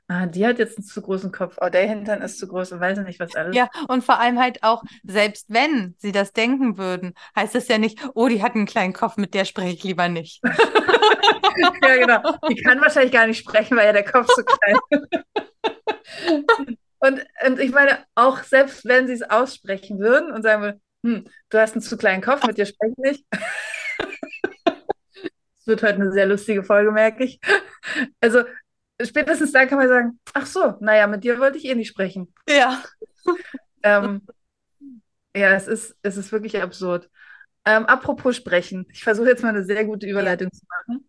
ah, 0.06 0.26
die 0.26 0.46
hat 0.46 0.60
jetzt 0.60 0.78
einen 0.78 0.86
zu 0.86 1.02
großen 1.02 1.32
Kopf, 1.32 1.58
oh, 1.60 1.68
der 1.68 1.88
Hintern 1.88 2.22
ist 2.22 2.38
zu 2.38 2.46
groß 2.46 2.70
und 2.70 2.80
weiß 2.80 2.98
nicht, 2.98 3.18
was 3.18 3.34
alles. 3.34 3.56
Ja, 3.56 3.68
und 3.88 4.04
vor 4.04 4.20
allem 4.20 4.38
halt 4.38 4.62
auch, 4.62 4.84
selbst 5.02 5.46
wenn 5.48 5.96
sie 5.98 6.12
das 6.12 6.32
denken 6.32 6.78
würden, 6.78 7.14
heißt 7.34 7.56
es 7.56 7.66
ja 7.66 7.78
nicht, 7.78 7.98
oh, 8.14 8.28
die 8.28 8.40
hat 8.40 8.54
einen 8.54 8.66
kleinen 8.66 8.92
Kopf, 8.92 9.16
mit 9.16 9.34
der 9.34 9.44
spreche 9.44 9.74
ich 9.74 9.82
lieber 9.82 10.08
nicht. 10.08 10.40
ja, 11.82 11.96
genau. 11.96 12.22
Die 12.48 12.62
kann 12.62 12.80
wahrscheinlich 12.80 13.12
gar 13.12 13.26
nicht 13.26 13.40
sprechen, 13.40 13.76
weil 13.76 13.86
ja 13.86 13.92
der 13.92 14.04
Kopf 14.04 14.28
so 14.28 14.44
klein 14.44 14.76
ist. 14.90 15.73
und, 16.98 17.26
und 17.46 17.60
ich 17.60 17.72
meine, 17.72 18.04
auch 18.14 18.42
selbst 18.42 18.84
wenn 18.84 19.06
sie 19.06 19.14
es 19.14 19.22
aussprechen 19.22 19.98
würden 19.98 20.32
und 20.32 20.42
sagen 20.42 20.62
würden, 20.62 20.80
hm, 21.04 21.28
du 21.50 21.58
hast 21.58 21.72
einen 21.72 21.82
zu 21.82 21.96
kleinen 21.96 22.22
Kopf, 22.22 22.46
mit 22.46 22.56
dir 22.58 22.66
spreche 22.66 22.94
ich 22.96 22.98
nicht. 22.98 23.24
Es 25.56 25.68
wird 25.68 25.82
heute 25.82 25.94
eine 25.94 26.12
sehr 26.12 26.26
lustige 26.26 26.62
Folge, 26.62 26.92
merke 26.92 27.24
ich. 27.24 27.40
Also 28.20 28.44
spätestens 29.00 29.50
dann 29.50 29.66
kann 29.66 29.78
man 29.78 29.88
sagen, 29.88 30.20
ach 30.34 30.44
so, 30.44 30.74
naja, 30.80 31.06
mit 31.06 31.24
dir 31.24 31.38
wollte 31.38 31.56
ich 31.56 31.64
eh 31.64 31.74
nicht 31.74 31.88
sprechen. 31.88 32.34
Ja. 32.46 32.84
ähm, 33.82 34.26
ja, 35.34 35.54
es 35.54 35.66
ist, 35.66 35.96
es 36.02 36.18
ist 36.18 36.32
wirklich 36.32 36.60
absurd. 36.60 37.08
Ähm, 37.64 37.86
apropos 37.86 38.36
sprechen, 38.36 38.86
ich 38.92 39.02
versuche 39.02 39.28
jetzt 39.28 39.42
mal 39.42 39.48
eine 39.48 39.64
sehr 39.64 39.86
gute 39.86 40.06
Überleitung 40.06 40.50
ja. 40.52 40.58
zu 40.58 40.66
machen. 40.68 41.08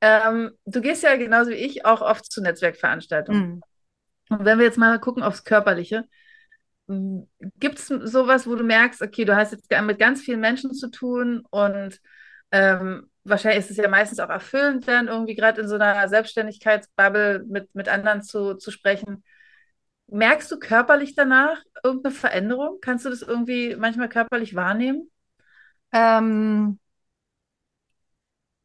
Ähm, 0.00 0.50
du 0.64 0.80
gehst 0.80 1.02
ja 1.02 1.14
genauso 1.16 1.50
wie 1.50 1.56
ich 1.56 1.84
auch 1.84 2.00
oft 2.00 2.24
zu 2.30 2.40
Netzwerkveranstaltungen. 2.40 3.48
Mhm. 3.48 3.62
Und 4.30 4.44
wenn 4.46 4.58
wir 4.58 4.64
jetzt 4.64 4.78
mal 4.78 4.98
gucken 4.98 5.22
aufs 5.22 5.44
Körperliche, 5.44 6.06
gibt 7.58 7.78
es 7.78 7.86
sowas, 7.86 8.46
wo 8.46 8.54
du 8.56 8.64
merkst, 8.64 9.02
okay, 9.02 9.24
du 9.24 9.36
hast 9.36 9.52
jetzt 9.52 9.70
mit 9.82 9.98
ganz 9.98 10.22
vielen 10.22 10.40
Menschen 10.40 10.74
zu 10.74 10.90
tun 10.90 11.44
und 11.50 12.00
ähm, 12.50 13.08
wahrscheinlich 13.22 13.60
ist 13.64 13.70
es 13.70 13.76
ja 13.76 13.88
meistens 13.88 14.18
auch 14.18 14.28
erfüllend, 14.28 14.88
dann 14.88 15.06
irgendwie 15.06 15.36
gerade 15.36 15.60
in 15.60 15.68
so 15.68 15.76
einer 15.76 16.08
Selbstständigkeitsbubble 16.08 17.44
mit, 17.48 17.72
mit 17.74 17.88
anderen 17.88 18.22
zu, 18.22 18.54
zu 18.54 18.70
sprechen. 18.72 19.22
Merkst 20.08 20.50
du 20.50 20.58
körperlich 20.58 21.14
danach 21.14 21.62
irgendeine 21.84 22.14
Veränderung? 22.14 22.78
Kannst 22.80 23.04
du 23.04 23.10
das 23.10 23.22
irgendwie 23.22 23.76
manchmal 23.76 24.08
körperlich 24.08 24.56
wahrnehmen? 24.56 25.10
Ähm, 25.92 26.80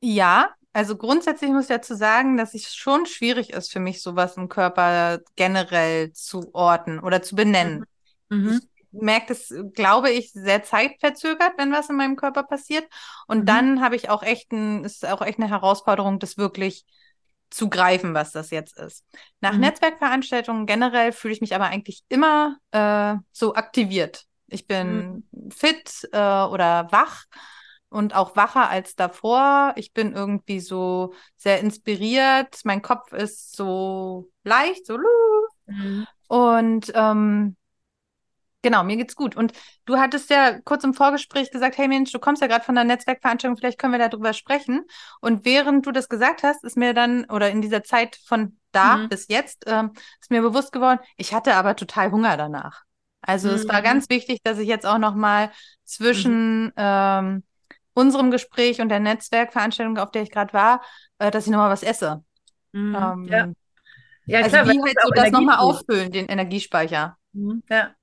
ja, 0.02 0.56
also 0.76 0.98
grundsätzlich 0.98 1.52
muss 1.52 1.64
ich 1.66 1.70
dazu 1.70 1.96
sagen, 1.96 2.36
dass 2.38 2.54
es 2.54 2.76
schon 2.76 3.06
schwierig 3.06 3.52
ist 3.52 3.72
für 3.72 3.80
mich, 3.80 4.02
sowas 4.02 4.36
im 4.38 4.50
Körper 4.50 5.20
generell 5.38 6.12
zu 6.12 6.54
orten 6.54 7.00
oder 7.00 7.22
zu 7.22 7.36
benennen. 7.36 7.86
Mhm. 8.30 8.60
Ich 8.92 9.02
merke 9.02 9.28
das, 9.30 9.54
glaube 9.74 10.12
ich, 10.12 10.32
sehr 10.34 10.64
zeitverzögert, 10.64 11.54
wenn 11.58 11.72
was 11.72 11.90
in 11.90 11.96
meinem 11.96 12.18
Körper 12.18 12.44
passiert. 12.44 12.86
Und 13.28 13.40
Mhm. 13.40 13.50
dann 13.50 13.82
habe 13.82 13.96
ich 13.96 14.10
auch 14.10 14.24
echt 14.24 14.52
ein, 14.52 14.84
ist 14.84 15.06
auch 15.08 15.22
echt 15.22 15.40
eine 15.40 15.50
Herausforderung, 15.50 16.20
das 16.20 16.38
wirklich 16.38 16.86
zu 17.50 17.70
greifen, 17.70 18.14
was 18.14 18.32
das 18.34 18.52
jetzt 18.52 18.78
ist. 18.78 19.06
Nach 19.40 19.54
Mhm. 19.54 19.62
Netzwerkveranstaltungen 19.62 20.66
generell 20.66 21.14
fühle 21.14 21.34
ich 21.34 21.42
mich 21.42 21.56
aber 21.56 21.68
eigentlich 21.68 22.04
immer 22.10 22.58
äh, 22.72 23.16
so 23.32 23.56
aktiviert. 23.56 24.26
Ich 24.48 24.68
bin 24.68 25.28
fit 25.50 26.10
äh, 26.12 26.18
oder 26.18 26.90
wach 26.92 27.26
und 27.96 28.14
auch 28.16 28.36
wacher 28.36 28.70
als 28.70 28.96
davor. 28.96 29.74
Ich 29.78 29.94
bin 29.94 30.14
irgendwie 30.14 30.60
so 30.60 31.14
sehr 31.38 31.60
inspiriert. 31.62 32.60
Mein 32.66 32.82
Kopf 32.82 33.14
ist 33.14 33.56
so 33.56 34.30
leicht, 34.44 34.86
so. 34.86 34.98
Mhm. 35.68 36.06
Und 36.28 36.92
ähm, 36.96 37.56
genau, 38.62 38.84
mir 38.84 38.98
geht's 38.98 39.16
gut. 39.16 39.36
Und 39.36 39.54
du 39.86 39.98
hattest 39.98 40.30
ja 40.30 40.60
kurz 40.62 40.84
im 40.84 40.94
Vorgespräch 40.94 41.52
gesagt, 41.52 41.78
hey 41.78 41.88
Mensch, 41.88 42.12
du 42.12 42.20
kommst 42.20 42.42
ja 42.42 42.48
gerade 42.48 42.66
von 42.66 42.76
der 42.76 42.84
Netzwerkveranstaltung, 42.84 43.58
vielleicht 43.58 43.80
können 43.80 43.94
wir 43.94 44.10
darüber 44.10 44.34
sprechen. 44.34 44.86
Und 45.22 45.46
während 45.46 45.86
du 45.86 45.92
das 45.92 46.10
gesagt 46.10 46.44
hast, 46.44 46.64
ist 46.64 46.78
mir 46.78 46.94
dann, 46.94 47.26
oder 47.26 47.50
in 47.52 47.62
dieser 47.62 47.84
Zeit 47.84 48.18
von 48.26 48.58
da 48.72 48.98
Mhm. 48.98 49.08
bis 49.10 49.28
jetzt, 49.30 49.64
ähm, 49.68 49.92
ist 50.20 50.32
mir 50.32 50.42
bewusst 50.42 50.72
geworden, 50.72 51.00
ich 51.18 51.34
hatte 51.34 51.56
aber 51.56 51.76
total 51.76 52.12
Hunger 52.12 52.38
danach. 52.38 52.84
Also 53.22 53.50
es 53.50 53.68
war 53.68 53.82
Mhm. 53.82 53.84
ganz 53.84 54.10
wichtig, 54.10 54.40
dass 54.44 54.60
ich 54.60 54.68
jetzt 54.68 54.86
auch 54.86 54.98
noch 54.98 55.16
mal 55.16 55.52
zwischen 55.84 56.72
ähm, 56.76 57.44
unserem 57.96 58.30
Gespräch 58.30 58.80
und 58.82 58.90
der 58.90 59.00
Netzwerkveranstaltung, 59.00 59.98
auf 59.98 60.12
der 60.12 60.22
ich 60.22 60.30
gerade 60.32 60.54
war, 60.54 60.84
äh, 61.18 61.32
dass 61.32 61.46
ich 61.48 61.52
noch 61.52 61.60
mal 61.60 61.72
was 61.72 61.82
esse. 61.82 62.24
Mhm. 62.74 62.96
Ähm, 62.96 63.28
Ja. 63.28 63.48
Ja, 64.28 64.40
also 64.40 64.50
klar, 64.50 64.66
wie 64.68 64.82
halt 64.82 64.98
so 65.04 65.10
das 65.12 65.32
nochmal 65.32 65.58
auffüllen, 65.58 66.12
den 66.12 66.26
Energiespeicher. 66.28 67.18
Mhm. 67.34 67.62
Ja, 67.70 67.94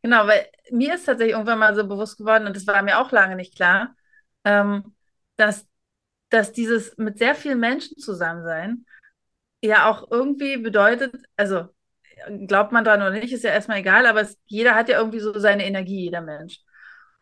genau, 0.00 0.26
weil 0.28 0.46
mir 0.70 0.94
ist 0.94 1.06
tatsächlich 1.06 1.34
irgendwann 1.34 1.58
mal 1.58 1.74
so 1.74 1.86
bewusst 1.86 2.18
geworden, 2.18 2.46
und 2.46 2.56
das 2.56 2.66
war 2.68 2.82
mir 2.82 2.98
auch 2.98 3.10
lange 3.10 3.34
nicht 3.34 3.56
klar, 3.56 3.94
ähm, 4.44 4.94
dass, 5.36 5.66
dass 6.30 6.52
dieses 6.52 6.96
mit 6.98 7.18
sehr 7.18 7.34
vielen 7.34 7.58
Menschen 7.58 7.98
zusammen 7.98 8.44
sein 8.44 8.86
ja 9.60 9.88
auch 9.90 10.10
irgendwie 10.10 10.56
bedeutet, 10.56 11.14
also 11.36 11.68
glaubt 12.46 12.72
man 12.72 12.84
dran 12.84 13.00
oder 13.00 13.10
nicht, 13.10 13.32
ist 13.32 13.44
ja 13.44 13.50
erstmal 13.50 13.78
egal, 13.78 14.06
aber 14.06 14.20
es, 14.22 14.38
jeder 14.46 14.74
hat 14.74 14.88
ja 14.88 14.98
irgendwie 14.98 15.20
so 15.20 15.38
seine 15.38 15.64
Energie, 15.66 16.04
jeder 16.04 16.20
Mensch. 16.20 16.60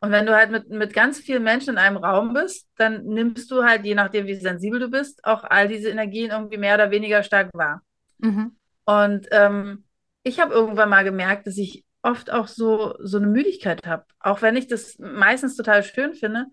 Und 0.00 0.12
wenn 0.12 0.24
du 0.26 0.34
halt 0.34 0.50
mit, 0.50 0.68
mit 0.70 0.94
ganz 0.94 1.18
vielen 1.18 1.42
Menschen 1.42 1.70
in 1.70 1.78
einem 1.78 1.98
Raum 1.98 2.32
bist, 2.32 2.68
dann 2.76 3.04
nimmst 3.04 3.50
du 3.50 3.64
halt, 3.64 3.84
je 3.84 3.94
nachdem, 3.94 4.26
wie 4.26 4.34
sensibel 4.34 4.80
du 4.80 4.88
bist, 4.88 5.24
auch 5.24 5.44
all 5.44 5.68
diese 5.68 5.90
Energien 5.90 6.30
irgendwie 6.30 6.56
mehr 6.56 6.74
oder 6.74 6.90
weniger 6.90 7.22
stark 7.22 7.50
wahr. 7.52 7.82
Mhm. 8.18 8.56
Und 8.84 9.28
ähm, 9.30 9.84
ich 10.22 10.40
habe 10.40 10.54
irgendwann 10.54 10.88
mal 10.88 11.04
gemerkt, 11.04 11.46
dass 11.46 11.58
ich 11.58 11.84
oft 12.02 12.30
auch 12.30 12.48
so, 12.48 12.94
so 13.00 13.18
eine 13.18 13.26
Müdigkeit 13.26 13.86
habe. 13.86 14.04
Auch 14.20 14.40
wenn 14.40 14.56
ich 14.56 14.68
das 14.68 14.98
meistens 14.98 15.56
total 15.56 15.82
schön 15.82 16.14
finde. 16.14 16.46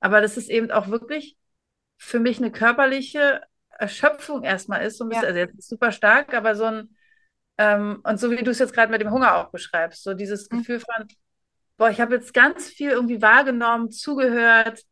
Aber 0.00 0.20
das 0.20 0.36
ist 0.36 0.50
eben 0.50 0.70
auch 0.70 0.88
wirklich 0.88 1.36
für 1.98 2.20
mich 2.20 2.38
eine 2.38 2.50
körperliche 2.52 3.42
Erschöpfung 3.70 4.42
erstmal 4.44 4.82
ist. 4.84 4.98
So 4.98 5.04
ein 5.04 5.08
bisschen, 5.08 5.22
Ja. 5.24 5.28
also 5.28 5.38
jetzt 5.40 5.68
super 5.68 5.92
stark, 5.92 6.34
aber 6.34 6.54
so 6.54 6.64
ein, 6.64 6.96
ähm, 7.58 8.00
und 8.04 8.20
so 8.20 8.30
wie 8.30 8.42
du 8.42 8.50
es 8.50 8.58
jetzt 8.58 8.74
gerade 8.74 8.92
mit 8.92 9.00
dem 9.00 9.10
Hunger 9.10 9.36
auch 9.36 9.50
beschreibst, 9.50 10.02
so 10.02 10.14
dieses 10.14 10.50
Mhm. 10.50 10.58
Gefühl 10.58 10.80
von, 10.80 11.08
boah, 11.80 11.90
ich 11.90 12.00
habe 12.02 12.14
jetzt 12.16 12.34
ganz 12.34 12.68
viel 12.68 12.90
irgendwie 12.92 13.22
wahrgenommen, 13.22 13.90
zugehört. 13.90 14.84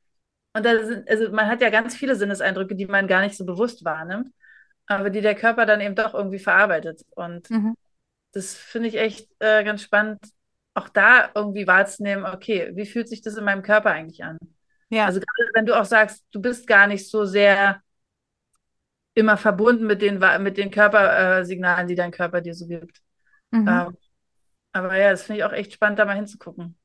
Und 0.54 0.64
da 0.66 0.84
sind, 0.86 1.08
also 1.10 1.30
man 1.32 1.48
hat 1.48 1.60
ja 1.62 1.70
ganz 1.70 1.96
viele 1.96 2.16
Sinneseindrücke, 2.16 2.76
die 2.76 2.86
man 2.86 3.08
gar 3.08 3.22
nicht 3.22 3.36
so 3.36 3.46
bewusst 3.46 3.84
wahrnimmt, 3.84 4.30
aber 4.86 5.10
die 5.10 5.20
der 5.22 5.34
Körper 5.36 5.66
dann 5.66 5.80
eben 5.82 5.94
doch 5.96 6.14
irgendwie 6.14 6.40
verarbeitet. 6.40 7.02
Und 7.16 7.50
Mhm. 7.50 7.74
das 8.32 8.54
finde 8.54 8.88
ich 8.88 8.96
echt 8.96 9.30
äh, 9.40 9.64
ganz 9.64 9.82
spannend, 9.82 10.20
auch 10.74 10.88
da 10.88 11.30
irgendwie 11.34 11.66
wahrzunehmen, 11.66 12.26
okay, 12.26 12.72
wie 12.74 12.86
fühlt 12.86 13.08
sich 13.08 13.22
das 13.22 13.36
in 13.36 13.44
meinem 13.44 13.62
Körper 13.62 13.90
eigentlich 13.92 14.24
an? 14.24 14.38
Ja. 14.90 15.06
Also 15.06 15.20
gerade 15.20 15.50
wenn 15.54 15.66
du 15.66 15.78
auch 15.78 15.84
sagst, 15.86 16.24
du 16.32 16.40
bist 16.42 16.66
gar 16.66 16.86
nicht 16.86 17.10
so 17.10 17.24
sehr 17.26 17.82
immer 19.14 19.36
verbunden 19.36 19.86
mit 19.86 20.02
den, 20.02 20.18
mit 20.42 20.56
den 20.58 20.70
Körpersignalen, 20.70 21.88
die 21.88 21.94
dein 21.94 22.12
Körper 22.12 22.40
dir 22.40 22.54
so 22.54 22.66
gibt. 22.66 23.02
Mhm. 23.52 23.82
Ähm, 23.88 23.96
aber 24.72 24.96
ja, 24.98 25.12
das 25.12 25.24
finde 25.24 25.40
ich 25.40 25.44
auch 25.46 25.52
echt 25.54 25.74
spannend, 25.74 26.00
da 26.00 26.06
mal 26.06 26.16
hinzugucken. 26.16 26.77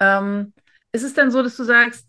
Ähm, 0.00 0.52
ist 0.92 1.04
es 1.04 1.14
denn 1.14 1.30
so, 1.30 1.42
dass 1.42 1.56
du 1.56 1.64
sagst, 1.64 2.08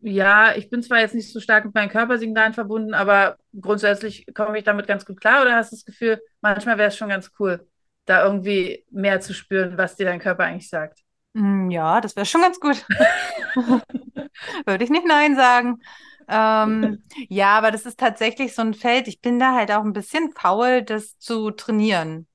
ja, 0.00 0.54
ich 0.56 0.70
bin 0.70 0.82
zwar 0.82 1.00
jetzt 1.00 1.14
nicht 1.14 1.32
so 1.32 1.40
stark 1.40 1.64
mit 1.66 1.74
meinen 1.74 1.90
Körpersignalen 1.90 2.54
verbunden, 2.54 2.94
aber 2.94 3.38
grundsätzlich 3.60 4.26
komme 4.34 4.58
ich 4.58 4.64
damit 4.64 4.86
ganz 4.86 5.06
gut 5.06 5.20
klar, 5.20 5.42
oder 5.42 5.56
hast 5.56 5.72
du 5.72 5.76
das 5.76 5.84
Gefühl, 5.84 6.20
manchmal 6.42 6.78
wäre 6.78 6.88
es 6.88 6.96
schon 6.96 7.08
ganz 7.10 7.32
cool, 7.38 7.66
da 8.06 8.24
irgendwie 8.24 8.84
mehr 8.90 9.20
zu 9.20 9.34
spüren, 9.34 9.78
was 9.78 9.96
dir 9.96 10.06
dein 10.06 10.20
Körper 10.20 10.44
eigentlich 10.44 10.68
sagt? 10.70 11.00
Mm, 11.34 11.70
Ja, 11.70 12.00
das 12.00 12.16
wäre 12.16 12.26
schon 12.26 12.42
ganz 12.42 12.60
gut. 12.60 12.84
Würde 14.66 14.84
ich 14.84 14.90
nicht 14.90 15.06
Nein 15.06 15.36
sagen. 15.36 15.80
Ähm, 16.28 17.04
ja, 17.28 17.56
aber 17.58 17.70
das 17.70 17.86
ist 17.86 17.98
tatsächlich 18.00 18.54
so 18.54 18.62
ein 18.62 18.74
Feld. 18.74 19.08
Ich 19.08 19.20
bin 19.20 19.38
da 19.38 19.54
halt 19.54 19.70
auch 19.72 19.84
ein 19.84 19.92
bisschen 19.92 20.32
faul, 20.32 20.82
das 20.82 21.18
zu 21.18 21.50
trainieren, 21.50 22.26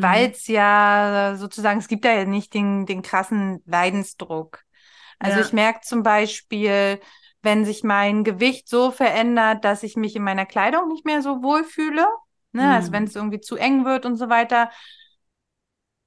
weil 0.00 0.30
Mhm. 0.30 0.32
es 0.32 0.46
ja 0.46 1.34
sozusagen, 1.36 1.78
es 1.80 1.88
gibt 1.88 2.04
da 2.04 2.12
ja 2.12 2.24
nicht 2.24 2.54
den, 2.54 2.86
den 2.86 3.02
krassen 3.02 3.62
Leidensdruck. 3.66 4.60
Also 5.18 5.38
Ja. 5.38 5.40
ich 5.40 5.52
merke 5.52 5.80
zum 5.82 6.02
Beispiel, 6.02 7.00
wenn 7.42 7.64
sich 7.64 7.82
mein 7.84 8.24
Gewicht 8.24 8.68
so 8.68 8.90
verändert, 8.90 9.64
dass 9.64 9.82
ich 9.82 9.96
mich 9.96 10.16
in 10.16 10.22
meiner 10.24 10.46
Kleidung 10.46 10.88
nicht 10.88 11.04
mehr 11.04 11.22
so 11.22 11.42
wohl 11.42 11.64
fühle, 11.64 12.06
ne? 12.52 12.70
Also 12.74 12.90
Mhm. 12.90 12.92
wenn 12.92 13.04
es 13.04 13.16
irgendwie 13.16 13.40
zu 13.40 13.56
eng 13.56 13.84
wird 13.84 14.06
und 14.06 14.16
so 14.16 14.28
weiter, 14.28 14.70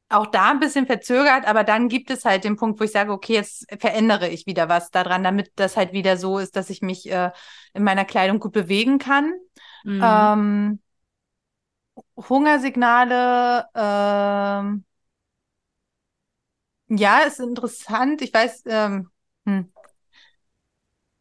auch 0.09 0.27
da 0.27 0.51
ein 0.51 0.59
bisschen 0.59 0.85
verzögert, 0.85 1.45
aber 1.47 1.63
dann 1.63 1.89
gibt 1.89 2.11
es 2.11 2.25
halt 2.25 2.43
den 2.43 2.55
Punkt, 2.57 2.79
wo 2.79 2.83
ich 2.83 2.91
sage, 2.91 3.11
okay, 3.11 3.33
jetzt 3.33 3.65
verändere 3.79 4.29
ich 4.29 4.45
wieder 4.45 4.69
was 4.69 4.91
daran, 4.91 5.23
damit 5.23 5.51
das 5.55 5.75
halt 5.77 5.93
wieder 5.93 6.17
so 6.17 6.37
ist, 6.37 6.55
dass 6.55 6.69
ich 6.69 6.81
mich 6.81 7.09
äh, 7.11 7.31
in 7.73 7.83
meiner 7.83 8.05
Kleidung 8.05 8.39
gut 8.39 8.53
bewegen 8.53 8.99
kann. 8.99 9.33
Mhm. 9.83 10.35
Ähm, 10.35 10.79
Hungersignale, 12.17 13.67
ähm, 13.75 14.85
ja, 16.87 17.19
ist 17.21 17.39
interessant. 17.39 18.21
Ich 18.21 18.33
weiß, 18.33 18.63
ähm, 18.67 19.09
hm. 19.45 19.71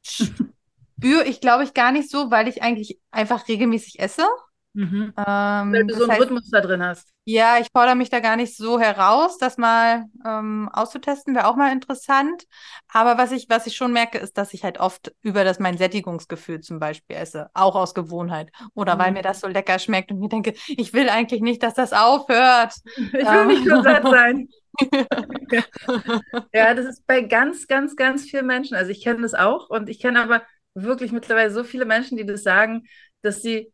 spüre 0.02 1.24
ich, 1.26 1.40
glaube 1.40 1.64
ich, 1.64 1.74
gar 1.74 1.92
nicht 1.92 2.10
so, 2.10 2.30
weil 2.30 2.48
ich 2.48 2.62
eigentlich 2.62 3.00
einfach 3.10 3.48
regelmäßig 3.48 4.00
esse. 4.00 4.26
Mhm. 4.74 5.14
Ähm, 5.16 5.24
Weil 5.70 5.86
du 5.86 5.94
so 5.94 6.04
einen 6.04 6.12
heißt, 6.12 6.20
Rhythmus 6.20 6.50
da 6.50 6.60
drin 6.60 6.82
hast. 6.82 7.12
ja, 7.26 7.58
ich 7.58 7.68
fordere 7.72 7.96
mich 7.96 8.10
da 8.10 8.20
gar 8.20 8.36
nicht 8.36 8.56
so 8.56 8.78
heraus, 8.80 9.38
das 9.38 9.58
mal 9.58 10.06
ähm, 10.26 10.68
auszutesten, 10.72 11.34
wäre 11.34 11.48
auch 11.48 11.56
mal 11.56 11.72
interessant. 11.72 12.44
Aber 12.88 13.18
was 13.18 13.32
ich, 13.32 13.48
was 13.48 13.66
ich 13.66 13.76
schon 13.76 13.92
merke, 13.94 14.18
ist, 14.18 14.38
dass 14.38 14.54
ich 14.54 14.64
halt 14.64 14.80
oft 14.80 15.14
über 15.22 15.44
das 15.44 15.58
mein 15.58 15.78
Sättigungsgefühl 15.78 16.60
zum 16.60 16.80
Beispiel 16.80 17.16
esse, 17.16 17.50
auch 17.54 17.76
aus 17.76 17.94
Gewohnheit. 17.94 18.50
Oder 18.74 18.98
weil 18.98 19.12
Mhm. 19.12 19.14
mir 19.14 19.22
das 19.22 19.40
so 19.40 19.48
lecker 19.48 19.78
schmeckt 19.78 20.12
und 20.12 20.20
mir 20.20 20.28
denke, 20.28 20.54
ich 20.68 20.92
will 20.94 21.08
eigentlich 21.08 21.42
nicht, 21.42 21.62
dass 21.62 21.74
das 21.74 21.92
aufhört. 21.94 22.74
Ich 23.20 23.30
will 23.30 23.46
nicht 23.46 23.64
nur 23.66 23.80
satt 23.82 24.08
sein. 24.10 24.48
Ja, 26.52 26.74
das 26.74 26.86
ist 26.86 27.06
bei 27.06 27.22
ganz, 27.22 27.66
ganz, 27.66 27.96
ganz 27.96 28.24
vielen 28.30 28.46
Menschen. 28.46 28.76
Also 28.76 28.90
ich 28.90 29.02
kenne 29.02 29.22
das 29.22 29.34
auch 29.34 29.70
und 29.70 29.88
ich 29.88 30.00
kenne 30.00 30.22
aber 30.22 30.42
wirklich 30.74 31.12
mittlerweile 31.12 31.50
so 31.50 31.64
viele 31.64 31.84
Menschen, 31.84 32.16
die 32.16 32.26
das 32.26 32.42
sagen, 32.42 32.84
dass 33.22 33.42
sie 33.42 33.72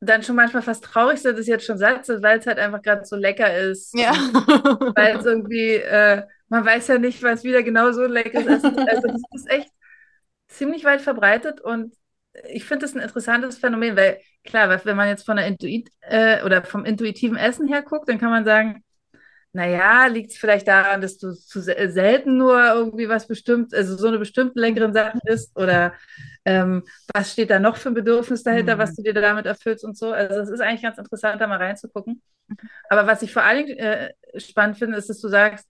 dann 0.00 0.22
schon 0.22 0.36
manchmal 0.36 0.62
fast 0.62 0.84
traurig 0.84 1.18
sind, 1.18 1.36
dass 1.36 1.46
sie 1.46 1.50
jetzt 1.50 1.66
schon 1.66 1.78
satt 1.78 2.06
sind, 2.06 2.22
weil 2.22 2.38
es 2.38 2.46
halt 2.46 2.58
einfach 2.58 2.82
gerade 2.82 3.04
so 3.04 3.16
lecker 3.16 3.56
ist. 3.56 3.96
Ja. 3.98 4.12
Weil 4.94 5.16
es 5.16 5.24
irgendwie, 5.26 5.74
äh, 5.74 6.22
man 6.48 6.64
weiß 6.64 6.88
ja 6.88 6.98
nicht, 6.98 7.22
was 7.22 7.44
wieder 7.44 7.62
genau 7.62 7.90
so 7.92 8.06
Essen 8.06 8.46
ist. 8.46 8.64
Also 8.64 9.08
das 9.08 9.22
ist 9.34 9.50
echt 9.50 9.70
ziemlich 10.48 10.84
weit 10.84 11.00
verbreitet 11.00 11.60
und 11.60 11.94
ich 12.48 12.64
finde 12.64 12.84
das 12.84 12.94
ein 12.94 13.02
interessantes 13.02 13.58
Phänomen, 13.58 13.96
weil 13.96 14.20
klar, 14.44 14.80
wenn 14.84 14.96
man 14.96 15.08
jetzt 15.08 15.26
von 15.26 15.36
der 15.36 15.46
Intuit 15.46 15.90
äh, 16.02 16.44
oder 16.44 16.62
vom 16.62 16.84
intuitiven 16.84 17.36
Essen 17.36 17.66
her 17.66 17.82
guckt, 17.82 18.08
dann 18.08 18.18
kann 18.18 18.30
man 18.30 18.44
sagen, 18.44 18.84
naja, 19.52 20.06
liegt 20.06 20.30
es 20.32 20.38
vielleicht 20.38 20.68
daran, 20.68 21.00
dass 21.00 21.18
du 21.18 21.32
zu 21.34 21.60
se- 21.60 21.90
selten 21.90 22.36
nur 22.36 22.62
irgendwie 22.74 23.08
was 23.08 23.26
bestimmt, 23.26 23.74
also 23.74 23.96
so 23.96 24.08
eine 24.08 24.18
bestimmte 24.18 24.60
leckeren 24.60 24.92
Sachen 24.92 25.20
isst 25.24 25.56
oder 25.56 25.94
ähm, 26.44 26.84
was 27.14 27.32
steht 27.32 27.50
da 27.50 27.58
noch 27.58 27.76
für 27.76 27.88
ein 27.90 27.94
Bedürfnis 27.94 28.42
dahinter, 28.42 28.78
Mhm. 28.78 28.78
was 28.78 28.94
du 28.94 29.02
dir 29.02 29.14
damit 29.14 29.46
erfüllst 29.46 29.84
und 29.84 29.96
so. 29.96 30.12
Also 30.12 30.40
es 30.40 30.50
ist 30.50 30.60
eigentlich 30.60 30.82
ganz 30.82 30.98
interessant, 30.98 31.40
da 31.40 31.46
mal 31.46 31.58
reinzugucken. 31.58 32.22
Aber 32.88 33.06
was 33.06 33.22
ich 33.22 33.32
vor 33.32 33.42
allen 33.42 33.66
Dingen 33.66 33.78
äh, 33.78 34.12
spannend 34.36 34.78
finde, 34.78 34.96
ist, 34.98 35.08
dass 35.10 35.20
du 35.20 35.28
sagst, 35.28 35.66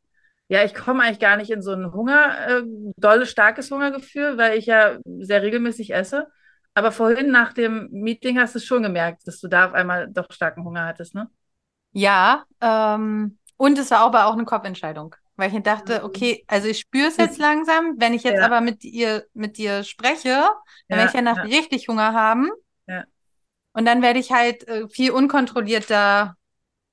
Ja, 0.48 0.64
ich 0.64 0.74
komme 0.74 1.02
eigentlich 1.04 1.20
gar 1.20 1.36
nicht 1.36 1.50
in 1.50 1.62
so 1.62 1.72
ein 1.72 1.92
Hunger, 1.92 2.48
äh, 2.60 2.62
dolles, 2.96 3.30
starkes 3.30 3.70
Hungergefühl, 3.70 4.38
weil 4.38 4.58
ich 4.58 4.66
ja 4.66 4.98
sehr 5.20 5.42
regelmäßig 5.42 5.92
esse. 5.94 6.26
Aber 6.74 6.92
vorhin 6.92 7.30
nach 7.30 7.52
dem 7.52 7.88
Meeting 7.90 8.38
hast 8.38 8.54
du 8.54 8.60
schon 8.60 8.82
gemerkt, 8.82 9.26
dass 9.26 9.40
du 9.40 9.48
da 9.48 9.66
auf 9.66 9.74
einmal 9.74 10.08
doch 10.12 10.32
starken 10.32 10.64
Hunger 10.64 10.86
hattest, 10.86 11.14
ne? 11.14 11.28
Ja, 11.92 12.46
ähm, 12.60 13.37
und 13.58 13.78
es 13.78 13.92
war 13.92 14.00
aber 14.00 14.26
auch 14.28 14.34
eine 14.34 14.46
Kopfentscheidung, 14.46 15.16
weil 15.36 15.54
ich 15.54 15.62
dachte, 15.64 16.04
Mhm. 16.04 16.04
okay, 16.04 16.44
also 16.48 16.68
ich 16.68 16.80
spüre 16.80 17.08
es 17.08 17.18
jetzt 17.18 17.38
langsam, 17.38 17.96
wenn 17.98 18.14
ich 18.14 18.24
jetzt 18.24 18.40
Ja. 18.40 18.46
aber 18.46 18.62
mit 18.62 18.84
ihr, 18.84 19.26
mit 19.34 19.58
dir 19.58 19.84
spreche, 19.84 20.30
dann 20.88 20.98
Ja, 20.98 20.98
werde 20.98 21.08
ich 21.08 21.14
ja 21.14 21.22
nach 21.22 21.36
ja. 21.36 21.44
richtig 21.44 21.88
Hunger 21.88 22.14
haben. 22.14 22.50
Ja. 22.86 23.06
Und 23.72 23.84
dann 23.84 24.02
werde 24.02 24.18
ich 24.18 24.32
halt 24.32 24.66
äh, 24.68 24.88
viel 24.88 25.10
unkontrollierter 25.12 26.36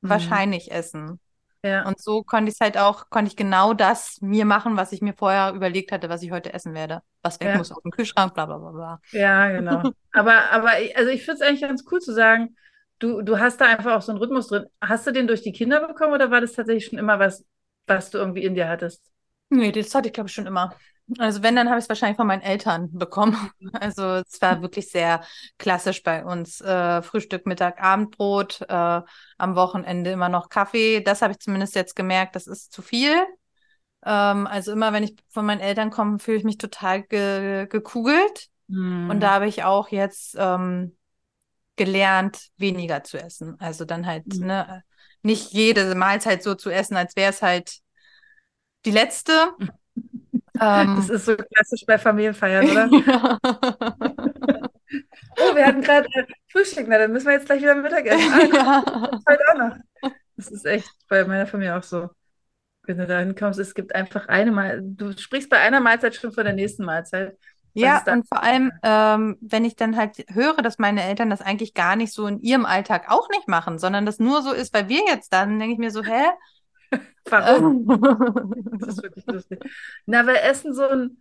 Mhm. 0.04 0.10
wahrscheinlich 0.10 0.72
essen. 0.72 1.20
Ja. 1.64 1.84
Und 1.84 2.02
so 2.02 2.24
konnte 2.24 2.50
ich 2.50 2.56
es 2.56 2.62
halt 2.62 2.78
auch, 2.78 3.10
konnte 3.10 3.30
ich 3.30 3.38
genau 3.38 3.74
das 3.74 4.20
mir 4.22 4.46
machen, 4.46 4.78
was 4.78 4.92
ich 4.94 5.02
mir 5.02 5.14
vorher 5.16 5.54
überlegt 5.54 5.92
hatte, 5.92 6.10
was 6.10 6.24
ich 6.24 6.32
heute 6.32 6.54
essen 6.54 6.74
werde. 6.76 7.02
Was 7.24 7.40
weg 7.42 7.54
Ja. 7.54 7.56
muss 7.56 7.72
aus 7.72 7.82
dem 7.84 7.92
Kühlschrank, 7.92 8.34
bla 8.36 8.46
bla 8.48 8.58
bla 8.60 8.72
bla. 8.72 9.02
Ja, 9.12 9.50
genau. 9.52 9.90
Aber, 10.12 10.52
aber 10.52 10.70
also 10.96 11.10
ich 11.12 11.26
finde 11.26 11.36
es 11.36 11.42
eigentlich 11.42 11.62
ganz 11.62 11.84
cool 11.92 12.00
zu 12.00 12.14
sagen, 12.14 12.56
du, 13.00 13.22
du 13.22 13.40
hast 13.40 13.62
da 13.62 13.66
einfach 13.66 13.96
auch 13.96 14.02
so 14.02 14.12
einen 14.12 14.20
Rhythmus 14.20 14.48
drin. 14.48 14.66
Hast 14.82 15.08
du 15.08 15.12
den 15.12 15.28
durch 15.28 15.42
die 15.42 15.52
Kinder 15.52 15.86
bekommen 15.88 16.14
oder 16.14 16.32
war 16.32 16.42
das 16.42 16.54
tatsächlich 16.54 16.86
schon 16.86 17.00
immer 17.00 17.20
was, 17.20 17.46
was 17.88 18.10
du 18.10 18.18
irgendwie 18.18 18.44
in 18.44 18.56
dir 18.56 18.68
hattest? 18.68 19.12
Nee, 19.50 19.72
das 19.72 19.94
hatte 19.94 20.08
ich, 20.08 20.14
glaube 20.14 20.28
ich, 20.28 20.34
schon 20.34 20.48
immer. 20.48 20.76
Also 21.20 21.44
wenn, 21.44 21.56
dann 21.56 21.70
habe 21.70 21.78
ich 21.78 21.86
es 21.86 21.90
wahrscheinlich 21.90 22.18
von 22.18 22.26
meinen 22.26 22.42
Eltern 22.42 22.92
bekommen. 22.92 23.52
Also 23.74 24.24
es 24.28 24.42
war 24.42 24.62
wirklich 24.62 24.90
sehr 24.90 25.22
klassisch 25.58 26.02
bei 26.02 26.26
uns. 26.26 26.62
Äh, 26.62 27.02
Frühstück, 27.04 27.46
Mittag, 27.46 27.82
Abendbrot, 27.82 28.62
äh, 28.68 29.02
am 29.38 29.56
Wochenende 29.56 30.12
immer 30.12 30.30
noch 30.30 30.50
Kaffee. 30.50 31.02
Das 31.02 31.22
habe 31.22 31.34
ich 31.34 31.40
zumindest 31.40 31.76
jetzt 31.76 31.96
gemerkt, 31.96 32.36
das 32.36 32.48
ist 32.48 32.72
zu 32.72 32.82
viel. 32.82 33.14
Ähm, 34.04 34.48
also 34.48 34.72
immer, 34.72 34.94
wenn 34.94 35.04
ich 35.04 35.16
von 35.30 35.46
meinen 35.46 35.62
Eltern 35.62 35.92
komme, 35.92 36.20
fühle 36.20 36.38
ich 36.38 36.44
mich 36.44 36.58
total 36.58 37.04
ge 37.04 37.68
gekugelt. 37.68 38.48
Mhm. 38.68 39.10
Und 39.10 39.20
da 39.20 39.32
habe 39.32 39.48
ich 39.48 39.64
auch 39.64 39.90
jetzt 39.90 40.36
ähm, 40.40 40.96
gelernt, 41.76 42.50
weniger 42.58 43.04
zu 43.04 43.18
essen. 43.18 43.56
Also 43.60 43.86
dann 43.86 44.06
halt, 44.06 44.26
Mhm. 44.28 44.48
ne, 44.48 44.84
nicht 45.24 45.52
jede 45.54 45.96
Mahlzeit 45.96 46.44
so 46.44 46.56
zu 46.56 46.70
essen, 46.70 46.98
als 46.98 47.16
wäre 47.16 47.32
es 47.32 47.42
halt 47.42 47.80
die 48.86 48.92
letzte. 48.92 49.52
Ähm, 50.60 50.96
Das 50.96 51.10
ist 51.10 51.26
so 51.26 51.36
klassisch 51.36 51.86
bei 51.86 51.98
Familienfeiern, 51.98 52.70
oder? 52.70 52.90
ja. 53.08 53.40
Oh, 55.38 55.56
wir 55.56 55.66
hatten 55.66 55.82
gerade 55.82 56.08
äh, 56.14 56.26
Frühstück, 56.52 56.88
na, 56.88 56.98
dann 56.98 57.12
müssen 57.12 57.28
wir 57.28 57.34
jetzt 57.34 57.46
gleich 57.48 57.62
wieder 57.62 57.76
Mittagessen. 57.76 58.32
Ah, 58.34 58.46
ja. 58.56 58.84
heute 59.30 59.44
auch 59.52 59.58
noch. 59.58 59.78
Das 60.38 60.50
ist 60.52 60.66
echt 60.66 60.90
bei 61.10 61.26
meiner 61.26 61.48
Familie 61.48 61.78
auch 61.78 61.84
so. 61.84 62.10
Wenn 62.84 62.98
du 63.00 63.08
da 63.08 63.20
hinkommst, 63.20 63.60
es 63.60 63.74
gibt 63.76 63.96
einfach 63.96 64.28
eine 64.28 64.52
Mal, 64.52 64.82
du 64.84 65.18
sprichst 65.18 65.50
bei 65.50 65.60
einer 65.60 65.80
Mahlzeit 65.82 66.16
schon 66.16 66.32
von 66.34 66.46
der 66.46 66.54
nächsten 66.54 66.86
Mahlzeit. 66.86 67.38
Ja, 67.78 68.04
und 68.12 68.28
vor 68.28 68.42
allem, 68.42 68.72
ähm, 68.84 69.38
wenn 69.42 69.66
ich 69.66 69.76
dann 69.76 69.98
halt 69.98 70.26
höre, 70.34 70.56
dass 70.62 70.80
meine 70.80 71.04
Eltern 71.04 71.30
das 71.30 71.42
eigentlich 71.42 71.74
gar 71.74 71.96
nicht 71.96 72.14
so 72.14 72.26
in 72.26 72.40
ihrem 72.40 72.66
Alltag 72.66 73.06
auch 73.12 73.28
nicht 73.30 73.48
machen, 73.48 73.80
sondern 73.80 74.06
das 74.06 74.20
nur 74.20 74.42
so 74.42 74.54
ist, 74.54 74.74
weil 74.74 74.88
wir 74.88 75.02
jetzt 75.08 75.34
dann, 75.34 75.60
denke 75.60 75.74
ich 75.74 75.80
mir 75.80 75.92
so, 75.92 76.04
hä? 76.04 76.24
Warum? 77.30 77.86
Ähm, 77.90 78.56
Das 78.80 78.90
ist 78.96 79.04
wirklich 79.04 79.26
lustig. 79.28 79.60
Na, 80.06 80.26
weil 80.26 80.38
Essen 80.38 80.74
so 80.74 80.88
ein, 80.88 81.18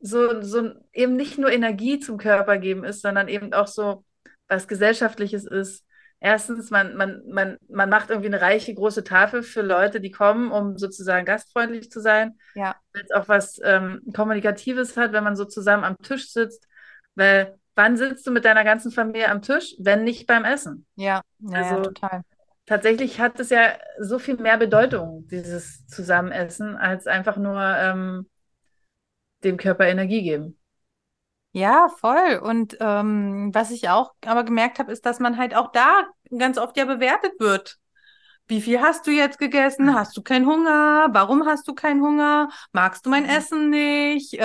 so, 0.00 0.40
so 0.42 0.58
ein, 0.60 0.84
eben 0.92 1.16
nicht 1.16 1.38
nur 1.38 1.50
Energie 1.52 1.98
zum 1.98 2.18
Körper 2.18 2.58
geben 2.58 2.84
ist, 2.84 3.02
sondern 3.02 3.28
eben 3.28 3.52
auch 3.52 3.66
so 3.66 4.04
was 4.48 4.66
Gesellschaftliches 4.68 5.44
ist. 5.44 5.84
Erstens, 6.20 6.70
man, 6.70 6.96
man, 6.96 7.22
man, 7.28 7.58
man 7.68 7.88
macht 7.88 8.10
irgendwie 8.10 8.26
eine 8.28 8.40
reiche, 8.40 8.74
große 8.74 9.04
Tafel 9.04 9.42
für 9.42 9.62
Leute, 9.62 10.00
die 10.00 10.10
kommen, 10.10 10.50
um 10.50 10.76
sozusagen 10.76 11.24
gastfreundlich 11.24 11.90
zu 11.92 12.00
sein. 12.00 12.38
Ja. 12.54 12.74
Weil 12.92 13.04
es 13.04 13.10
auch 13.12 13.28
was 13.28 13.60
ähm, 13.62 14.02
Kommunikatives 14.14 14.96
hat, 14.96 15.12
wenn 15.12 15.22
man 15.22 15.36
so 15.36 15.44
zusammen 15.44 15.84
am 15.84 15.96
Tisch 15.98 16.32
sitzt. 16.32 16.66
Weil 17.14 17.56
wann 17.76 17.96
sitzt 17.96 18.26
du 18.26 18.32
mit 18.32 18.44
deiner 18.44 18.64
ganzen 18.64 18.90
Familie 18.90 19.28
am 19.28 19.42
Tisch, 19.42 19.76
wenn 19.78 20.02
nicht 20.02 20.26
beim 20.26 20.44
Essen? 20.44 20.86
Ja, 20.96 21.22
ja, 21.38 21.50
ja, 21.52 21.70
Also- 21.70 21.82
total. 21.82 22.22
tatsächlich 22.66 23.20
hat 23.20 23.38
es 23.38 23.50
ja 23.50 23.74
so 24.00 24.18
viel 24.18 24.36
mehr 24.38 24.58
Bedeutung, 24.58 25.28
dieses 25.28 25.86
Zusammenessen, 25.86 26.76
als 26.76 27.06
einfach 27.06 27.36
nur 27.36 27.60
ähm, 27.60 28.28
dem 29.44 29.56
Körper 29.56 29.86
Energie 29.86 30.22
geben. 30.22 30.57
Ja, 31.52 31.88
voll. 31.88 32.40
Und 32.42 32.76
ähm, 32.80 33.50
was 33.52 33.70
ich 33.70 33.88
auch 33.88 34.12
aber 34.24 34.44
gemerkt 34.44 34.78
habe, 34.78 34.92
ist, 34.92 35.06
dass 35.06 35.18
man 35.18 35.36
halt 35.38 35.54
auch 35.54 35.72
da 35.72 36.06
ganz 36.36 36.58
oft 36.58 36.76
ja 36.76 36.84
bewertet 36.84 37.32
wird. 37.40 37.78
Wie 38.48 38.60
viel 38.62 38.80
hast 38.80 39.06
du 39.06 39.10
jetzt 39.12 39.38
gegessen? 39.38 39.94
Hast 39.94 40.16
du 40.16 40.22
keinen 40.22 40.46
Hunger? 40.46 41.08
Warum 41.12 41.46
hast 41.46 41.68
du 41.68 41.74
keinen 41.74 42.02
Hunger? 42.02 42.48
Magst 42.72 43.06
du 43.06 43.10
mein 43.10 43.24
Mhm. 43.24 43.26
Essen 43.26 43.70
nicht? 43.70 44.34
Äh, 44.34 44.42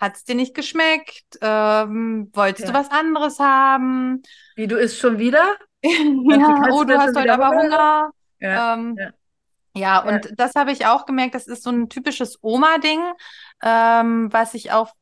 hat 0.00 0.16
es 0.16 0.24
dir 0.24 0.34
nicht 0.36 0.54
geschmeckt? 0.54 1.24
Ähm, 1.42 2.30
wolltest 2.34 2.68
du 2.68 2.72
Ja. 2.72 2.74
was 2.74 2.90
anderes 2.90 3.38
haben? 3.40 4.22
Wie 4.56 4.66
du 4.66 4.76
isst 4.76 4.98
schon 4.98 5.18
wieder? 5.18 5.56
ja, 5.82 6.66
oh, 6.68 6.84
du 6.84 6.94
du 6.94 6.98
hast 6.98 7.16
heute 7.16 7.32
aber 7.34 7.54
Hunger? 7.54 7.54
Hunger. 7.54 8.10
Ja, 8.40 8.64
Ähm, 8.74 8.94
ja. 8.96 9.12
Ja, 9.78 10.00
und 10.06 10.28
das 10.36 10.54
habe 10.54 10.72
ich 10.72 10.86
auch 10.86 11.06
gemerkt, 11.06 11.34
das 11.34 11.46
ist 11.46 11.62
so 11.62 11.70
ein 11.70 11.88
typisches 11.88 12.38
Oma-Ding, 12.42 13.00
ähm, 13.62 14.32
was 14.32 14.54
ich 14.54 14.72
auch, 14.72 14.94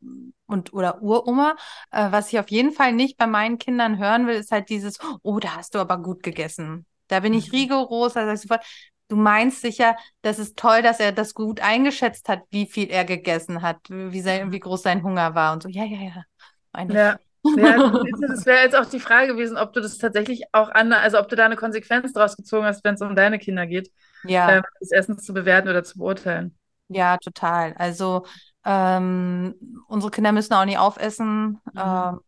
und 0.47 0.73
oder 0.73 1.03
Uroma, 1.03 1.57
äh, 1.91 2.11
was 2.13 2.33
ich 2.33 2.39
auf 2.39 2.51
jeden 2.51 2.73
Fall 2.73 2.93
nicht 2.93 3.17
bei 3.17 3.27
meinen 3.27 3.59
Kindern 3.59 3.99
hören 3.99 4.27
will, 4.27 4.37
ist 4.37 4.53
halt 4.53 4.69
dieses, 4.69 4.99
oh, 5.23 5.39
da 5.41 5.57
hast 5.57 5.75
du 5.75 5.79
aber 5.79 5.99
gut 5.99 6.23
gegessen. 6.23 6.87
Da 7.09 7.21
bin 7.21 7.35
ich 7.35 7.53
Mhm. 7.53 7.53
rigoros, 7.53 8.15
sag 8.15 8.33
ich 8.35 8.41
sofort, 8.41 8.65
du 9.09 9.17
meinst 9.17 9.61
sicher, 9.61 9.97
das 10.23 10.39
ist 10.39 10.57
toll, 10.57 10.83
dass 10.83 11.01
er 11.01 11.13
das 11.13 11.35
gut 11.35 11.61
eingeschätzt 11.61 12.29
hat, 12.29 12.43
wie 12.51 12.67
viel 12.67 12.91
er 12.91 13.05
gegessen 13.05 13.63
hat, 13.63 13.79
wie 13.89 14.21
sein, 14.21 14.53
wie 14.53 14.61
groß 14.61 14.83
sein 14.83 15.03
Hunger 15.03 15.35
war 15.35 15.53
und 15.53 15.63
so. 15.63 15.69
Ja, 15.69 15.85
ja, 15.85 15.99
ja. 16.01 16.25
Meine. 16.73 16.99
Ja. 16.99 17.19
Ja, 17.55 17.79
das 18.21 18.45
wäre 18.47 18.63
jetzt 18.65 18.77
auch 18.77 18.85
die 18.87 19.01
Frage 19.01 19.29
gewesen, 19.35 19.57
ob 19.57 19.73
du 19.73 19.81
das 19.81 19.97
tatsächlich 19.99 20.43
auch 20.53 20.69
an, 20.69 20.93
also 20.93 21.19
ob 21.19 21.29
du 21.29 21.37
da 21.37 21.47
eine 21.47 21.57
Konsequenz 21.57 22.13
draus 22.13 22.37
gezogen 22.37 22.67
hast, 22.67 22.85
wenn 22.85 22.95
es 22.97 23.01
um 23.01 23.15
deine 23.17 23.39
Kinder 23.39 23.67
geht, 23.67 23.91
Ja. 24.29 24.49
ähm, 24.49 24.63
das 24.81 24.91
Essen 24.93 25.19
zu 25.19 25.35
bewerten 25.35 25.69
oder 25.69 25.85
zu 25.85 25.99
beurteilen. 25.99 26.57
Ja, 26.89 27.17
total. 27.19 27.75
Also 27.75 28.27
ähm, 28.65 29.55
unsere 29.89 30.11
Kinder 30.11 30.33
müssen 30.33 30.53
auch 30.55 30.65
nicht 30.65 30.79
aufessen. 30.79 31.61
Mhm. 31.73 31.83
Ähm, 31.83 32.21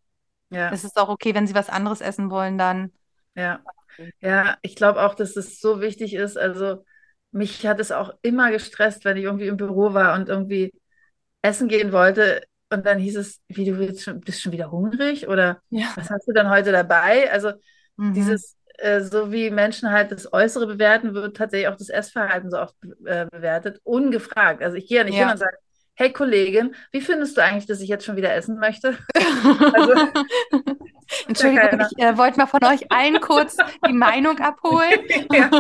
Ja. 0.51 0.71
es 0.71 0.85
ist 0.85 0.99
auch 0.99 1.09
okay, 1.11 1.35
wenn 1.35 1.47
sie 1.47 1.55
was 1.55 1.71
anderes 1.71 2.01
essen 2.01 2.31
wollen, 2.31 2.59
dann. 2.59 2.93
Ja, 3.35 3.63
ja, 4.21 4.59
ich 4.63 4.77
glaube 4.77 5.03
auch, 5.03 5.15
dass 5.15 5.37
es 5.37 5.61
so 5.61 5.81
wichtig 5.81 6.15
ist. 6.15 6.37
Also 6.39 6.85
mich 7.33 7.67
hat 7.67 7.81
es 7.81 7.93
auch 7.93 8.13
immer 8.23 8.51
gestresst, 8.51 9.05
wenn 9.05 9.17
ich 9.17 9.25
irgendwie 9.25 9.49
im 9.49 9.57
Büro 9.57 9.95
war 9.95 10.15
und 10.17 10.29
irgendwie 10.29 10.73
essen 11.43 11.69
gehen 11.69 11.93
wollte 11.93 12.43
und 12.71 12.87
dann 12.87 12.99
hieß 13.01 13.17
es, 13.19 13.41
wie 13.49 13.67
du 13.67 13.79
willst 13.79 14.05
schon, 14.05 14.21
bist 14.21 14.43
schon 14.43 14.53
wieder 14.53 14.73
hungrig 14.73 15.29
oder 15.29 15.63
Ja. 15.71 15.95
was 15.95 16.11
hast 16.11 16.29
du 16.29 16.33
denn 16.35 16.51
heute 16.51 16.73
dabei? 16.73 17.31
Also 17.33 17.53
Mhm. 17.99 18.15
dieses, 18.15 18.57
äh, 18.79 19.01
so 19.03 19.33
wie 19.33 19.51
Menschen 19.51 19.91
halt 19.91 20.12
das 20.12 20.33
Äußere 20.33 20.67
bewerten, 20.67 21.14
wird 21.14 21.37
tatsächlich 21.37 21.69
auch 21.69 21.77
das 21.77 21.88
Essverhalten 21.91 22.51
so 22.51 22.59
oft 22.61 22.75
äh, 23.07 23.27
bewertet, 23.27 23.81
ungefragt. 23.85 24.62
Also 24.62 24.77
ich 24.77 24.88
gehe 24.88 24.99
ja 24.99 25.05
nicht 25.05 25.17
Ja. 25.17 25.25
hin 25.25 25.31
und 25.31 25.38
sage, 25.38 25.57
hey 25.95 26.12
Kollegin, 26.12 26.75
wie 26.93 27.01
findest 27.01 27.37
du 27.37 27.43
eigentlich, 27.43 27.67
dass 27.67 27.81
ich 27.81 27.88
jetzt 27.88 28.05
schon 28.05 28.17
wieder 28.17 28.35
essen 28.35 28.59
möchte? 28.59 28.97
Also, 29.73 29.95
Entschuldigung, 31.29 31.81
ich 31.81 31.99
äh, 31.99 32.17
wollte 32.17 32.38
mal 32.38 32.47
von 32.47 32.64
euch 32.64 32.91
allen 32.91 33.21
kurz 33.21 33.57
die 33.87 33.93
Meinung 33.93 34.38
abholen. 34.41 35.01
Ja, 35.33 35.51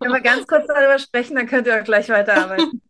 Wenn 0.00 0.12
wir 0.12 0.20
ganz 0.20 0.46
kurz 0.46 0.66
darüber 0.66 0.98
sprechen, 0.98 1.36
dann 1.36 1.46
könnt 1.46 1.66
ihr 1.66 1.78
auch 1.80 1.84
gleich 1.84 2.08
weiterarbeiten. 2.08 2.82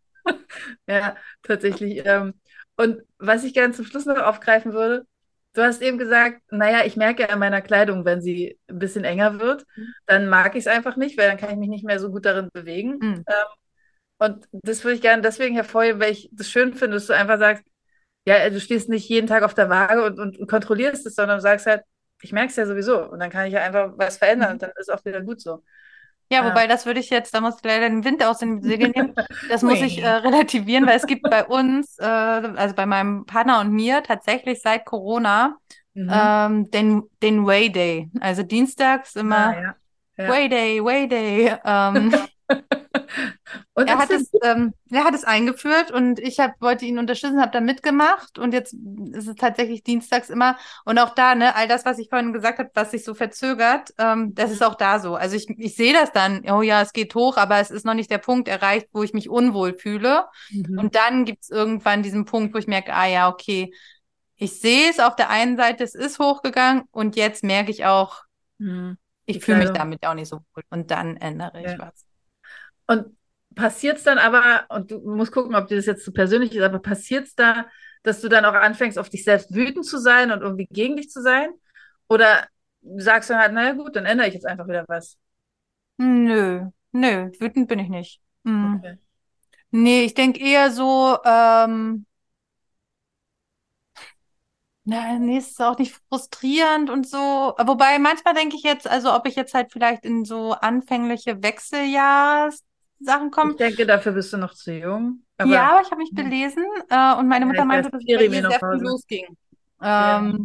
Ja, 0.87 1.15
tatsächlich. 1.43 2.01
Ähm, 2.05 2.33
und 2.77 3.01
was 3.17 3.43
ich 3.43 3.53
gerne 3.53 3.73
zum 3.73 3.85
Schluss 3.85 4.05
noch 4.05 4.17
aufgreifen 4.17 4.73
würde, 4.73 5.05
du 5.53 5.63
hast 5.63 5.81
eben 5.81 5.97
gesagt, 5.97 6.41
naja, 6.51 6.85
ich 6.85 6.95
merke 6.95 7.23
ja 7.23 7.29
an 7.29 7.39
meiner 7.39 7.61
Kleidung, 7.61 8.05
wenn 8.05 8.21
sie 8.21 8.59
ein 8.67 8.79
bisschen 8.79 9.03
enger 9.03 9.39
wird, 9.39 9.65
Mhm. 9.75 9.93
dann 10.05 10.27
mag 10.29 10.55
ich 10.55 10.61
es 10.61 10.67
einfach 10.67 10.95
nicht, 10.97 11.17
weil 11.17 11.27
dann 11.29 11.37
kann 11.37 11.51
ich 11.51 11.57
mich 11.57 11.69
nicht 11.69 11.85
mehr 11.85 11.99
so 11.99 12.11
gut 12.11 12.25
darin 12.25 12.49
bewegen. 12.53 13.01
Mhm. 13.01 13.25
Ähm, 13.27 13.35
und 14.19 14.47
das 14.51 14.83
würde 14.83 14.95
ich 14.95 15.01
gerne 15.01 15.21
deswegen 15.21 15.55
hervorheben, 15.55 16.01
weil 16.01 16.11
ich 16.11 16.29
das 16.33 16.49
schön 16.49 16.73
finde, 16.73 16.95
dass 16.97 17.07
du 17.07 17.13
einfach 17.13 17.39
sagst, 17.39 17.63
ja, 18.25 18.49
du 18.49 18.59
stehst 18.59 18.89
nicht 18.89 19.09
jeden 19.09 19.27
Tag 19.27 19.43
auf 19.43 19.53
der 19.55 19.69
Waage 19.69 20.03
und, 20.05 20.19
und, 20.19 20.37
und 20.39 20.47
kontrollierst 20.49 21.05
es, 21.07 21.15
sondern 21.15 21.41
sagst 21.41 21.65
halt, 21.67 21.83
ich 22.21 22.33
merke 22.33 22.49
es 22.49 22.55
ja 22.57 22.65
sowieso 22.65 23.03
und 23.09 23.19
dann 23.19 23.29
kann 23.31 23.47
ich 23.47 23.53
ja 23.53 23.61
einfach 23.63 23.93
was 23.97 24.17
verändern 24.17 24.49
Mhm. 24.49 24.53
und 24.53 24.61
dann 24.63 24.71
ist 24.77 24.91
auch 24.91 25.03
wieder 25.05 25.21
gut 25.21 25.41
so. 25.41 25.63
Ja, 26.31 26.45
wobei 26.45 26.67
das 26.67 26.85
würde 26.85 26.99
ich 26.99 27.09
jetzt, 27.09 27.33
da 27.33 27.41
muss 27.41 27.55
ich 27.57 27.63
leider 27.63 27.89
den 27.89 28.03
Wind 28.03 28.23
aus 28.23 28.39
den 28.39 28.61
Segeln 28.61 28.91
nehmen. 28.91 29.15
Das 29.47 29.63
muss 29.63 29.81
ich 29.81 30.03
äh, 30.03 30.07
relativieren, 30.07 30.85
weil 30.85 30.95
es 30.97 31.07
gibt 31.07 31.27
bei 31.27 31.43
uns, 31.45 31.97
äh, 31.97 32.03
also 32.05 32.75
bei 32.75 32.85
meinem 32.85 33.25
Partner 33.25 33.59
und 33.61 33.71
mir, 33.71 34.03
tatsächlich 34.03 34.61
seit 34.61 34.85
Corona 34.85 35.57
Mhm. 35.95 36.09
ähm, 36.11 36.69
den, 36.71 37.03
den 37.23 37.45
Way 37.45 37.71
Day. 37.71 38.09
Also 38.19 38.43
dienstags 38.43 39.15
immer 39.15 39.49
Ah, 39.49 39.61
ja. 39.61 39.75
Ja. 40.17 40.27
Way 40.29 40.49
Day, 40.49 40.83
Way 40.83 41.07
Day. 41.07 41.55
Ähm, 41.65 42.13
er 43.75 43.97
hat, 43.97 44.11
es, 44.11 44.29
ähm, 44.43 44.73
er 44.91 45.03
hat 45.03 45.15
es 45.15 45.23
eingeführt 45.23 45.91
und 45.91 46.19
ich 46.19 46.39
hab, 46.39 46.59
wollte 46.61 46.85
ihn 46.85 46.99
unterstützen, 46.99 47.41
habe 47.41 47.51
da 47.51 47.61
mitgemacht 47.61 48.37
und 48.37 48.53
jetzt 48.53 48.73
ist 49.13 49.27
es 49.27 49.35
tatsächlich 49.35 49.83
dienstags 49.83 50.29
immer. 50.29 50.57
Und 50.85 50.99
auch 50.99 51.15
da, 51.15 51.35
ne, 51.35 51.55
all 51.55 51.67
das, 51.67 51.85
was 51.85 51.99
ich 51.99 52.09
vorhin 52.09 52.33
gesagt 52.33 52.59
habe, 52.59 52.69
was 52.73 52.91
sich 52.91 53.03
so 53.03 53.13
verzögert, 53.13 53.93
ähm, 53.97 54.33
das 54.35 54.51
ist 54.51 54.63
auch 54.63 54.75
da 54.75 54.99
so. 54.99 55.15
Also 55.15 55.35
ich, 55.35 55.49
ich 55.57 55.75
sehe 55.75 55.93
das 55.93 56.11
dann, 56.11 56.43
oh 56.49 56.61
ja, 56.61 56.81
es 56.81 56.93
geht 56.93 57.15
hoch, 57.15 57.37
aber 57.37 57.59
es 57.59 57.71
ist 57.71 57.85
noch 57.85 57.93
nicht 57.93 58.11
der 58.11 58.17
Punkt 58.17 58.47
erreicht, 58.47 58.87
wo 58.93 59.03
ich 59.03 59.13
mich 59.13 59.29
unwohl 59.29 59.73
fühle. 59.73 60.25
Mhm. 60.49 60.77
Und 60.77 60.95
dann 60.95 61.25
gibt 61.25 61.43
es 61.43 61.49
irgendwann 61.49 62.03
diesen 62.03 62.25
Punkt, 62.25 62.53
wo 62.53 62.57
ich 62.57 62.67
merke, 62.67 62.93
ah 62.93 63.07
ja, 63.07 63.29
okay, 63.29 63.71
ich 64.35 64.59
sehe 64.59 64.89
es 64.89 64.99
auf 64.99 65.15
der 65.15 65.29
einen 65.29 65.57
Seite, 65.57 65.83
es 65.83 65.95
ist 65.95 66.19
hochgegangen 66.19 66.83
und 66.91 67.15
jetzt 67.15 67.43
merke 67.43 67.71
ich 67.71 67.85
auch, 67.85 68.23
mhm. 68.57 68.97
ich 69.25 69.43
fühle 69.43 69.57
mich 69.57 69.71
damit 69.71 70.05
auch 70.05 70.13
nicht 70.13 70.29
so 70.29 70.37
wohl. 70.55 70.63
Und 70.69 70.91
dann 70.91 71.17
ändere 71.17 71.59
ich 71.59 71.71
ja. 71.71 71.79
was. 71.79 72.08
Und 72.89 73.15
passiert 73.53 73.97
es 73.97 74.03
dann 74.03 74.17
aber, 74.17 74.65
und 74.69 74.89
du 74.89 74.99
musst 74.99 75.31
gucken, 75.31 75.53
ob 75.55 75.67
dir 75.67 75.75
das 75.75 75.85
jetzt 75.85 75.99
zu 76.03 76.09
so 76.09 76.13
persönlich 76.13 76.55
ist, 76.55 76.63
aber 76.63 76.79
passiert 76.79 77.27
es 77.27 77.35
da, 77.35 77.67
dass 78.01 78.19
du 78.19 78.29
dann 78.29 78.45
auch 78.45 78.53
anfängst, 78.55 78.97
auf 78.97 79.09
dich 79.09 79.23
selbst 79.23 79.53
wütend 79.53 79.85
zu 79.85 79.99
sein 79.99 80.31
und 80.31 80.41
irgendwie 80.41 80.65
gegen 80.71 80.95
dich 80.95 81.11
zu 81.11 81.21
sein? 81.21 81.49
Oder 82.07 82.47
sagst 82.97 83.29
du 83.29 83.37
halt, 83.37 83.53
naja 83.53 83.73
gut, 83.73 83.95
dann 83.95 84.05
ändere 84.07 84.27
ich 84.27 84.33
jetzt 84.33 84.47
einfach 84.47 84.67
wieder 84.67 84.85
was? 84.87 85.17
Nö, 85.97 86.65
nö, 86.91 87.29
wütend 87.39 87.67
bin 87.67 87.77
ich 87.77 87.89
nicht. 87.89 88.21
Mhm. 88.43 88.77
Okay. 88.77 88.97
Nee, 89.69 90.03
ich 90.05 90.15
denke 90.15 90.39
eher 90.39 90.71
so, 90.71 91.17
ähm, 91.23 92.07
na, 94.83 95.19
nee, 95.19 95.37
ist 95.37 95.61
auch 95.61 95.77
nicht 95.77 95.95
frustrierend 96.09 96.89
und 96.89 97.07
so. 97.07 97.17
Wobei 97.17 97.99
manchmal 97.99 98.33
denke 98.33 98.55
ich 98.55 98.63
jetzt, 98.63 98.87
also 98.87 99.13
ob 99.13 99.27
ich 99.27 99.35
jetzt 99.35 99.53
halt 99.53 99.71
vielleicht 99.71 100.03
in 100.05 100.25
so 100.25 100.53
anfängliche 100.53 101.43
Wechseljahrs-Sachen 102.99 103.31
komme. 103.31 103.51
Ich 103.51 103.57
denke, 103.57 103.85
dafür 103.85 104.11
bist 104.13 104.33
du 104.33 104.37
noch 104.37 104.53
zu 104.53 104.73
jung. 104.73 105.23
Aber 105.37 105.49
ja, 105.49 105.71
aber 105.71 105.81
ich 105.81 105.91
habe 105.91 105.97
mich 105.97 106.11
belesen 106.13 106.65
äh, 106.89 107.15
und 107.15 107.27
meine 107.27 107.45
Mutter 107.45 107.59
ja, 107.59 107.65
meinte, 107.65 107.89
dass 107.89 108.01
es 108.01 108.07
bei 108.07 108.25
ihr 108.25 108.31
sehr 108.31 108.59
viel 108.59 108.81
losging. 108.81 109.25
Ähm, 109.25 109.37
ja. 109.81 110.37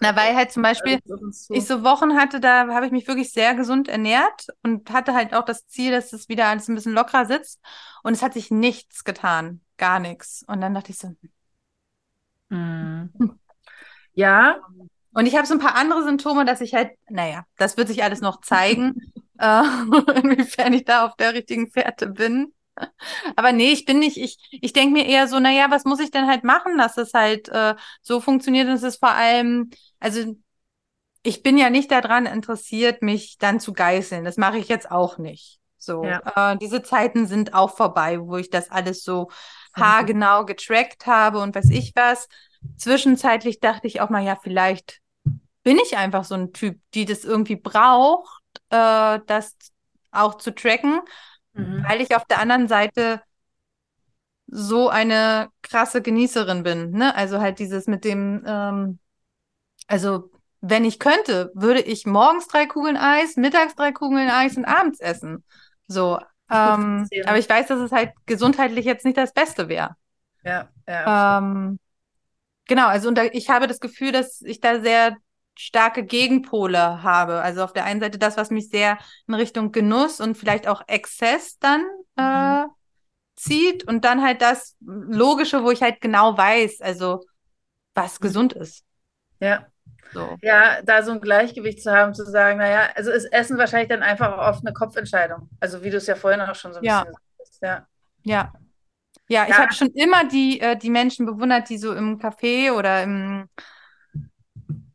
Na, 0.00 0.14
weil 0.14 0.36
halt 0.36 0.52
zum 0.52 0.62
Beispiel 0.62 1.00
ich 1.48 1.66
so 1.66 1.82
Wochen 1.82 2.14
hatte, 2.16 2.38
da 2.38 2.68
habe 2.68 2.86
ich 2.86 2.92
mich 2.92 3.08
wirklich 3.08 3.32
sehr 3.32 3.54
gesund 3.54 3.88
ernährt 3.88 4.46
und 4.62 4.90
hatte 4.90 5.12
halt 5.12 5.34
auch 5.34 5.44
das 5.44 5.66
Ziel, 5.66 5.90
dass 5.90 6.12
es 6.12 6.28
wieder 6.28 6.46
alles 6.46 6.68
ein 6.68 6.76
bisschen 6.76 6.92
lockerer 6.92 7.26
sitzt. 7.26 7.60
Und 8.04 8.12
es 8.12 8.22
hat 8.22 8.34
sich 8.34 8.50
nichts 8.50 9.02
getan. 9.02 9.60
Gar 9.76 9.98
nichts. 9.98 10.44
Und 10.46 10.60
dann 10.60 10.74
dachte 10.74 10.92
ich 10.92 10.98
so. 10.98 11.14
Mhm. 12.50 13.10
Ja. 14.14 14.58
Und 15.12 15.26
ich 15.26 15.36
habe 15.36 15.46
so 15.46 15.54
ein 15.54 15.60
paar 15.60 15.74
andere 15.74 16.04
Symptome, 16.04 16.44
dass 16.44 16.60
ich 16.60 16.74
halt, 16.74 16.90
naja, 17.08 17.44
das 17.56 17.76
wird 17.76 17.88
sich 17.88 18.02
alles 18.02 18.20
noch 18.20 18.40
zeigen, 18.40 19.12
äh, 19.38 19.62
inwiefern 20.22 20.72
ich 20.72 20.84
da 20.84 21.06
auf 21.06 21.16
der 21.16 21.34
richtigen 21.34 21.70
Fährte 21.70 22.08
bin. 22.08 22.52
Aber 23.34 23.52
nee, 23.52 23.72
ich 23.72 23.84
bin 23.84 23.98
nicht, 23.98 24.16
ich, 24.16 24.38
ich 24.50 24.72
denke 24.72 24.92
mir 24.92 25.06
eher 25.06 25.26
so, 25.26 25.40
naja, 25.40 25.66
was 25.70 25.84
muss 25.84 25.98
ich 25.98 26.12
denn 26.12 26.28
halt 26.28 26.44
machen, 26.44 26.78
dass 26.78 26.96
es 26.96 27.12
halt 27.12 27.48
äh, 27.48 27.74
so 28.02 28.20
funktioniert 28.20 28.68
und 28.68 28.74
es 28.74 28.84
ist 28.84 29.00
vor 29.00 29.10
allem, 29.10 29.70
also 29.98 30.36
ich 31.22 31.42
bin 31.42 31.58
ja 31.58 31.70
nicht 31.70 31.90
daran 31.90 32.26
interessiert, 32.26 33.02
mich 33.02 33.38
dann 33.38 33.60
zu 33.60 33.72
geißeln. 33.72 34.24
Das 34.24 34.36
mache 34.36 34.58
ich 34.58 34.68
jetzt 34.68 34.90
auch 34.90 35.18
nicht. 35.18 35.58
So, 35.76 36.04
ja. 36.04 36.52
äh, 36.52 36.56
diese 36.56 36.82
Zeiten 36.82 37.26
sind 37.26 37.54
auch 37.54 37.76
vorbei, 37.76 38.20
wo 38.20 38.36
ich 38.36 38.50
das 38.50 38.70
alles 38.70 39.02
so 39.02 39.30
haargenau 39.74 40.44
getrackt 40.44 41.06
habe 41.06 41.38
und 41.40 41.54
weiß 41.54 41.70
ich 41.70 41.92
was. 41.94 42.28
Zwischenzeitlich 42.76 43.60
dachte 43.60 43.86
ich 43.86 44.00
auch 44.00 44.10
mal, 44.10 44.22
ja, 44.22 44.36
vielleicht 44.36 45.00
bin 45.62 45.78
ich 45.78 45.96
einfach 45.96 46.24
so 46.24 46.34
ein 46.34 46.52
Typ, 46.52 46.80
die 46.94 47.04
das 47.04 47.24
irgendwie 47.24 47.56
braucht, 47.56 48.42
äh, 48.70 49.20
das 49.26 49.56
auch 50.10 50.36
zu 50.36 50.54
tracken, 50.54 51.00
mhm. 51.52 51.84
weil 51.86 52.00
ich 52.00 52.14
auf 52.16 52.24
der 52.24 52.40
anderen 52.40 52.68
Seite 52.68 53.20
so 54.46 54.88
eine 54.88 55.48
krasse 55.62 56.00
Genießerin 56.00 56.62
bin. 56.62 56.90
Ne? 56.92 57.14
Also 57.14 57.40
halt 57.40 57.58
dieses 57.58 57.86
mit 57.86 58.04
dem, 58.04 58.42
ähm, 58.46 58.98
also 59.86 60.30
wenn 60.60 60.84
ich 60.84 60.98
könnte, 60.98 61.52
würde 61.54 61.80
ich 61.82 62.06
morgens 62.06 62.48
drei 62.48 62.66
Kugeln 62.66 62.96
Eis, 62.96 63.36
mittags 63.36 63.74
drei 63.74 63.92
Kugeln 63.92 64.30
Eis 64.30 64.56
und 64.56 64.64
abends 64.64 65.00
essen. 65.00 65.44
So. 65.86 66.18
Ähm, 66.50 67.06
aber 67.26 67.38
ich 67.38 67.48
weiß, 67.48 67.66
dass 67.66 67.78
es 67.78 67.92
halt 67.92 68.12
gesundheitlich 68.24 68.86
jetzt 68.86 69.04
nicht 69.04 69.18
das 69.18 69.34
Beste 69.34 69.68
wäre. 69.68 69.96
Ja, 70.42 70.68
ja. 70.86 71.38
Ähm, 71.38 71.78
Genau, 72.68 72.86
also 72.86 73.08
und 73.08 73.16
da, 73.16 73.24
ich 73.24 73.50
habe 73.50 73.66
das 73.66 73.80
Gefühl, 73.80 74.12
dass 74.12 74.40
ich 74.42 74.60
da 74.60 74.80
sehr 74.80 75.16
starke 75.56 76.04
Gegenpole 76.04 77.02
habe. 77.02 77.40
Also 77.40 77.64
auf 77.64 77.72
der 77.72 77.84
einen 77.84 78.00
Seite 78.00 78.18
das, 78.18 78.36
was 78.36 78.50
mich 78.50 78.68
sehr 78.68 78.98
in 79.26 79.34
Richtung 79.34 79.72
Genuss 79.72 80.20
und 80.20 80.36
vielleicht 80.36 80.68
auch 80.68 80.82
Exzess 80.86 81.58
dann 81.58 81.84
äh, 82.16 82.62
mhm. 82.62 82.70
zieht 83.34 83.88
und 83.88 84.04
dann 84.04 84.22
halt 84.22 84.40
das 84.40 84.76
Logische, 84.80 85.64
wo 85.64 85.72
ich 85.72 85.82
halt 85.82 86.00
genau 86.00 86.36
weiß, 86.38 86.80
also 86.80 87.24
was 87.94 88.20
mhm. 88.20 88.22
gesund 88.22 88.52
ist. 88.52 88.84
Ja. 89.40 89.66
So. 90.12 90.36
Ja, 90.42 90.80
da 90.82 91.02
so 91.02 91.12
ein 91.12 91.20
Gleichgewicht 91.20 91.82
zu 91.82 91.92
haben, 91.92 92.14
zu 92.14 92.24
sagen, 92.24 92.58
naja, 92.58 92.88
also 92.94 93.10
ist 93.10 93.26
Essen 93.26 93.58
wahrscheinlich 93.58 93.88
dann 93.88 94.02
einfach 94.02 94.38
oft 94.38 94.64
eine 94.64 94.72
Kopfentscheidung. 94.72 95.50
Also 95.60 95.82
wie 95.82 95.90
du 95.90 95.96
es 95.96 96.06
ja 96.06 96.14
vorhin 96.14 96.40
auch 96.40 96.54
schon 96.54 96.72
so 96.72 96.78
ein 96.78 96.84
ja. 96.84 97.04
bisschen 97.04 97.18
sagst. 97.38 97.62
Ja. 97.62 97.86
Ja. 98.22 98.52
Ja, 99.28 99.46
ich 99.48 99.56
habe 99.56 99.72
schon 99.72 99.88
immer 99.88 100.26
die, 100.26 100.60
äh, 100.60 100.76
die 100.76 100.90
Menschen 100.90 101.26
bewundert, 101.26 101.68
die 101.68 101.78
so 101.78 101.94
im 101.94 102.18
Café 102.18 102.72
oder 102.72 103.02
im, 103.02 103.48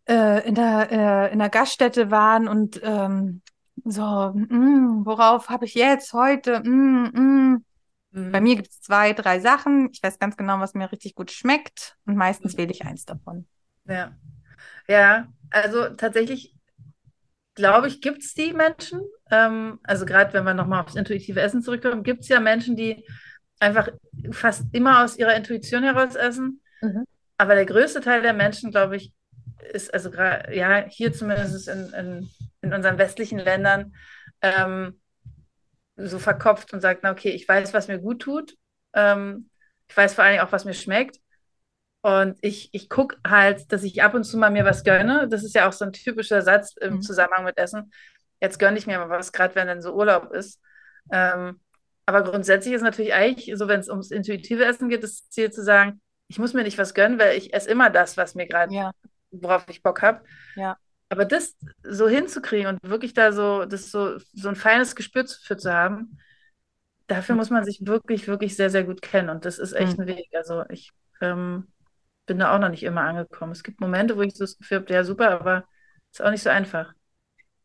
äh, 0.07 0.47
in, 0.47 0.55
der, 0.55 0.91
äh, 0.91 1.33
in 1.33 1.39
der 1.39 1.49
Gaststätte 1.49 2.09
waren 2.11 2.47
und 2.47 2.81
ähm, 2.83 3.41
so, 3.85 4.01
mm, 4.01 5.05
worauf 5.05 5.49
habe 5.49 5.65
ich 5.65 5.75
jetzt 5.75 6.13
heute? 6.13 6.61
Mm, 6.61 7.09
mm. 7.13 7.65
Mhm. 8.13 8.31
Bei 8.31 8.41
mir 8.41 8.55
gibt 8.55 8.69
es 8.69 8.81
zwei, 8.81 9.13
drei 9.13 9.39
Sachen. 9.39 9.89
Ich 9.91 10.01
weiß 10.01 10.19
ganz 10.19 10.37
genau, 10.37 10.59
was 10.59 10.73
mir 10.73 10.91
richtig 10.91 11.15
gut 11.15 11.31
schmeckt 11.31 11.97
und 12.05 12.15
meistens 12.15 12.57
wähle 12.57 12.71
ich 12.71 12.85
eins 12.85 13.05
davon. 13.05 13.47
Ja, 13.85 14.11
ja 14.87 15.27
also 15.49 15.89
tatsächlich 15.89 16.55
glaube 17.55 17.87
ich, 17.87 18.01
gibt 18.01 18.23
es 18.23 18.33
die 18.33 18.53
Menschen, 18.53 19.01
ähm, 19.29 19.79
also 19.83 20.05
gerade 20.05 20.33
wenn 20.33 20.43
wir 20.43 20.53
nochmal 20.53 20.83
aufs 20.83 20.95
intuitive 20.95 21.41
Essen 21.41 21.61
zurückkommen, 21.61 22.03
gibt 22.03 22.21
es 22.21 22.29
ja 22.29 22.39
Menschen, 22.39 22.75
die 22.75 23.05
einfach 23.63 23.89
fast 24.31 24.65
immer 24.71 25.03
aus 25.03 25.17
ihrer 25.17 25.35
Intuition 25.35 25.83
heraus 25.83 26.15
essen. 26.15 26.61
Mhm. 26.81 27.05
Aber 27.37 27.55
der 27.55 27.65
größte 27.65 28.01
Teil 28.01 28.21
der 28.21 28.33
Menschen, 28.33 28.71
glaube 28.71 28.95
ich, 28.95 29.13
ist 29.71 29.93
also 29.93 30.11
gerade, 30.11 30.55
ja, 30.55 30.85
hier 30.87 31.13
zumindest 31.13 31.67
in, 31.67 31.93
in, 31.93 32.29
in 32.61 32.73
unseren 32.73 32.97
westlichen 32.97 33.39
Ländern 33.39 33.95
ähm, 34.41 34.99
so 35.95 36.19
verkopft 36.19 36.73
und 36.73 36.81
sagt, 36.81 37.01
na 37.03 37.11
okay, 37.11 37.29
ich 37.29 37.47
weiß, 37.47 37.73
was 37.73 37.87
mir 37.87 37.99
gut 37.99 38.21
tut. 38.21 38.55
Ähm, 38.93 39.49
ich 39.87 39.95
weiß 39.95 40.13
vor 40.13 40.23
allem 40.23 40.41
auch, 40.41 40.51
was 40.51 40.65
mir 40.65 40.73
schmeckt. 40.73 41.17
Und 42.01 42.37
ich, 42.41 42.69
ich 42.73 42.89
gucke 42.89 43.17
halt, 43.25 43.71
dass 43.71 43.83
ich 43.83 44.03
ab 44.03 44.13
und 44.13 44.25
zu 44.25 44.37
mal 44.37 44.51
mir 44.51 44.65
was 44.65 44.83
gönne. 44.83 45.27
Das 45.29 45.43
ist 45.43 45.55
ja 45.55 45.69
auch 45.69 45.73
so 45.73 45.85
ein 45.85 45.93
typischer 45.93 46.41
Satz 46.41 46.75
im 46.81 46.95
mhm. 46.95 47.01
Zusammenhang 47.01 47.45
mit 47.45 47.57
Essen. 47.57 47.91
Jetzt 48.41 48.59
gönne 48.59 48.77
ich 48.77 48.87
mir 48.87 48.99
mal 48.99 49.09
was, 49.09 49.31
gerade 49.31 49.55
wenn 49.55 49.67
dann 49.67 49.81
so 49.81 49.93
Urlaub 49.93 50.33
ist. 50.33 50.59
Ähm, 51.11 51.61
aber 52.05 52.23
grundsätzlich 52.23 52.73
ist 52.73 52.81
natürlich 52.81 53.13
eigentlich, 53.13 53.57
so 53.57 53.67
wenn 53.67 53.79
es 53.79 53.89
ums 53.89 54.11
intuitive 54.11 54.65
Essen 54.65 54.89
geht, 54.89 55.03
das 55.03 55.29
Ziel 55.29 55.51
zu 55.51 55.63
sagen, 55.63 56.01
ich 56.27 56.39
muss 56.39 56.53
mir 56.53 56.63
nicht 56.63 56.77
was 56.77 56.93
gönnen, 56.93 57.19
weil 57.19 57.37
ich 57.37 57.53
esse 57.53 57.69
immer 57.69 57.89
das, 57.89 58.17
was 58.17 58.35
mir 58.35 58.47
gerade, 58.47 58.73
ja. 58.73 58.91
worauf 59.31 59.65
ich 59.69 59.83
Bock 59.83 60.01
habe. 60.01 60.23
Ja. 60.55 60.77
Aber 61.09 61.25
das 61.25 61.55
so 61.83 62.07
hinzukriegen 62.07 62.67
und 62.67 62.83
wirklich 62.89 63.13
da 63.13 63.31
so, 63.31 63.65
das 63.65 63.91
so, 63.91 64.17
so 64.33 64.49
ein 64.49 64.55
feines 64.55 64.95
Gespür 64.95 65.25
für 65.27 65.57
zu 65.57 65.71
haben, 65.71 66.17
dafür 67.07 67.35
muss 67.35 67.49
man 67.49 67.63
sich 67.63 67.85
wirklich, 67.85 68.27
wirklich 68.27 68.55
sehr, 68.55 68.69
sehr 68.69 68.83
gut 68.83 69.01
kennen. 69.01 69.29
Und 69.29 69.45
das 69.45 69.59
ist 69.59 69.73
echt 69.73 69.97
mhm. 69.97 70.03
ein 70.03 70.07
Weg. 70.07 70.29
Also 70.33 70.63
ich 70.69 70.91
ähm, 71.21 71.67
bin 72.25 72.39
da 72.39 72.55
auch 72.55 72.59
noch 72.59 72.69
nicht 72.69 72.83
immer 72.83 73.01
angekommen. 73.01 73.51
Es 73.51 73.63
gibt 73.63 73.79
Momente, 73.79 74.17
wo 74.17 74.21
ich 74.21 74.33
so 74.33 74.43
das 74.43 74.57
Gefühl 74.57 74.79
habe, 74.79 74.93
ja, 74.93 75.03
super, 75.03 75.31
aber 75.31 75.65
ist 76.11 76.21
auch 76.21 76.31
nicht 76.31 76.43
so 76.43 76.49
einfach. 76.49 76.93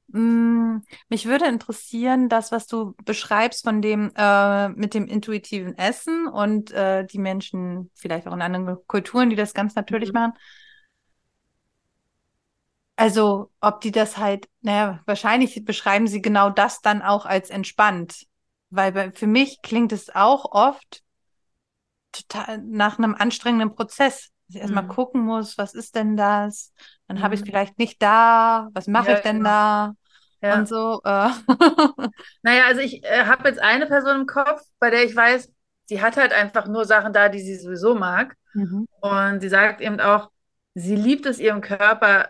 Mm, 0.09 0.79
mich 1.11 1.27
würde 1.27 1.47
interessieren, 1.47 2.29
das, 2.29 2.51
was 2.51 2.67
du 2.67 2.95
beschreibst 3.05 3.65
von 3.65 3.83
dem 3.83 4.11
äh, 4.17 4.69
mit 4.71 4.95
dem 4.95 5.07
intuitiven 5.07 5.77
Essen 5.77 6.27
und 6.27 6.71
äh, 6.73 7.05
die 7.05 7.19
Menschen, 7.19 7.91
vielleicht 7.95 8.27
auch 8.27 8.33
in 8.33 8.43
anderen 8.43 8.79
Kulturen, 8.87 9.29
die 9.31 9.37
das 9.37 9.53
ganz 9.53 9.75
natürlich 9.75 10.11
mhm. 10.11 10.21
machen. 10.21 10.33
Also, 12.97 13.53
ob 13.61 13.81
die 13.81 13.93
das 13.93 14.17
halt, 14.17 14.49
naja, 14.61 15.01
wahrscheinlich 15.07 15.65
beschreiben 15.65 16.09
sie 16.09 16.21
genau 16.21 16.51
das 16.51 16.81
dann 16.81 17.01
auch 17.01 17.27
als 17.27 17.49
entspannt. 17.49 18.27
Weil 18.71 18.93
bei, 18.93 19.13
für 19.13 19.29
mich 19.29 19.63
klingt 19.63 19.93
es 19.93 20.13
auch 20.13 20.51
oft 20.51 21.05
total 22.11 22.59
nach 22.59 22.99
einem 22.99 23.15
anstrengenden 23.15 23.75
Prozess. 23.75 24.31
Dass 24.49 24.57
ich 24.57 24.63
erstmal 24.63 24.85
mhm. 24.85 24.89
gucken 24.89 25.21
muss, 25.21 25.59
was 25.59 25.75
ist 25.75 25.95
denn 25.95 26.17
das? 26.17 26.73
Dann 27.07 27.19
mhm. 27.19 27.23
habe 27.23 27.35
ich 27.35 27.43
es 27.43 27.47
vielleicht 27.47 27.79
nicht 27.79 28.03
da. 28.03 28.69
Was 28.73 28.89
mache 28.89 29.11
ja, 29.11 29.17
ich 29.19 29.23
denn 29.23 29.37
genau. 29.37 29.49
da? 29.49 29.95
Ja. 30.41 30.59
Und 30.59 30.69
so. 30.69 31.01
Äh. 31.05 31.31
naja, 32.43 32.67
also 32.67 32.81
ich 32.81 33.05
äh, 33.05 33.25
habe 33.25 33.49
jetzt 33.49 33.61
eine 33.61 33.87
Person 33.87 34.21
im 34.21 34.27
Kopf, 34.27 34.63
bei 34.79 34.91
der 34.91 35.05
ich 35.05 35.15
weiß, 35.15 35.51
sie 35.87 36.03
hat 36.03 36.17
halt 36.17 36.33
einfach 36.33 36.67
nur 36.67 36.85
Sachen 36.85 37.13
da, 37.13 37.29
die 37.29 37.41
sie 37.41 37.57
sowieso 37.57 37.95
mag. 37.95 38.35
Mhm. 38.55 38.87
Und 39.01 39.41
sie 39.41 39.49
sagt 39.49 39.81
eben 39.81 40.01
auch, 40.01 40.31
sie 40.75 40.97
liebt 40.97 41.27
es, 41.27 41.39
ihrem 41.39 41.61
Körper 41.61 42.29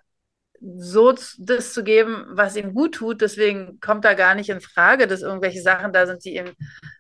so 0.61 1.15
das 1.39 1.73
zu 1.73 1.85
geben, 1.85 2.25
was 2.31 2.57
ihm 2.57 2.75
gut 2.75 2.97
tut. 2.97 3.21
Deswegen 3.21 3.79
kommt 3.81 4.05
da 4.05 4.15
gar 4.15 4.35
nicht 4.35 4.51
in 4.51 4.61
Frage, 4.61 5.07
dass 5.07 5.23
irgendwelche 5.23 5.63
Sachen 5.63 5.93
da 5.93 6.07
sind, 6.07 6.25
die 6.25 6.37
ihm 6.37 6.53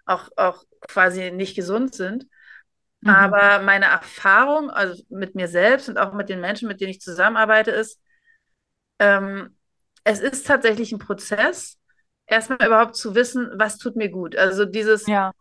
auch, 0.04 0.28
auch 0.36 0.62
quasi 0.88 1.30
nicht 1.30 1.56
gesund 1.56 1.94
sind. 1.94 2.26
Mhm. 3.00 3.10
Aber 3.10 3.62
meine 3.62 3.86
Erfahrung, 3.86 4.70
also 4.70 5.02
mit 5.08 5.34
mir 5.34 5.48
selbst 5.48 5.88
und 5.88 5.98
auch 5.98 6.12
mit 6.12 6.28
den 6.28 6.40
Menschen, 6.40 6.68
mit 6.68 6.80
denen 6.80 6.90
ich 6.90 7.00
zusammenarbeite, 7.00 7.70
ist, 7.70 8.00
ähm, 8.98 9.56
es 10.08 10.20
ist 10.20 10.46
tatsächlich 10.46 10.92
ein 10.92 10.98
Prozess, 10.98 11.76
erstmal 12.26 12.66
überhaupt 12.66 12.96
zu 12.96 13.14
wissen, 13.14 13.50
was 13.54 13.76
tut 13.78 13.96
mir 13.96 14.08
gut. 14.08 14.36
Also 14.36 14.64
dieses, 14.64 15.06
ja. 15.06 15.32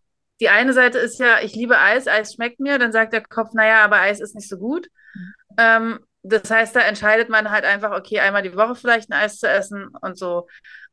die 0.41 0.49
eine 0.49 0.74
Seite 0.74 0.97
ist 0.97 1.20
ja, 1.20 1.39
ich 1.41 1.55
liebe 1.55 1.80
Eis, 1.80 2.07
Eis 2.07 2.34
schmeckt 2.34 2.59
mir, 2.59 2.78
dann 2.78 2.91
sagt 2.91 3.13
der 3.13 3.24
Kopf, 3.24 3.53
naja, 3.53 3.84
aber 3.84 4.01
Eis 4.01 4.20
ist 4.20 4.36
nicht 4.36 4.49
so 4.49 4.57
gut. 4.57 4.88
Mhm. 5.13 5.34
Ähm, 5.57 5.99
das 6.24 6.51
heißt, 6.51 6.76
da 6.76 6.82
entscheidet 6.82 7.30
man 7.30 7.49
halt 7.49 7.63
einfach, 7.63 7.91
okay, 7.91 8.20
einmal 8.20 8.43
die 8.43 8.55
Woche 8.55 8.76
vielleicht 8.76 9.09
ein 9.09 9.18
Eis 9.18 9.39
zu 9.39 9.47
essen 9.47 9.88
und 10.01 10.18
so. 10.18 10.47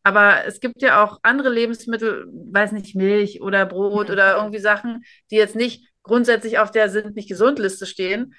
Aber 0.05 0.45
es 0.47 0.61
gibt 0.61 0.81
ja 0.81 1.03
auch 1.03 1.19
andere 1.23 1.49
Lebensmittel, 1.49 2.27
weiß 2.29 2.73
nicht, 2.73 2.95
Milch 2.95 3.43
oder 3.43 3.67
Brot 3.67 4.07
mhm. 4.07 4.13
oder 4.13 4.37
irgendwie 4.37 4.61
Sachen, 4.61 5.05
die 5.31 5.37
jetzt 5.37 5.57
nicht 5.57 5.89
grundsätzlich 6.05 6.59
auf 6.59 6.71
der 6.71 6.91
sind 6.91 7.17
nicht 7.17 7.29
gesund 7.29 7.59
Liste 7.59 7.87
stehen, 7.87 8.35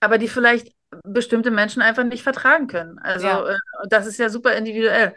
aber 0.00 0.18
die 0.18 0.28
vielleicht 0.28 0.74
bestimmte 1.04 1.50
Menschen 1.50 1.82
einfach 1.82 2.04
nicht 2.04 2.22
vertragen 2.22 2.66
können. 2.66 2.98
Also 2.98 3.26
ja. 3.26 3.48
äh, 3.50 3.56
das 3.88 4.06
ist 4.06 4.18
ja 4.18 4.28
super 4.28 4.54
individuell. 4.54 5.14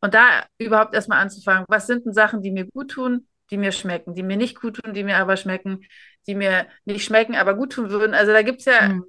Und 0.00 0.14
da 0.14 0.44
überhaupt 0.58 0.94
erstmal 0.94 1.20
anzufangen, 1.20 1.64
was 1.68 1.86
sind 1.86 2.06
denn 2.06 2.12
Sachen, 2.12 2.42
die 2.42 2.50
mir 2.50 2.66
gut 2.66 2.90
tun, 2.92 3.26
die 3.50 3.56
mir 3.56 3.72
schmecken, 3.72 4.14
die 4.14 4.22
mir 4.22 4.36
nicht 4.36 4.60
gut 4.60 4.76
tun, 4.76 4.94
die 4.94 5.04
mir 5.04 5.16
aber 5.16 5.36
schmecken, 5.36 5.84
die 6.26 6.34
mir 6.34 6.66
nicht 6.84 7.04
schmecken, 7.04 7.34
aber 7.34 7.54
gut 7.54 7.72
tun 7.72 7.90
würden. 7.90 8.14
Also 8.14 8.32
da 8.32 8.42
gibt 8.42 8.60
es 8.60 8.66
ja 8.66 8.88
mhm. 8.88 9.04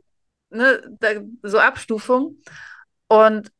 ne, 0.49 0.81
da, 0.99 1.09
so 1.43 1.59
Abstufungen. 1.59 2.41
Und 3.07 3.51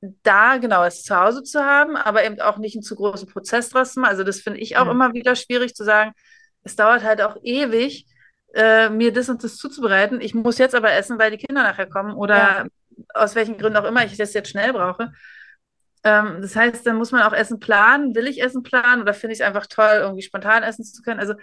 da 0.00 0.58
genau 0.58 0.84
es 0.84 1.02
zu 1.02 1.16
Hause 1.16 1.42
zu 1.42 1.64
haben, 1.64 1.96
aber 1.96 2.24
eben 2.24 2.40
auch 2.40 2.58
nicht 2.58 2.76
einen 2.76 2.82
zu 2.82 2.94
großen 2.94 3.28
Prozess 3.28 3.70
draus 3.70 3.94
zu 3.94 4.00
machen. 4.00 4.10
Also 4.10 4.24
das 4.24 4.40
finde 4.40 4.60
ich 4.60 4.76
auch 4.76 4.84
mhm. 4.84 4.92
immer 4.92 5.14
wieder 5.14 5.34
schwierig 5.34 5.74
zu 5.74 5.84
sagen, 5.84 6.12
es 6.62 6.76
dauert 6.76 7.02
halt 7.02 7.20
auch 7.22 7.36
ewig, 7.42 8.06
äh, 8.54 8.88
mir 8.90 9.12
das 9.12 9.28
und 9.28 9.44
das 9.44 9.56
zuzubereiten. 9.56 10.20
Ich 10.20 10.34
muss 10.34 10.58
jetzt 10.58 10.74
aber 10.74 10.92
essen, 10.92 11.18
weil 11.18 11.30
die 11.30 11.38
Kinder 11.38 11.62
nachher 11.62 11.88
kommen 11.88 12.14
oder 12.14 12.36
ja. 12.36 12.66
aus 13.14 13.34
welchen 13.34 13.58
Gründen 13.58 13.78
auch 13.78 13.84
immer 13.84 14.04
ich 14.04 14.16
das 14.16 14.34
jetzt 14.34 14.50
schnell 14.50 14.72
brauche. 14.72 15.12
Ähm, 16.04 16.38
das 16.40 16.56
heißt, 16.56 16.86
dann 16.86 16.96
muss 16.96 17.12
man 17.12 17.22
auch 17.22 17.32
Essen 17.32 17.58
planen. 17.60 18.14
Will 18.14 18.26
ich 18.26 18.42
Essen 18.42 18.62
planen 18.62 19.02
oder 19.02 19.14
finde 19.14 19.34
ich 19.34 19.40
es 19.40 19.46
einfach 19.46 19.66
toll, 19.66 19.98
irgendwie 20.00 20.22
spontan 20.22 20.62
essen 20.62 20.84
zu 20.84 21.02
können? 21.02 21.20
Also, 21.20 21.34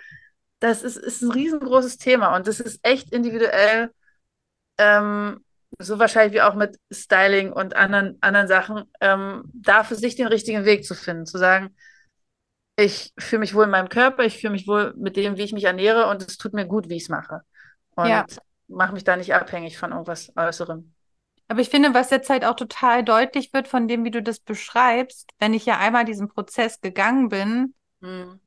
das 0.60 0.84
ist, 0.84 0.98
ist 0.98 1.22
ein 1.22 1.32
riesengroßes 1.32 1.98
Thema 1.98 2.36
und 2.36 2.48
das 2.48 2.60
ist 2.60 2.80
echt 2.84 3.12
individuell. 3.14 3.92
Ähm, 4.78 5.46
so 5.80 6.00
wahrscheinlich 6.00 6.34
wie 6.34 6.42
auch 6.42 6.56
mit 6.56 6.78
Styling 6.92 7.52
und 7.52 7.76
anderen, 7.76 8.18
anderen 8.22 8.48
Sachen, 8.48 8.84
ähm, 9.02 9.44
da 9.54 9.84
für 9.84 9.96
sich 9.96 10.16
den 10.16 10.28
richtigen 10.28 10.66
Weg 10.66 10.86
zu 10.86 10.96
finden, 10.96 11.26
zu 11.26 11.38
sagen, 11.38 11.76
ich 12.78 13.14
fühle 13.18 13.40
mich 13.42 13.54
wohl 13.54 13.66
in 13.66 13.70
meinem 13.70 13.90
Körper, 13.90 14.24
ich 14.24 14.40
fühle 14.40 14.52
mich 14.52 14.68
wohl 14.68 14.94
mit 14.98 15.16
dem, 15.16 15.38
wie 15.38 15.44
ich 15.44 15.54
mich 15.54 15.64
ernähre 15.64 16.08
und 16.08 16.22
es 16.22 16.38
tut 16.38 16.54
mir 16.54 16.66
gut, 16.66 16.90
wie 16.90 16.96
ich 16.96 17.04
es 17.04 17.10
mache. 17.10 17.42
Und 17.96 18.08
ja. 18.08 18.26
mache 18.68 18.94
mich 18.94 19.04
da 19.04 19.16
nicht 19.16 19.34
abhängig 19.34 19.78
von 19.78 19.92
irgendwas 19.92 20.32
Äußerem. 20.36 20.94
Aber 21.48 21.60
ich 21.60 21.70
finde, 21.70 21.94
was 21.94 22.10
jetzt 22.10 22.30
halt 22.30 22.44
auch 22.44 22.56
total 22.56 23.04
deutlich 23.04 23.54
wird 23.54 23.68
von 23.68 23.88
dem, 23.88 24.04
wie 24.04 24.12
du 24.12 24.22
das 24.22 24.40
beschreibst, 24.40 25.30
wenn 25.40 25.54
ich 25.54 25.66
ja 25.66 25.78
einmal 25.78 26.04
diesen 26.04 26.28
Prozess 26.28 26.82
gegangen 26.82 27.30
bin, 27.30 27.76
mhm. 28.02 28.40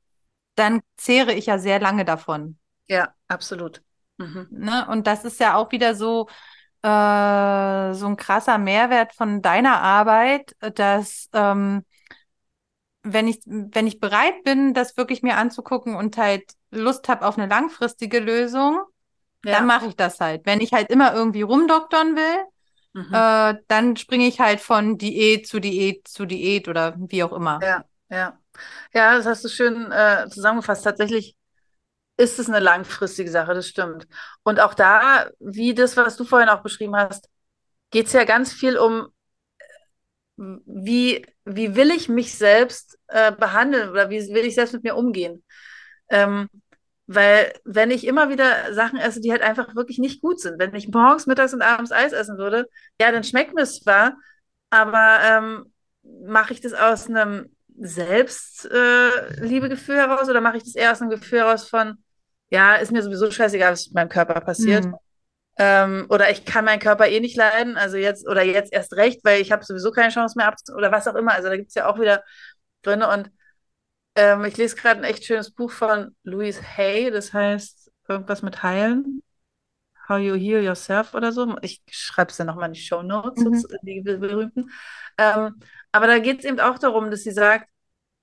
dann 0.57 0.81
zehre 0.97 1.33
ich 1.33 1.47
ja 1.47 1.59
sehr 1.59 1.81
lange 1.81 2.05
davon. 2.05 2.59
Ja, 2.89 3.15
absolut. 3.29 3.83
Mhm. 4.19 4.49
Ne? 4.51 4.87
Und 4.89 5.07
das 5.07 5.25
ist 5.25 5.39
ja 5.39 5.55
auch 5.55 5.71
wieder 5.71 5.95
so, 5.95 6.29
äh, 6.83 7.95
so 7.95 8.07
ein 8.07 8.17
krasser 8.17 8.59
Mehrwert 8.59 9.15
von 9.15 9.43
deiner 9.43 9.81
Arbeit, 9.81 10.57
dass 10.75 11.29
ähm, 11.33 11.85
wenn 13.13 13.29
ich, 13.29 13.41
wenn 13.47 13.87
ich 13.87 14.01
bereit 14.01 14.43
bin, 14.45 14.75
das 14.75 14.97
wirklich 14.97 15.23
mir 15.23 15.37
anzugucken 15.37 15.95
und 15.95 16.17
halt 16.17 16.45
Lust 16.71 17.09
habe 17.09 17.27
auf 17.27 17.39
eine 17.39 17.49
langfristige 17.49 18.21
Lösung, 18.21 18.81
ja. 19.45 19.53
dann 19.53 19.67
mache 19.67 19.87
ich 19.87 19.97
das 19.97 20.21
halt. 20.21 20.45
Wenn 20.45 20.61
ich 20.61 20.73
halt 20.73 20.91
immer 20.91 21.15
irgendwie 21.15 21.43
rumdoktern 21.43 22.17
will, 22.17 22.45
mhm. 22.95 23.15
äh, 23.15 23.63
dann 23.69 23.97
springe 23.97 24.27
ich 24.27 24.41
halt 24.41 24.61
von 24.61 24.99
Diät 24.99 25.47
zu 25.47 25.61
Diät 25.61 26.09
zu 26.09 26.27
Diät 26.27 26.69
oder 26.69 26.95
wie 26.99 27.23
auch 27.23 27.33
immer. 27.33 27.61
Ja, 27.63 27.85
ja. 28.11 28.39
Ja, 28.93 29.17
das 29.17 29.27
hast 29.27 29.45
du 29.45 29.49
schön 29.49 29.93
äh, 29.93 30.27
zusammengefasst. 30.29 30.85
Tatsächlich 30.85 31.37
ist 32.17 32.39
es 32.39 32.49
eine 32.49 32.61
langfristige 32.61 33.31
Sache, 33.31 33.55
das 33.55 33.69
stimmt. 33.69 34.09
Und 34.43 34.61
auch 34.61 34.75
da, 34.75 35.31
wie 35.39 35.75
das, 35.75 35.97
was 35.97 36.17
du 36.17 36.25
vorhin 36.25 36.49
auch 36.49 36.63
beschrieben 36.63 36.97
hast, 36.97 37.29
geht 37.91 38.07
es 38.07 38.13
ja 38.13 38.25
ganz 38.25 38.53
viel 38.53 38.77
um, 38.77 39.09
wie, 40.37 41.25
wie 41.49 41.77
will 41.77 41.91
ich 41.91 42.09
mich 42.09 42.37
selbst 42.37 42.99
äh, 43.09 43.33
behandeln 43.33 43.91
oder 43.91 44.11
wie 44.11 44.29
will 44.29 44.45
ich 44.45 44.55
selbst 44.55 44.73
mit 44.73 44.85
mir 44.85 44.97
umgehen. 44.97 45.45
Ähm, 46.09 46.49
weil 47.07 47.53
wenn 47.65 47.91
ich 47.91 48.07
immer 48.07 48.29
wieder 48.29 48.75
Sachen 48.75 48.99
esse, 48.99 49.21
die 49.21 49.33
halt 49.33 49.43
einfach 49.43 49.75
wirklich 49.75 49.99
nicht 49.99 50.21
gut 50.21 50.41
sind, 50.41 50.59
wenn 50.59 50.75
ich 50.75 50.89
morgens, 50.89 51.27
mittags 51.27 51.55
und 51.55 51.63
abends 51.63 51.91
Eis 51.91 52.13
essen 52.13 52.37
würde, 52.37 52.67
ja, 53.01 53.11
dann 53.11 53.25
schmeckt 53.25 53.55
mir 53.55 53.63
es 53.63 53.81
zwar, 53.81 54.19
aber 54.69 55.21
ähm, 55.25 55.73
mache 56.27 56.53
ich 56.53 56.61
das 56.61 56.75
aus 56.75 57.09
einem 57.09 57.57
Selbstliebegefühl 57.81 59.97
äh, 59.97 60.01
heraus 60.01 60.29
oder 60.29 60.43
mache 60.43 60.59
ich 60.59 60.65
das 60.65 60.75
eher 60.75 60.93
aus 60.93 61.01
einem 61.01 61.11
Gefühl 61.11 61.39
heraus 61.41 61.69
von, 61.69 61.97
ja, 62.51 62.75
ist 62.75 62.93
mir 62.93 63.03
sowieso 63.03 63.31
scheißegal, 63.31 63.73
was 63.73 63.87
mit 63.87 63.95
meinem 63.95 64.11
Körper 64.11 64.39
passiert. 64.41 64.85
Mhm. 64.85 64.95
Ähm, 65.59 66.07
oder 66.09 66.31
ich 66.31 66.45
kann 66.45 66.65
meinen 66.65 66.79
Körper 66.79 67.09
eh 67.09 67.21
nicht 67.21 67.37
leiden, 67.37 67.77
also 67.77 67.97
jetzt 67.97 68.29
oder 68.29 68.45
jetzt 68.45 68.73
erst 68.73 68.93
recht, 68.95 69.21
weil 69.25 69.41
ich 69.41 69.51
habe 69.51 69.65
sowieso 69.65 69.91
keine 69.91 70.13
Chance 70.13 70.35
mehr 70.37 70.47
ab 70.47 70.55
oder 70.77 70.93
was 70.93 71.09
auch 71.09 71.17
immer. 71.17 71.33
Also 71.33 71.49
da 71.49 71.57
gibt 71.57 71.69
es 71.69 71.75
ja 71.75 71.87
auch 71.89 71.99
wieder 71.99 72.23
Gründe 72.85 73.09
und 73.09 73.31
ähm, 74.15 74.45
ich 74.45 74.57
lese 74.57 74.77
gerade 74.77 75.01
ein 75.01 75.05
echt 75.05 75.25
schönes 75.25 75.51
Buch 75.51 75.73
von 75.73 76.15
Louise 76.23 76.63
Hay, 76.77 77.11
das 77.11 77.33
heißt 77.33 77.91
irgendwas 78.09 78.43
mit 78.43 78.63
Heilen. 78.63 79.23
How 80.09 80.19
You 80.19 80.35
Heal 80.37 80.63
Yourself 80.63 81.15
oder 81.15 81.33
so. 81.33 81.57
Ich 81.61 81.83
schreibe 81.91 82.31
es 82.31 82.39
dann 82.39 82.47
nochmal 82.47 82.69
in 82.69 82.73
die 82.73 82.81
Show 82.81 83.03
Notes, 83.03 83.45
mhm. 83.45 83.63
die 83.83 84.01
berühmten. 84.01 84.71
Ähm, 85.19 85.61
aber 85.93 86.07
da 86.07 86.19
geht 86.19 86.39
es 86.41 86.45
eben 86.45 86.61
auch 86.61 86.79
darum, 86.79 87.11
dass 87.11 87.25
sie 87.25 87.31
sagt, 87.31 87.69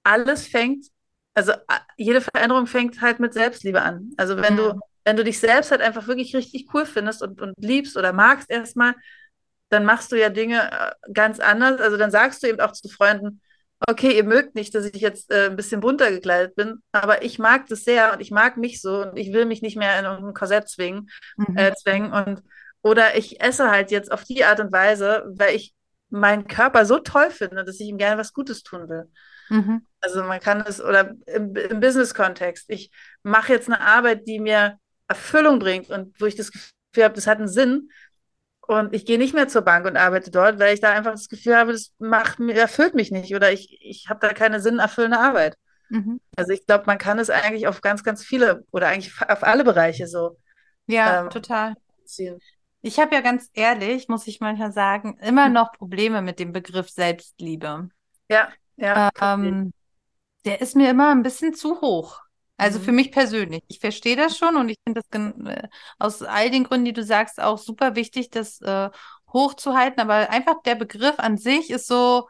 alles 0.03 0.47
fängt, 0.47 0.88
also 1.33 1.53
jede 1.97 2.21
Veränderung 2.21 2.67
fängt 2.67 3.01
halt 3.01 3.19
mit 3.19 3.33
Selbstliebe 3.33 3.81
an. 3.81 4.11
Also 4.17 4.38
wenn 4.38 4.53
mhm. 4.53 4.57
du, 4.57 4.79
wenn 5.06 5.16
du 5.16 5.24
dich 5.24 5.39
selbst 5.39 5.72
halt 5.72 5.82
einfach 5.82 6.08
wirklich 6.08 6.36
richtig 6.36 6.68
cool 6.74 6.86
findest 6.86 7.22
und, 7.22 7.39
und 7.39 7.53
liebst 7.58 7.95
oder 7.95 8.12
magst 8.12 8.49
erstmal, 8.49 8.95
dann 9.70 9.86
machst 9.86 10.12
du 10.12 10.20
ja 10.20 10.30
Dinge 10.30 10.70
äh, 10.72 10.91
ganz 11.14 11.39
anders. 11.39 11.80
Also 11.80 11.97
dann 11.97 12.12
sagst 12.12 12.43
du 12.43 12.47
eben 12.47 12.60
auch 12.60 12.74
zu 12.74 12.89
Freunden, 12.89 13.41
okay, 13.88 14.16
ihr 14.16 14.24
mögt 14.24 14.56
nicht, 14.56 14.74
dass 14.74 14.86
ich 14.86 15.01
jetzt 15.01 15.32
äh, 15.32 15.47
ein 15.47 15.56
bisschen 15.56 15.80
bunter 15.80 16.10
gekleidet 16.10 16.56
bin, 16.56 16.82
aber 16.91 17.24
ich 17.24 17.39
mag 17.39 17.68
das 17.68 17.84
sehr 17.84 18.14
und 18.14 18.22
ich 18.22 18.32
mag 18.32 18.58
mich 18.58 18.82
so 18.82 19.03
und 19.03 19.18
ich 19.18 19.32
will 19.32 19.45
mich 19.45 19.62
nicht 19.62 19.78
mehr 19.78 19.97
in 19.99 20.06
irgendein 20.06 20.34
Korsett 20.34 20.70
zwingen, 20.70 21.10
mhm. 21.38 21.58
äh, 21.58 21.74
zwängen 21.76 22.12
und 22.12 22.41
oder 22.82 23.18
ich 23.18 23.41
esse 23.41 23.72
halt 23.72 23.91
jetzt 23.91 24.12
auf 24.12 24.24
die 24.24 24.45
Art 24.45 24.60
und 24.60 24.72
Weise, 24.72 25.26
weil 25.28 25.56
ich 25.56 25.74
meinen 26.10 26.47
Körper 26.47 26.86
so 26.86 26.99
toll 26.99 27.32
finde, 27.32 27.66
dass 27.66 27.80
ich 27.80 27.88
ihm 27.88 27.97
gerne 27.97 28.20
was 28.20 28.34
Gutes 28.34 28.64
tun 28.64 28.88
will. 28.89 29.10
Mhm. 29.49 29.86
Also 30.01 30.24
man 30.24 30.39
kann 30.39 30.62
es, 30.62 30.82
oder 30.82 31.16
im, 31.26 31.56
im 31.56 31.80
Business-Kontext, 31.80 32.66
ich 32.70 32.91
mache 33.24 33.53
jetzt 33.53 33.68
eine 33.68 33.82
Arbeit, 33.82 34.28
die 34.28 34.39
mir 34.39 34.78
Erfüllung 35.08 35.60
bringt 35.60 35.89
und 35.89 36.20
wo 36.20 36.26
ich 36.26 36.36
das 36.36 36.51
Gefühl 36.51 37.03
habe, 37.03 37.16
das 37.16 37.28
hat 37.28 37.39
einen 37.39 37.47
Sinn, 37.47 37.89
und 38.68 38.93
ich 38.93 39.06
gehe 39.06 39.18
nicht 39.18 39.34
mehr 39.34 39.47
zur 39.47 39.62
Bank 39.62 39.86
und 39.86 39.97
arbeite 39.97 40.32
dort, 40.32 40.60
weil 40.60 40.74
ich 40.74 40.82
da 40.82 40.91
einfach 40.91 41.12
das 41.12 41.30
Gefühl 41.30 41.56
habe, 41.56 41.72
das 41.72 41.91
macht 41.99 42.39
mir, 42.39 42.56
erfüllt 42.56 42.95
mich 42.95 43.12
nicht 43.12 43.36
oder 43.36 43.51
ich, 43.51 43.78
ich 43.82 44.10
habe 44.10 44.26
da 44.26 44.34
keine 44.34 44.60
sinnerfüllende 44.60 45.20
Arbeit. 45.20 45.56
Mhm. 45.89 46.20
Also 46.36 46.51
ich 46.51 46.66
glaube, 46.66 46.86
man 46.88 46.97
kann 46.97 47.20
es 47.20 47.30
eigentlich 47.30 47.68
auf 47.68 47.82
ganz, 47.82 48.03
ganz 48.03 48.24
viele 48.24 48.66
oder 48.72 48.88
eigentlich 48.88 49.14
auf 49.22 49.43
alle 49.43 49.64
Bereiche 49.64 50.08
so. 50.08 50.38
Ja, 50.88 51.22
ähm, 51.22 51.30
total. 51.30 51.76
Ziehen. 52.06 52.39
Ich 52.82 52.99
habe 52.99 53.16
ja 53.16 53.22
ganz 53.22 53.49
ehrlich, 53.53 54.08
muss 54.08 54.28
ich 54.28 54.39
manchmal 54.39 54.72
sagen, 54.72 55.18
immer 55.20 55.45
hm. 55.45 55.53
noch 55.53 55.72
Probleme 55.72 56.22
mit 56.22 56.39
dem 56.39 56.51
Begriff 56.51 56.89
Selbstliebe. 56.89 57.89
Ja, 58.30 58.49
ja. 58.78 59.10
Ähm, 59.20 59.74
der 60.45 60.62
ist 60.62 60.76
mir 60.76 60.91
immer 60.91 61.10
ein 61.10 61.24
bisschen 61.24 61.56
zu 61.56 61.82
hoch. 61.82 62.22
Also 62.58 62.80
mhm. 62.80 62.84
für 62.84 62.91
mich 62.91 63.12
persönlich. 63.12 63.64
Ich 63.68 63.80
verstehe 63.80 64.16
das 64.16 64.38
schon 64.38 64.56
und 64.56 64.70
ich 64.70 64.78
finde 64.86 65.01
das 65.01 65.22
äh, 65.45 65.68
aus 65.99 66.22
all 66.24 66.49
den 66.49 66.64
Gründen, 66.64 66.86
die 66.86 66.93
du 66.93 67.03
sagst, 67.03 67.41
auch 67.41 67.58
super 67.58 67.95
wichtig, 67.95 68.30
das 68.30 68.62
äh, 68.62 68.89
hochzuhalten. 69.34 70.01
Aber 70.01 70.30
einfach 70.30 70.62
der 70.64 70.76
Begriff 70.76 71.20
an 71.20 71.38
sich 71.38 71.70
ist 71.70 71.88
so, 71.88 72.28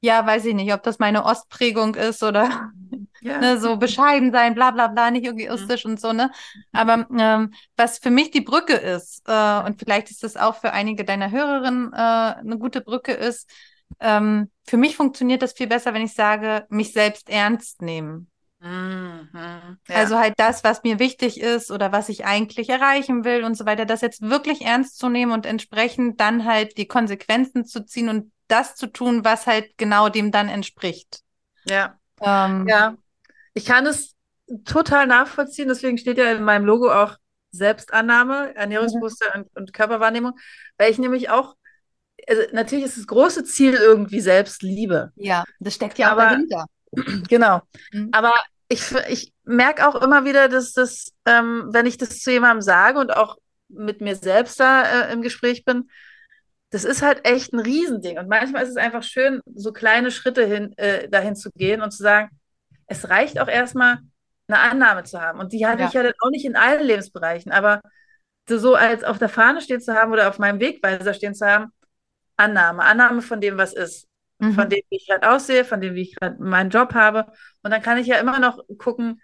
ja, 0.00 0.26
weiß 0.26 0.44
ich 0.44 0.54
nicht, 0.54 0.72
ob 0.74 0.82
das 0.82 0.98
meine 0.98 1.24
Ostprägung 1.24 1.94
ist 1.94 2.22
oder 2.22 2.70
ja. 3.22 3.38
ne, 3.38 3.58
so 3.58 3.78
bescheiden 3.78 4.32
sein, 4.32 4.54
bla 4.54 4.70
bla 4.70 4.88
bla, 4.88 5.10
nicht 5.10 5.26
egoistisch 5.26 5.86
mhm. 5.86 5.92
und 5.92 6.00
so, 6.00 6.12
ne? 6.12 6.30
Aber 6.72 7.06
ähm, 7.18 7.54
was 7.76 7.98
für 7.98 8.10
mich 8.10 8.30
die 8.30 8.42
Brücke 8.42 8.74
ist, 8.74 9.22
äh, 9.26 9.60
und 9.62 9.78
vielleicht 9.78 10.10
ist 10.10 10.22
das 10.22 10.36
auch 10.36 10.56
für 10.56 10.72
einige 10.72 11.06
deiner 11.06 11.30
Hörerinnen 11.30 11.92
äh, 11.94 11.96
eine 11.96 12.58
gute 12.58 12.82
Brücke 12.82 13.12
ist, 13.12 13.50
ähm, 13.98 14.50
für 14.66 14.76
mich 14.76 14.96
funktioniert 14.96 15.40
das 15.40 15.54
viel 15.54 15.68
besser, 15.68 15.94
wenn 15.94 16.02
ich 16.02 16.12
sage, 16.12 16.66
mich 16.68 16.92
selbst 16.92 17.30
ernst 17.30 17.80
nehmen. 17.80 18.30
Mhm. 18.64 19.28
Ja. 19.34 19.76
Also 19.94 20.18
halt 20.18 20.34
das, 20.38 20.64
was 20.64 20.82
mir 20.84 20.98
wichtig 20.98 21.38
ist 21.38 21.70
oder 21.70 21.92
was 21.92 22.08
ich 22.08 22.24
eigentlich 22.24 22.70
erreichen 22.70 23.22
will 23.22 23.44
und 23.44 23.56
so 23.56 23.66
weiter, 23.66 23.84
das 23.84 24.00
jetzt 24.00 24.22
wirklich 24.22 24.62
ernst 24.62 24.98
zu 24.98 25.10
nehmen 25.10 25.32
und 25.32 25.44
entsprechend 25.44 26.18
dann 26.18 26.46
halt 26.46 26.78
die 26.78 26.88
Konsequenzen 26.88 27.66
zu 27.66 27.84
ziehen 27.84 28.08
und 28.08 28.32
das 28.48 28.74
zu 28.74 28.86
tun, 28.86 29.22
was 29.22 29.46
halt 29.46 29.76
genau 29.76 30.08
dem 30.08 30.32
dann 30.32 30.48
entspricht. 30.48 31.20
Ja. 31.66 31.98
Ähm, 32.22 32.66
ja. 32.66 32.96
Ich 33.52 33.66
kann 33.66 33.84
es 33.84 34.14
total 34.64 35.06
nachvollziehen, 35.06 35.68
deswegen 35.68 35.98
steht 35.98 36.16
ja 36.16 36.32
in 36.32 36.42
meinem 36.42 36.64
Logo 36.64 36.90
auch 36.90 37.16
Selbstannahme, 37.50 38.54
Ernährungsbewusstsein 38.54 39.28
mhm. 39.34 39.40
und, 39.42 39.56
und 39.56 39.72
Körperwahrnehmung, 39.74 40.32
weil 40.78 40.90
ich 40.90 40.98
nämlich 40.98 41.28
auch 41.28 41.54
also 42.26 42.42
natürlich 42.52 42.86
ist 42.86 42.96
das 42.96 43.06
große 43.06 43.44
Ziel 43.44 43.74
irgendwie 43.74 44.20
Selbstliebe. 44.20 45.12
Ja, 45.16 45.44
das 45.60 45.74
steckt 45.74 45.98
ja 45.98 46.10
aber, 46.10 46.22
dahinter. 46.22 46.64
Genau. 47.28 47.60
Mhm. 47.92 48.08
Aber 48.12 48.32
ich, 48.74 48.92
ich 49.08 49.32
merke 49.44 49.88
auch 49.88 49.94
immer 49.94 50.24
wieder, 50.24 50.48
dass 50.48 50.72
das, 50.72 51.12
ähm, 51.26 51.68
wenn 51.70 51.86
ich 51.86 51.96
das 51.96 52.20
zu 52.20 52.30
jemandem 52.30 52.62
sage 52.62 52.98
und 52.98 53.16
auch 53.16 53.36
mit 53.68 54.00
mir 54.00 54.16
selbst 54.16 54.60
da 54.60 54.82
äh, 54.82 55.12
im 55.12 55.22
Gespräch 55.22 55.64
bin, 55.64 55.88
das 56.70 56.84
ist 56.84 57.02
halt 57.02 57.24
echt 57.24 57.52
ein 57.52 57.60
Riesending. 57.60 58.18
Und 58.18 58.28
manchmal 58.28 58.64
ist 58.64 58.70
es 58.70 58.76
einfach 58.76 59.02
schön, 59.02 59.40
so 59.54 59.72
kleine 59.72 60.10
Schritte 60.10 60.44
hin, 60.44 60.76
äh, 60.76 61.08
dahin 61.08 61.36
zu 61.36 61.50
gehen 61.54 61.80
und 61.80 61.92
zu 61.92 62.02
sagen, 62.02 62.30
es 62.86 63.08
reicht 63.08 63.40
auch 63.40 63.48
erstmal, 63.48 63.98
eine 64.46 64.58
Annahme 64.58 65.04
zu 65.04 65.20
haben. 65.20 65.38
Und 65.40 65.52
die 65.52 65.66
hatte 65.66 65.82
ja. 65.82 65.88
ich 65.88 65.94
ja 65.94 66.02
dann 66.02 66.12
auch 66.20 66.30
nicht 66.30 66.44
in 66.44 66.56
allen 66.56 66.84
Lebensbereichen, 66.84 67.50
aber 67.52 67.80
so 68.46 68.74
als 68.74 69.04
auf 69.04 69.18
der 69.18 69.30
Fahne 69.30 69.62
stehen 69.62 69.80
zu 69.80 69.94
haben 69.94 70.12
oder 70.12 70.28
auf 70.28 70.38
meinem 70.38 70.60
Wegweiser 70.60 71.14
stehen 71.14 71.34
zu 71.34 71.46
haben, 71.46 71.72
Annahme, 72.36 72.82
Annahme 72.82 73.22
von 73.22 73.40
dem, 73.40 73.56
was 73.56 73.72
ist, 73.72 74.06
mhm. 74.48 74.54
von 74.54 74.68
dem, 74.68 74.80
wie 74.88 74.96
ich 74.96 75.06
gerade 75.06 75.30
aussehe, 75.30 75.64
von 75.64 75.80
dem, 75.80 75.94
wie 75.94 76.02
ich 76.02 76.16
gerade 76.16 76.42
meinen 76.42 76.70
Job 76.70 76.94
habe. 76.94 77.26
Und 77.62 77.70
dann 77.70 77.82
kann 77.82 77.98
ich 77.98 78.06
ja 78.06 78.16
immer 78.18 78.38
noch 78.38 78.60
gucken, 78.78 79.20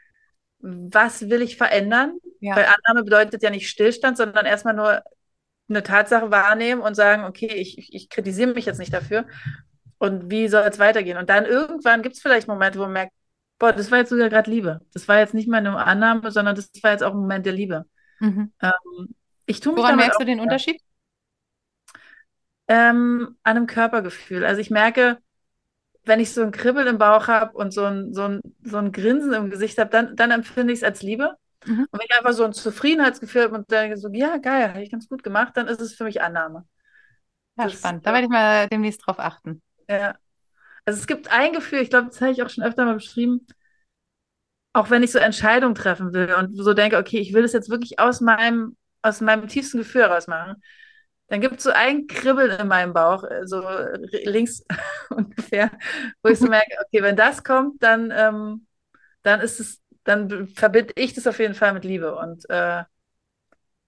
was 0.61 1.29
will 1.31 1.43
ich 1.43 1.57
verändern? 1.57 2.19
Ja. 2.41 2.57
Weil 2.57 2.67
Annahme 2.67 3.05
bedeutet 3.05 3.43
ja 3.43 3.51
nicht 3.51 3.69
Stillstand, 3.69 4.17
sondern 4.17 4.47
erstmal 4.47 4.75
nur 4.75 5.03
eine 5.69 5.83
Tatsache 5.83 6.31
wahrnehmen 6.31 6.83
und 6.83 6.95
sagen, 6.95 7.25
okay, 7.25 7.47
ich, 7.47 7.95
ich, 7.95 8.09
kritisiere 8.09 8.53
mich 8.53 8.67
jetzt 8.67 8.79
nicht 8.79 8.93
dafür. 8.93 9.27
Und 9.99 10.31
wie 10.31 10.49
soll 10.49 10.63
es 10.63 10.79
weitergehen? 10.79 11.17
Und 11.17 11.31
dann 11.31 11.45
irgendwann 11.45 12.03
gibt 12.03 12.17
es 12.17 12.23
vielleicht 12.23 12.49
Momente, 12.49 12.79
wo 12.79 12.85
man 12.85 12.93
merkt, 12.93 13.13
boah, 13.59 13.73
das 13.73 13.91
war 13.91 13.99
jetzt 13.99 14.11
sogar 14.11 14.29
gerade 14.29 14.51
Liebe. 14.51 14.81
Das 14.93 15.07
war 15.07 15.19
jetzt 15.19 15.35
nicht 15.35 15.49
mal 15.49 15.59
eine 15.59 15.77
Annahme, 15.77 16.31
sondern 16.31 16.57
das 16.57 16.71
war 16.83 16.93
jetzt 16.93 17.03
auch 17.03 17.13
ein 17.13 17.21
Moment 17.21 17.47
der 17.47 17.53
Liebe. 17.53 17.85
Mhm. 18.19 18.53
Ähm, 18.61 19.15
ich 19.47 19.61
tue 19.61 19.75
mich 19.75 19.83
Woran 19.83 19.97
merkst 19.97 20.21
du 20.21 20.25
den 20.25 20.41
Unterschied? 20.41 20.81
Ähm, 22.71 23.37
an 23.43 23.57
einem 23.57 23.67
Körpergefühl. 23.67 24.45
Also 24.45 24.61
ich 24.61 24.71
merke, 24.71 25.19
wenn 26.05 26.21
ich 26.21 26.33
so 26.33 26.41
ein 26.41 26.53
Kribbel 26.53 26.87
im 26.87 26.99
Bauch 26.99 27.27
habe 27.27 27.59
und 27.59 27.73
so 27.73 27.85
ein, 27.85 28.15
so, 28.15 28.23
ein, 28.23 28.41
so 28.63 28.77
ein 28.77 28.93
Grinsen 28.93 29.33
im 29.33 29.51
Gesicht 29.51 29.77
habe, 29.79 29.91
dann, 29.91 30.15
dann 30.15 30.31
empfinde 30.31 30.73
ich 30.73 30.79
es 30.79 30.85
als 30.85 31.03
Liebe. 31.03 31.35
Mhm. 31.67 31.89
Und 31.91 31.93
wenn 31.93 32.07
ich 32.09 32.17
einfach 32.17 32.33
so 32.33 32.45
ein 32.45 32.53
Zufriedenheitsgefühl 32.53 33.43
habe 33.43 33.57
und 33.57 33.71
denke 33.73 33.97
so, 33.97 34.09
ja, 34.13 34.37
geil, 34.37 34.69
habe 34.69 34.83
ich 34.83 34.91
ganz 34.91 35.09
gut 35.09 35.25
gemacht, 35.25 35.57
dann 35.57 35.67
ist 35.67 35.81
es 35.81 35.95
für 35.95 36.05
mich 36.05 36.23
Annahme. 36.23 36.65
Ja, 37.59 37.65
das, 37.65 37.73
spannend. 37.73 38.07
Da 38.07 38.13
werde 38.13 38.27
ich 38.27 38.31
mal 38.31 38.69
demnächst 38.69 39.05
drauf 39.05 39.19
achten. 39.19 39.61
Ja. 39.89 40.15
Also 40.85 41.01
es 41.01 41.09
gibt 41.09 41.31
ein 41.33 41.53
Gefühl, 41.53 41.81
ich 41.81 41.91
glaube, 41.91 42.07
das 42.07 42.21
habe 42.21 42.31
ich 42.31 42.41
auch 42.41 42.51
schon 42.51 42.63
öfter 42.63 42.85
mal 42.85 42.95
beschrieben, 42.95 43.47
auch 44.73 44.91
wenn 44.91 45.03
ich 45.03 45.11
so 45.11 45.19
Entscheidungen 45.19 45.75
treffen 45.75 46.13
will 46.13 46.33
und 46.35 46.55
so 46.55 46.73
denke, 46.73 46.99
okay, 46.99 47.19
ich 47.19 47.35
will 47.35 47.43
das 47.43 47.53
jetzt 47.53 47.69
wirklich 47.69 47.99
aus 47.99 48.21
meinem, 48.21 48.77
aus 49.03 49.21
meinem 49.21 49.49
tiefsten 49.49 49.79
Gefühl 49.79 50.03
heraus 50.03 50.29
machen, 50.29 50.63
dann 51.31 51.41
gibt 51.41 51.59
es 51.59 51.63
so 51.63 51.71
ein 51.71 52.09
Kribbeln 52.09 52.51
in 52.59 52.67
meinem 52.67 52.93
Bauch, 52.93 53.23
äh, 53.23 53.47
so 53.47 53.63
links 54.25 54.65
ungefähr, 55.11 55.71
wo 56.23 56.29
ich 56.29 56.39
so 56.41 56.47
merke, 56.49 56.77
okay, 56.85 57.03
wenn 57.03 57.17
das 57.17 57.45
kommt, 57.45 57.83
dann, 57.83 58.13
ähm, 58.15 58.67
dann 59.23 59.41
ist 59.41 59.61
es, 59.61 59.81
dann 60.03 60.49
verbinde 60.49 60.93
ich 60.97 61.15
das 61.15 61.29
auf 61.29 61.39
jeden 61.39 61.55
Fall 61.55 61.73
mit 61.73 61.85
Liebe. 61.85 62.17
Und 62.17 62.51
äh, 62.51 62.83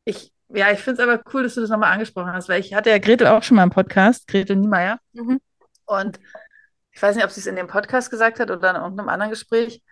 ich, 0.05 0.33
ja, 0.51 0.71
ich 0.71 0.79
finde 0.79 1.03
es 1.03 1.09
aber 1.09 1.21
cool, 1.35 1.43
dass 1.43 1.55
du 1.55 1.61
das 1.61 1.71
nochmal 1.71 1.93
angesprochen 1.93 2.33
hast, 2.33 2.49
weil 2.49 2.61
ich 2.61 2.75
hatte 2.75 2.91
ja 2.91 2.99
Gretel 2.99 3.27
auch 3.27 3.43
schon 3.43 3.57
mal 3.57 3.65
im 3.65 3.71
Podcast, 3.71 4.29
Gretel 4.29 4.57
Niemeyer. 4.57 5.01
Mhm. 5.13 5.41
Und 5.85 6.21
ich 6.93 7.03
weiß 7.03 7.17
nicht, 7.17 7.25
ob 7.25 7.33
sie 7.33 7.41
es 7.41 7.47
in 7.47 7.57
dem 7.57 7.67
Podcast 7.67 8.11
gesagt 8.11 8.39
hat 8.39 8.53
oder 8.53 8.71
in 8.71 8.77
irgendeinem 8.77 9.09
anderen 9.09 9.31
Gespräch, 9.31 9.83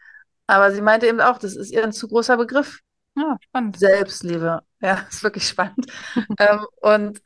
aber 0.46 0.70
sie 0.70 0.82
meinte 0.82 1.08
eben 1.08 1.20
auch, 1.20 1.38
das 1.38 1.56
ist 1.56 1.72
ihr 1.72 1.82
ein 1.82 1.92
zu 1.92 2.06
großer 2.06 2.36
Begriff. 2.36 2.80
Ja, 3.16 3.36
spannend. 3.40 3.76
Selbstliebe. 3.76 4.60
Ja, 4.80 5.04
ist 5.10 5.24
wirklich 5.24 5.48
spannend. 5.48 5.86
ähm, 6.38 6.64
und 6.80 7.20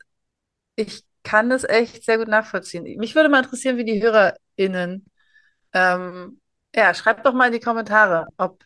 ich 0.75 1.03
kann 1.23 1.49
das 1.49 1.63
echt 1.63 2.03
sehr 2.03 2.17
gut 2.17 2.27
nachvollziehen. 2.27 2.83
Mich 2.97 3.15
würde 3.15 3.29
mal 3.29 3.43
interessieren, 3.43 3.77
wie 3.77 3.85
die 3.85 4.01
HörerInnen, 4.01 5.05
ähm, 5.73 6.41
ja, 6.75 6.93
schreibt 6.93 7.25
doch 7.25 7.33
mal 7.33 7.47
in 7.47 7.53
die 7.53 7.59
Kommentare, 7.59 8.27
ob, 8.37 8.63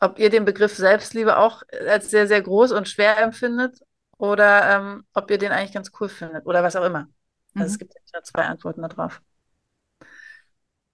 ob 0.00 0.18
ihr 0.18 0.30
den 0.30 0.44
Begriff 0.44 0.76
Selbstliebe 0.76 1.36
auch 1.38 1.62
als 1.86 2.10
sehr, 2.10 2.26
sehr 2.26 2.42
groß 2.42 2.72
und 2.72 2.88
schwer 2.88 3.18
empfindet 3.18 3.80
oder 4.18 4.76
ähm, 4.76 5.04
ob 5.14 5.30
ihr 5.30 5.38
den 5.38 5.52
eigentlich 5.52 5.72
ganz 5.72 5.90
cool 6.00 6.08
findet 6.08 6.46
oder 6.46 6.62
was 6.62 6.76
auch 6.76 6.84
immer. 6.84 7.08
Mhm. 7.54 7.62
Also 7.62 7.72
es 7.72 7.78
gibt 7.78 7.94
ja 8.14 8.22
zwei 8.22 8.44
Antworten 8.44 8.82
darauf. 8.82 9.20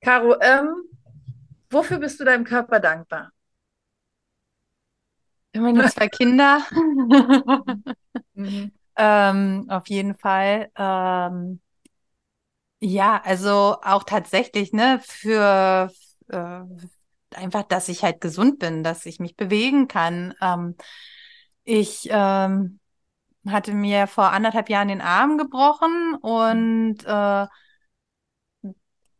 Caro, 0.00 0.36
ähm, 0.40 0.84
wofür 1.70 1.98
bist 1.98 2.20
du 2.20 2.24
deinem 2.24 2.44
Körper 2.44 2.80
dankbar? 2.80 3.32
Meine 5.54 5.88
zwei 5.88 6.08
Kinder. 6.08 6.62
mhm. 8.34 8.72
Ähm, 8.96 9.66
auf 9.70 9.88
jeden 9.88 10.16
Fall. 10.16 10.70
Ähm, 10.76 11.60
ja, 12.80 13.20
also 13.24 13.76
auch 13.82 14.04
tatsächlich, 14.04 14.72
ne, 14.72 15.00
für 15.04 15.90
äh, 16.28 16.60
einfach, 17.36 17.62
dass 17.64 17.88
ich 17.88 18.02
halt 18.04 18.20
gesund 18.20 18.58
bin, 18.58 18.82
dass 18.84 19.06
ich 19.06 19.20
mich 19.20 19.36
bewegen 19.36 19.88
kann. 19.88 20.34
Ähm, 20.40 20.76
ich 21.64 22.08
ähm, 22.10 22.80
hatte 23.48 23.74
mir 23.74 24.06
vor 24.08 24.32
anderthalb 24.32 24.70
Jahren 24.70 24.88
den 24.88 25.02
Arm 25.02 25.38
gebrochen 25.38 26.16
und 26.22 26.98
äh, 27.06 27.46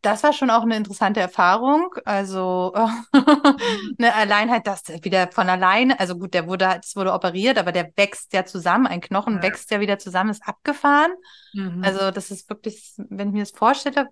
das 0.05 0.22
war 0.22 0.32
schon 0.32 0.50
auch 0.50 0.62
eine 0.62 0.76
interessante 0.76 1.20
Erfahrung. 1.20 1.94
Also 2.05 2.72
mhm. 2.76 3.16
ne, 3.98 4.14
allein 4.14 4.50
halt 4.50 4.66
das 4.66 4.82
wieder 5.02 5.30
von 5.32 5.48
alleine, 5.48 5.98
also 5.98 6.16
gut, 6.16 6.34
der 6.34 6.46
wurde, 6.46 6.80
es 6.82 6.94
wurde 6.94 7.12
operiert, 7.12 7.59
aber 7.59 7.72
der 7.72 7.90
wächst 7.96 8.32
ja 8.32 8.44
zusammen, 8.44 8.86
ein 8.86 9.00
Knochen 9.00 9.36
ja. 9.36 9.42
wächst 9.42 9.70
ja 9.70 9.80
wieder 9.80 9.98
zusammen, 9.98 10.30
ist 10.30 10.46
abgefahren. 10.46 11.12
Mhm. 11.55 11.82
Also 11.84 12.11
das 12.11 12.30
ist 12.30 12.48
wirklich, 12.48 12.94
wenn 12.96 13.28
ich 13.28 13.34
mir 13.34 13.42
das 13.42 13.52
vorstelle, 13.52 14.09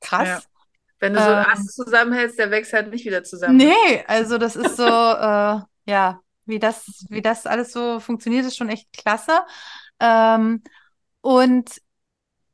krass. 0.00 0.28
Ja. 0.28 0.40
Wenn 1.00 1.14
du 1.14 1.20
so 1.20 1.30
ähm, 1.30 1.46
Ast 1.50 1.74
zusammenhältst, 1.74 2.38
der 2.38 2.50
wächst 2.52 2.72
halt 2.72 2.90
nicht 2.90 3.04
wieder 3.04 3.24
zusammen. 3.24 3.56
Nee, 3.56 4.04
also 4.06 4.38
das 4.38 4.54
ist 4.54 4.76
so, 4.76 4.86
äh, 4.86 5.60
ja, 5.86 6.20
wie 6.44 6.60
das, 6.60 7.06
wie 7.08 7.22
das 7.22 7.46
alles 7.46 7.72
so 7.72 7.98
funktioniert, 7.98 8.46
ist 8.46 8.56
schon 8.56 8.68
echt 8.68 8.92
klasse. 8.92 9.40
Ähm, 9.98 10.62
und 11.20 11.80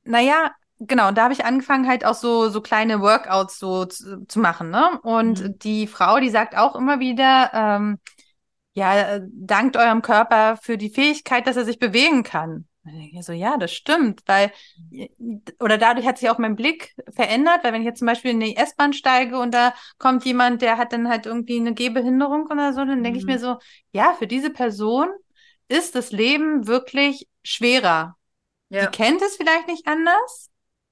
naja, 0.05 0.53
genau, 0.81 1.11
da 1.13 1.25
habe 1.25 1.33
ich 1.33 1.45
angefangen, 1.45 1.89
halt 1.89 2.05
auch 2.05 2.15
so, 2.15 2.49
so 2.49 2.61
kleine 2.61 3.01
Workouts 3.01 3.59
so 3.59 3.85
zu, 3.85 4.25
zu 4.27 4.39
machen, 4.39 4.71
ne? 4.71 5.01
Und 5.03 5.43
mhm. 5.43 5.59
die 5.59 5.87
Frau, 5.87 6.21
die 6.21 6.31
sagt 6.31 6.57
auch 6.57 6.77
immer 6.77 7.01
wieder, 7.01 7.51
ähm, 7.53 7.99
ja, 8.75 9.19
dankt 9.33 9.77
eurem 9.77 10.03
Körper 10.03 10.57
für 10.57 10.79
die 10.79 10.91
Fähigkeit, 10.91 11.47
dass 11.47 11.57
er 11.57 11.65
sich 11.65 11.79
bewegen 11.79 12.23
kann. 12.23 12.67
So, 13.21 13.33
ja, 13.33 13.57
das 13.59 13.73
stimmt, 13.73 14.23
weil, 14.27 14.51
oder 15.61 15.77
dadurch 15.79 16.07
hat 16.07 16.19
sich 16.19 16.31
auch 16.31 16.39
mein 16.39 16.57
Blick 16.57 16.95
verändert, 17.15 17.63
weil 17.63 17.73
wenn 17.73 17.83
ich 17.83 17.87
jetzt 17.87 17.99
zum 17.99 18.07
Beispiel 18.07 18.31
in 18.31 18.41
die 18.41 18.57
S-Bahn 18.57 18.93
steige 18.93 19.39
und 19.39 19.53
da 19.53 19.75
kommt 19.99 20.25
jemand, 20.25 20.63
der 20.63 20.79
hat 20.79 20.93
dann 20.93 21.09
halt 21.09 21.27
irgendwie 21.27 21.59
eine 21.59 21.75
Gehbehinderung 21.75 22.47
oder 22.47 22.73
so, 22.73 22.85
dann 22.85 23.03
denke 23.03 23.19
mhm. 23.19 23.19
ich 23.19 23.27
mir 23.27 23.39
so, 23.39 23.59
ja, 23.93 24.15
für 24.19 24.27
diese 24.27 24.51
Person 24.51 25.09
ist 25.69 25.95
das 25.95 26.13
Leben 26.13 26.67
wirklich 26.67 27.29
schwerer. 27.43 28.17
Ja. 28.71 28.87
Die 28.87 28.97
kennt 28.97 29.23
es 29.23 29.37
vielleicht 29.37 29.67
nicht 29.67 29.87
anders, 29.87 30.48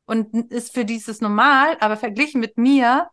und 0.07 0.53
ist 0.53 0.73
für 0.73 0.85
dieses 0.85 1.21
normal, 1.21 1.77
aber 1.81 1.97
verglichen 1.97 2.41
mit 2.41 2.57
mir 2.57 3.09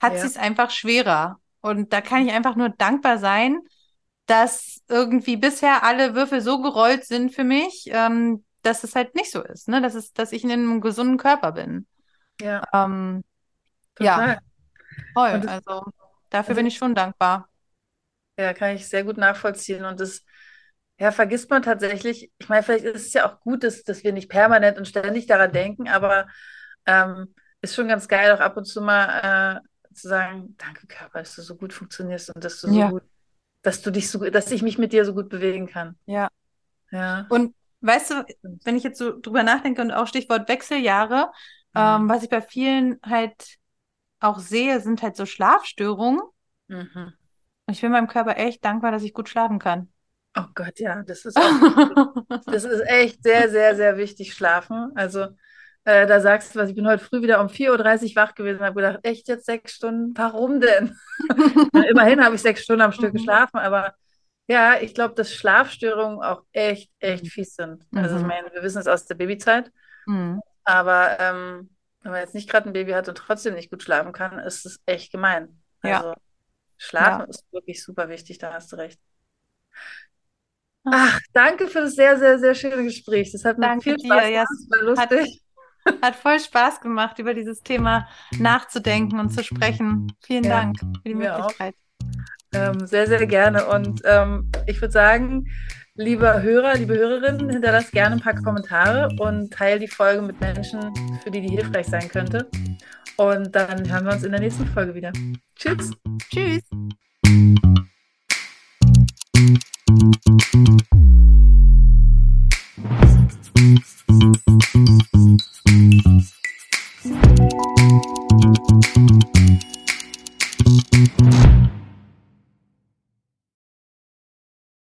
hat 0.00 0.14
ja. 0.14 0.20
sie 0.20 0.26
es 0.26 0.36
einfach 0.36 0.70
schwerer. 0.70 1.40
Und 1.60 1.92
da 1.92 2.00
kann 2.00 2.26
ich 2.26 2.32
einfach 2.32 2.56
nur 2.56 2.68
dankbar 2.68 3.18
sein, 3.18 3.60
dass 4.26 4.82
irgendwie 4.88 5.36
bisher 5.36 5.82
alle 5.82 6.14
Würfel 6.14 6.40
so 6.40 6.60
gerollt 6.60 7.04
sind 7.04 7.34
für 7.34 7.44
mich, 7.44 7.86
ähm, 7.88 8.44
dass 8.62 8.84
es 8.84 8.94
halt 8.94 9.14
nicht 9.14 9.30
so 9.30 9.42
ist, 9.42 9.68
ne? 9.68 9.80
Dass, 9.80 9.94
es, 9.94 10.12
dass 10.12 10.32
ich 10.32 10.44
in 10.44 10.50
einem 10.50 10.80
gesunden 10.80 11.16
Körper 11.16 11.52
bin. 11.52 11.86
Ja. 12.40 12.62
Ähm, 12.72 13.24
ja. 13.98 14.38
Toll. 15.14 15.40
Das, 15.40 15.46
also 15.46 15.84
dafür 16.30 16.50
also, 16.50 16.54
bin 16.54 16.66
ich 16.66 16.76
schon 16.76 16.94
dankbar. 16.94 17.48
Ja, 18.38 18.52
kann 18.52 18.74
ich 18.74 18.88
sehr 18.88 19.04
gut 19.04 19.16
nachvollziehen. 19.16 19.84
Und 19.84 20.00
das 20.00 20.24
ja, 20.98 21.10
vergisst 21.10 21.50
man 21.50 21.62
tatsächlich, 21.62 22.30
ich 22.38 22.48
meine, 22.48 22.62
vielleicht 22.62 22.84
ist 22.84 23.06
es 23.06 23.12
ja 23.12 23.28
auch 23.28 23.40
gut, 23.40 23.64
dass, 23.64 23.82
dass 23.82 24.04
wir 24.04 24.12
nicht 24.12 24.28
permanent 24.28 24.78
und 24.78 24.86
ständig 24.86 25.26
daran 25.26 25.52
denken, 25.52 25.88
aber 25.88 26.28
ähm, 26.86 27.34
ist 27.60 27.74
schon 27.74 27.88
ganz 27.88 28.08
geil, 28.08 28.32
auch 28.32 28.40
ab 28.40 28.56
und 28.56 28.64
zu 28.64 28.80
mal 28.80 29.60
äh, 29.60 29.94
zu 29.94 30.08
sagen, 30.08 30.54
danke 30.58 30.86
Körper, 30.86 31.20
dass 31.20 31.34
du 31.34 31.42
so 31.42 31.56
gut 31.56 31.72
funktionierst 31.72 32.34
und 32.34 32.44
dass 32.44 32.60
du 32.60 32.68
so 32.68 32.78
ja. 32.78 32.90
gut, 32.90 33.02
dass 33.62 33.82
du 33.82 33.90
dich 33.90 34.10
so 34.10 34.18
dass 34.30 34.50
ich 34.50 34.62
mich 34.62 34.78
mit 34.78 34.92
dir 34.92 35.04
so 35.04 35.14
gut 35.14 35.28
bewegen 35.28 35.66
kann. 35.66 35.96
Ja. 36.06 36.28
Ja. 36.90 37.26
Und 37.28 37.54
weißt 37.80 38.10
du, 38.10 38.24
wenn 38.64 38.76
ich 38.76 38.82
jetzt 38.82 38.98
so 38.98 39.18
drüber 39.18 39.42
nachdenke 39.42 39.82
und 39.82 39.90
auch 39.90 40.06
Stichwort 40.06 40.48
Wechseljahre, 40.48 41.30
mhm. 41.74 41.80
ähm, 41.80 42.08
was 42.08 42.22
ich 42.22 42.28
bei 42.28 42.40
vielen 42.42 43.00
halt 43.04 43.56
auch 44.20 44.38
sehe, 44.38 44.80
sind 44.80 45.02
halt 45.02 45.16
so 45.16 45.26
Schlafstörungen. 45.26 46.20
Mhm. 46.68 47.12
Ich 47.68 47.80
bin 47.80 47.92
meinem 47.92 48.08
Körper 48.08 48.36
echt 48.36 48.64
dankbar, 48.64 48.92
dass 48.92 49.02
ich 49.02 49.14
gut 49.14 49.28
schlafen 49.28 49.58
kann. 49.58 49.88
Oh 50.36 50.46
Gott, 50.54 50.80
ja, 50.80 51.02
das 51.02 51.24
ist 51.24 51.36
auch, 51.36 52.14
das 52.46 52.64
ist 52.64 52.80
echt 52.86 53.22
sehr, 53.22 53.48
sehr, 53.50 53.76
sehr 53.76 53.96
wichtig, 53.96 54.34
schlafen. 54.34 54.92
Also 54.96 55.28
äh, 55.84 56.06
da 56.06 56.20
sagst 56.20 56.54
du 56.54 56.58
was, 56.58 56.70
ich 56.70 56.74
bin 56.74 56.88
heute 56.88 57.04
früh 57.04 57.22
wieder 57.22 57.40
um 57.40 57.48
4.30 57.48 58.10
Uhr 58.10 58.16
wach 58.16 58.34
gewesen 58.34 58.58
und 58.58 58.64
habe 58.64 58.80
gedacht, 58.80 59.00
echt 59.02 59.28
jetzt 59.28 59.46
sechs 59.46 59.74
Stunden? 59.74 60.16
Warum 60.16 60.60
denn? 60.60 60.96
Immerhin 61.90 62.24
habe 62.24 62.34
ich 62.34 62.42
sechs 62.42 62.62
Stunden 62.62 62.82
am 62.82 62.92
Stück 62.92 63.12
mhm. 63.12 63.18
geschlafen, 63.18 63.58
aber 63.58 63.94
ja, 64.46 64.78
ich 64.80 64.94
glaube, 64.94 65.14
dass 65.14 65.32
Schlafstörungen 65.32 66.22
auch 66.22 66.42
echt, 66.52 66.90
echt 66.98 67.24
mhm. 67.24 67.28
fies 67.28 67.54
sind. 67.54 67.86
Also 67.94 68.16
ich 68.16 68.22
mhm. 68.22 68.28
meine, 68.28 68.52
wir 68.52 68.62
wissen 68.62 68.78
es 68.78 68.86
aus 68.86 69.06
der 69.06 69.14
Babyzeit, 69.14 69.70
mhm. 70.06 70.40
aber 70.64 71.18
ähm, 71.20 71.70
wenn 72.02 72.12
man 72.12 72.20
jetzt 72.20 72.34
nicht 72.34 72.48
gerade 72.48 72.68
ein 72.68 72.72
Baby 72.72 72.92
hat 72.92 73.08
und 73.08 73.16
trotzdem 73.16 73.54
nicht 73.54 73.70
gut 73.70 73.82
schlafen 73.82 74.12
kann, 74.12 74.38
ist 74.38 74.66
es 74.66 74.80
echt 74.86 75.12
gemein. 75.12 75.60
Also 75.80 76.08
ja. 76.08 76.14
Schlafen 76.76 77.20
ja. 77.20 77.26
ist 77.26 77.44
wirklich 77.52 77.82
super 77.82 78.08
wichtig, 78.08 78.38
da 78.38 78.52
hast 78.52 78.72
du 78.72 78.76
recht. 78.76 79.00
Ach, 80.84 81.18
danke 81.32 81.66
für 81.66 81.80
das 81.80 81.94
sehr, 81.94 82.18
sehr, 82.18 82.38
sehr 82.38 82.54
schöne 82.54 82.84
Gespräch. 82.84 83.32
Das 83.32 83.44
hat 83.44 83.58
mir 83.58 83.66
danke 83.66 83.84
viel 83.84 83.96
Spaß 83.98 84.24
dir. 84.24 84.30
gemacht. 84.30 84.48
War 84.68 84.82
lustig. 84.82 85.42
Hat, 85.86 86.02
hat, 86.02 86.16
voll 86.16 86.40
Spaß 86.40 86.80
gemacht, 86.80 87.18
über 87.18 87.34
dieses 87.34 87.62
Thema 87.62 88.08
nachzudenken 88.38 89.18
und 89.18 89.30
zu 89.30 89.42
sprechen. 89.42 90.12
Vielen 90.22 90.44
ja, 90.44 90.60
Dank 90.60 90.78
für 90.78 91.08
die 91.08 91.14
Möglichkeit. 91.14 91.74
Ähm, 92.52 92.86
sehr, 92.86 93.06
sehr 93.06 93.26
gerne. 93.26 93.66
Und 93.66 94.02
ähm, 94.04 94.50
ich 94.66 94.80
würde 94.80 94.92
sagen, 94.92 95.46
lieber 95.94 96.42
Hörer, 96.42 96.74
liebe 96.74 96.94
Hörerinnen, 96.94 97.50
hinterlasst 97.50 97.92
gerne 97.92 98.16
ein 98.16 98.20
paar 98.20 98.34
Kommentare 98.34 99.08
und 99.18 99.52
teilt 99.52 99.82
die 99.82 99.88
Folge 99.88 100.22
mit 100.22 100.40
Menschen, 100.40 100.80
für 101.22 101.30
die 101.30 101.40
die 101.40 101.48
hilfreich 101.48 101.86
sein 101.86 102.08
könnte. 102.08 102.48
Und 103.16 103.54
dann 103.54 103.90
hören 103.90 104.04
wir 104.04 104.12
uns 104.12 104.24
in 104.24 104.32
der 104.32 104.40
nächsten 104.40 104.66
Folge 104.66 104.94
wieder. 104.94 105.12
Tschüss. 105.56 105.92
Tschüss. 106.30 106.62
Thank 109.54 109.64
you. 115.66 115.73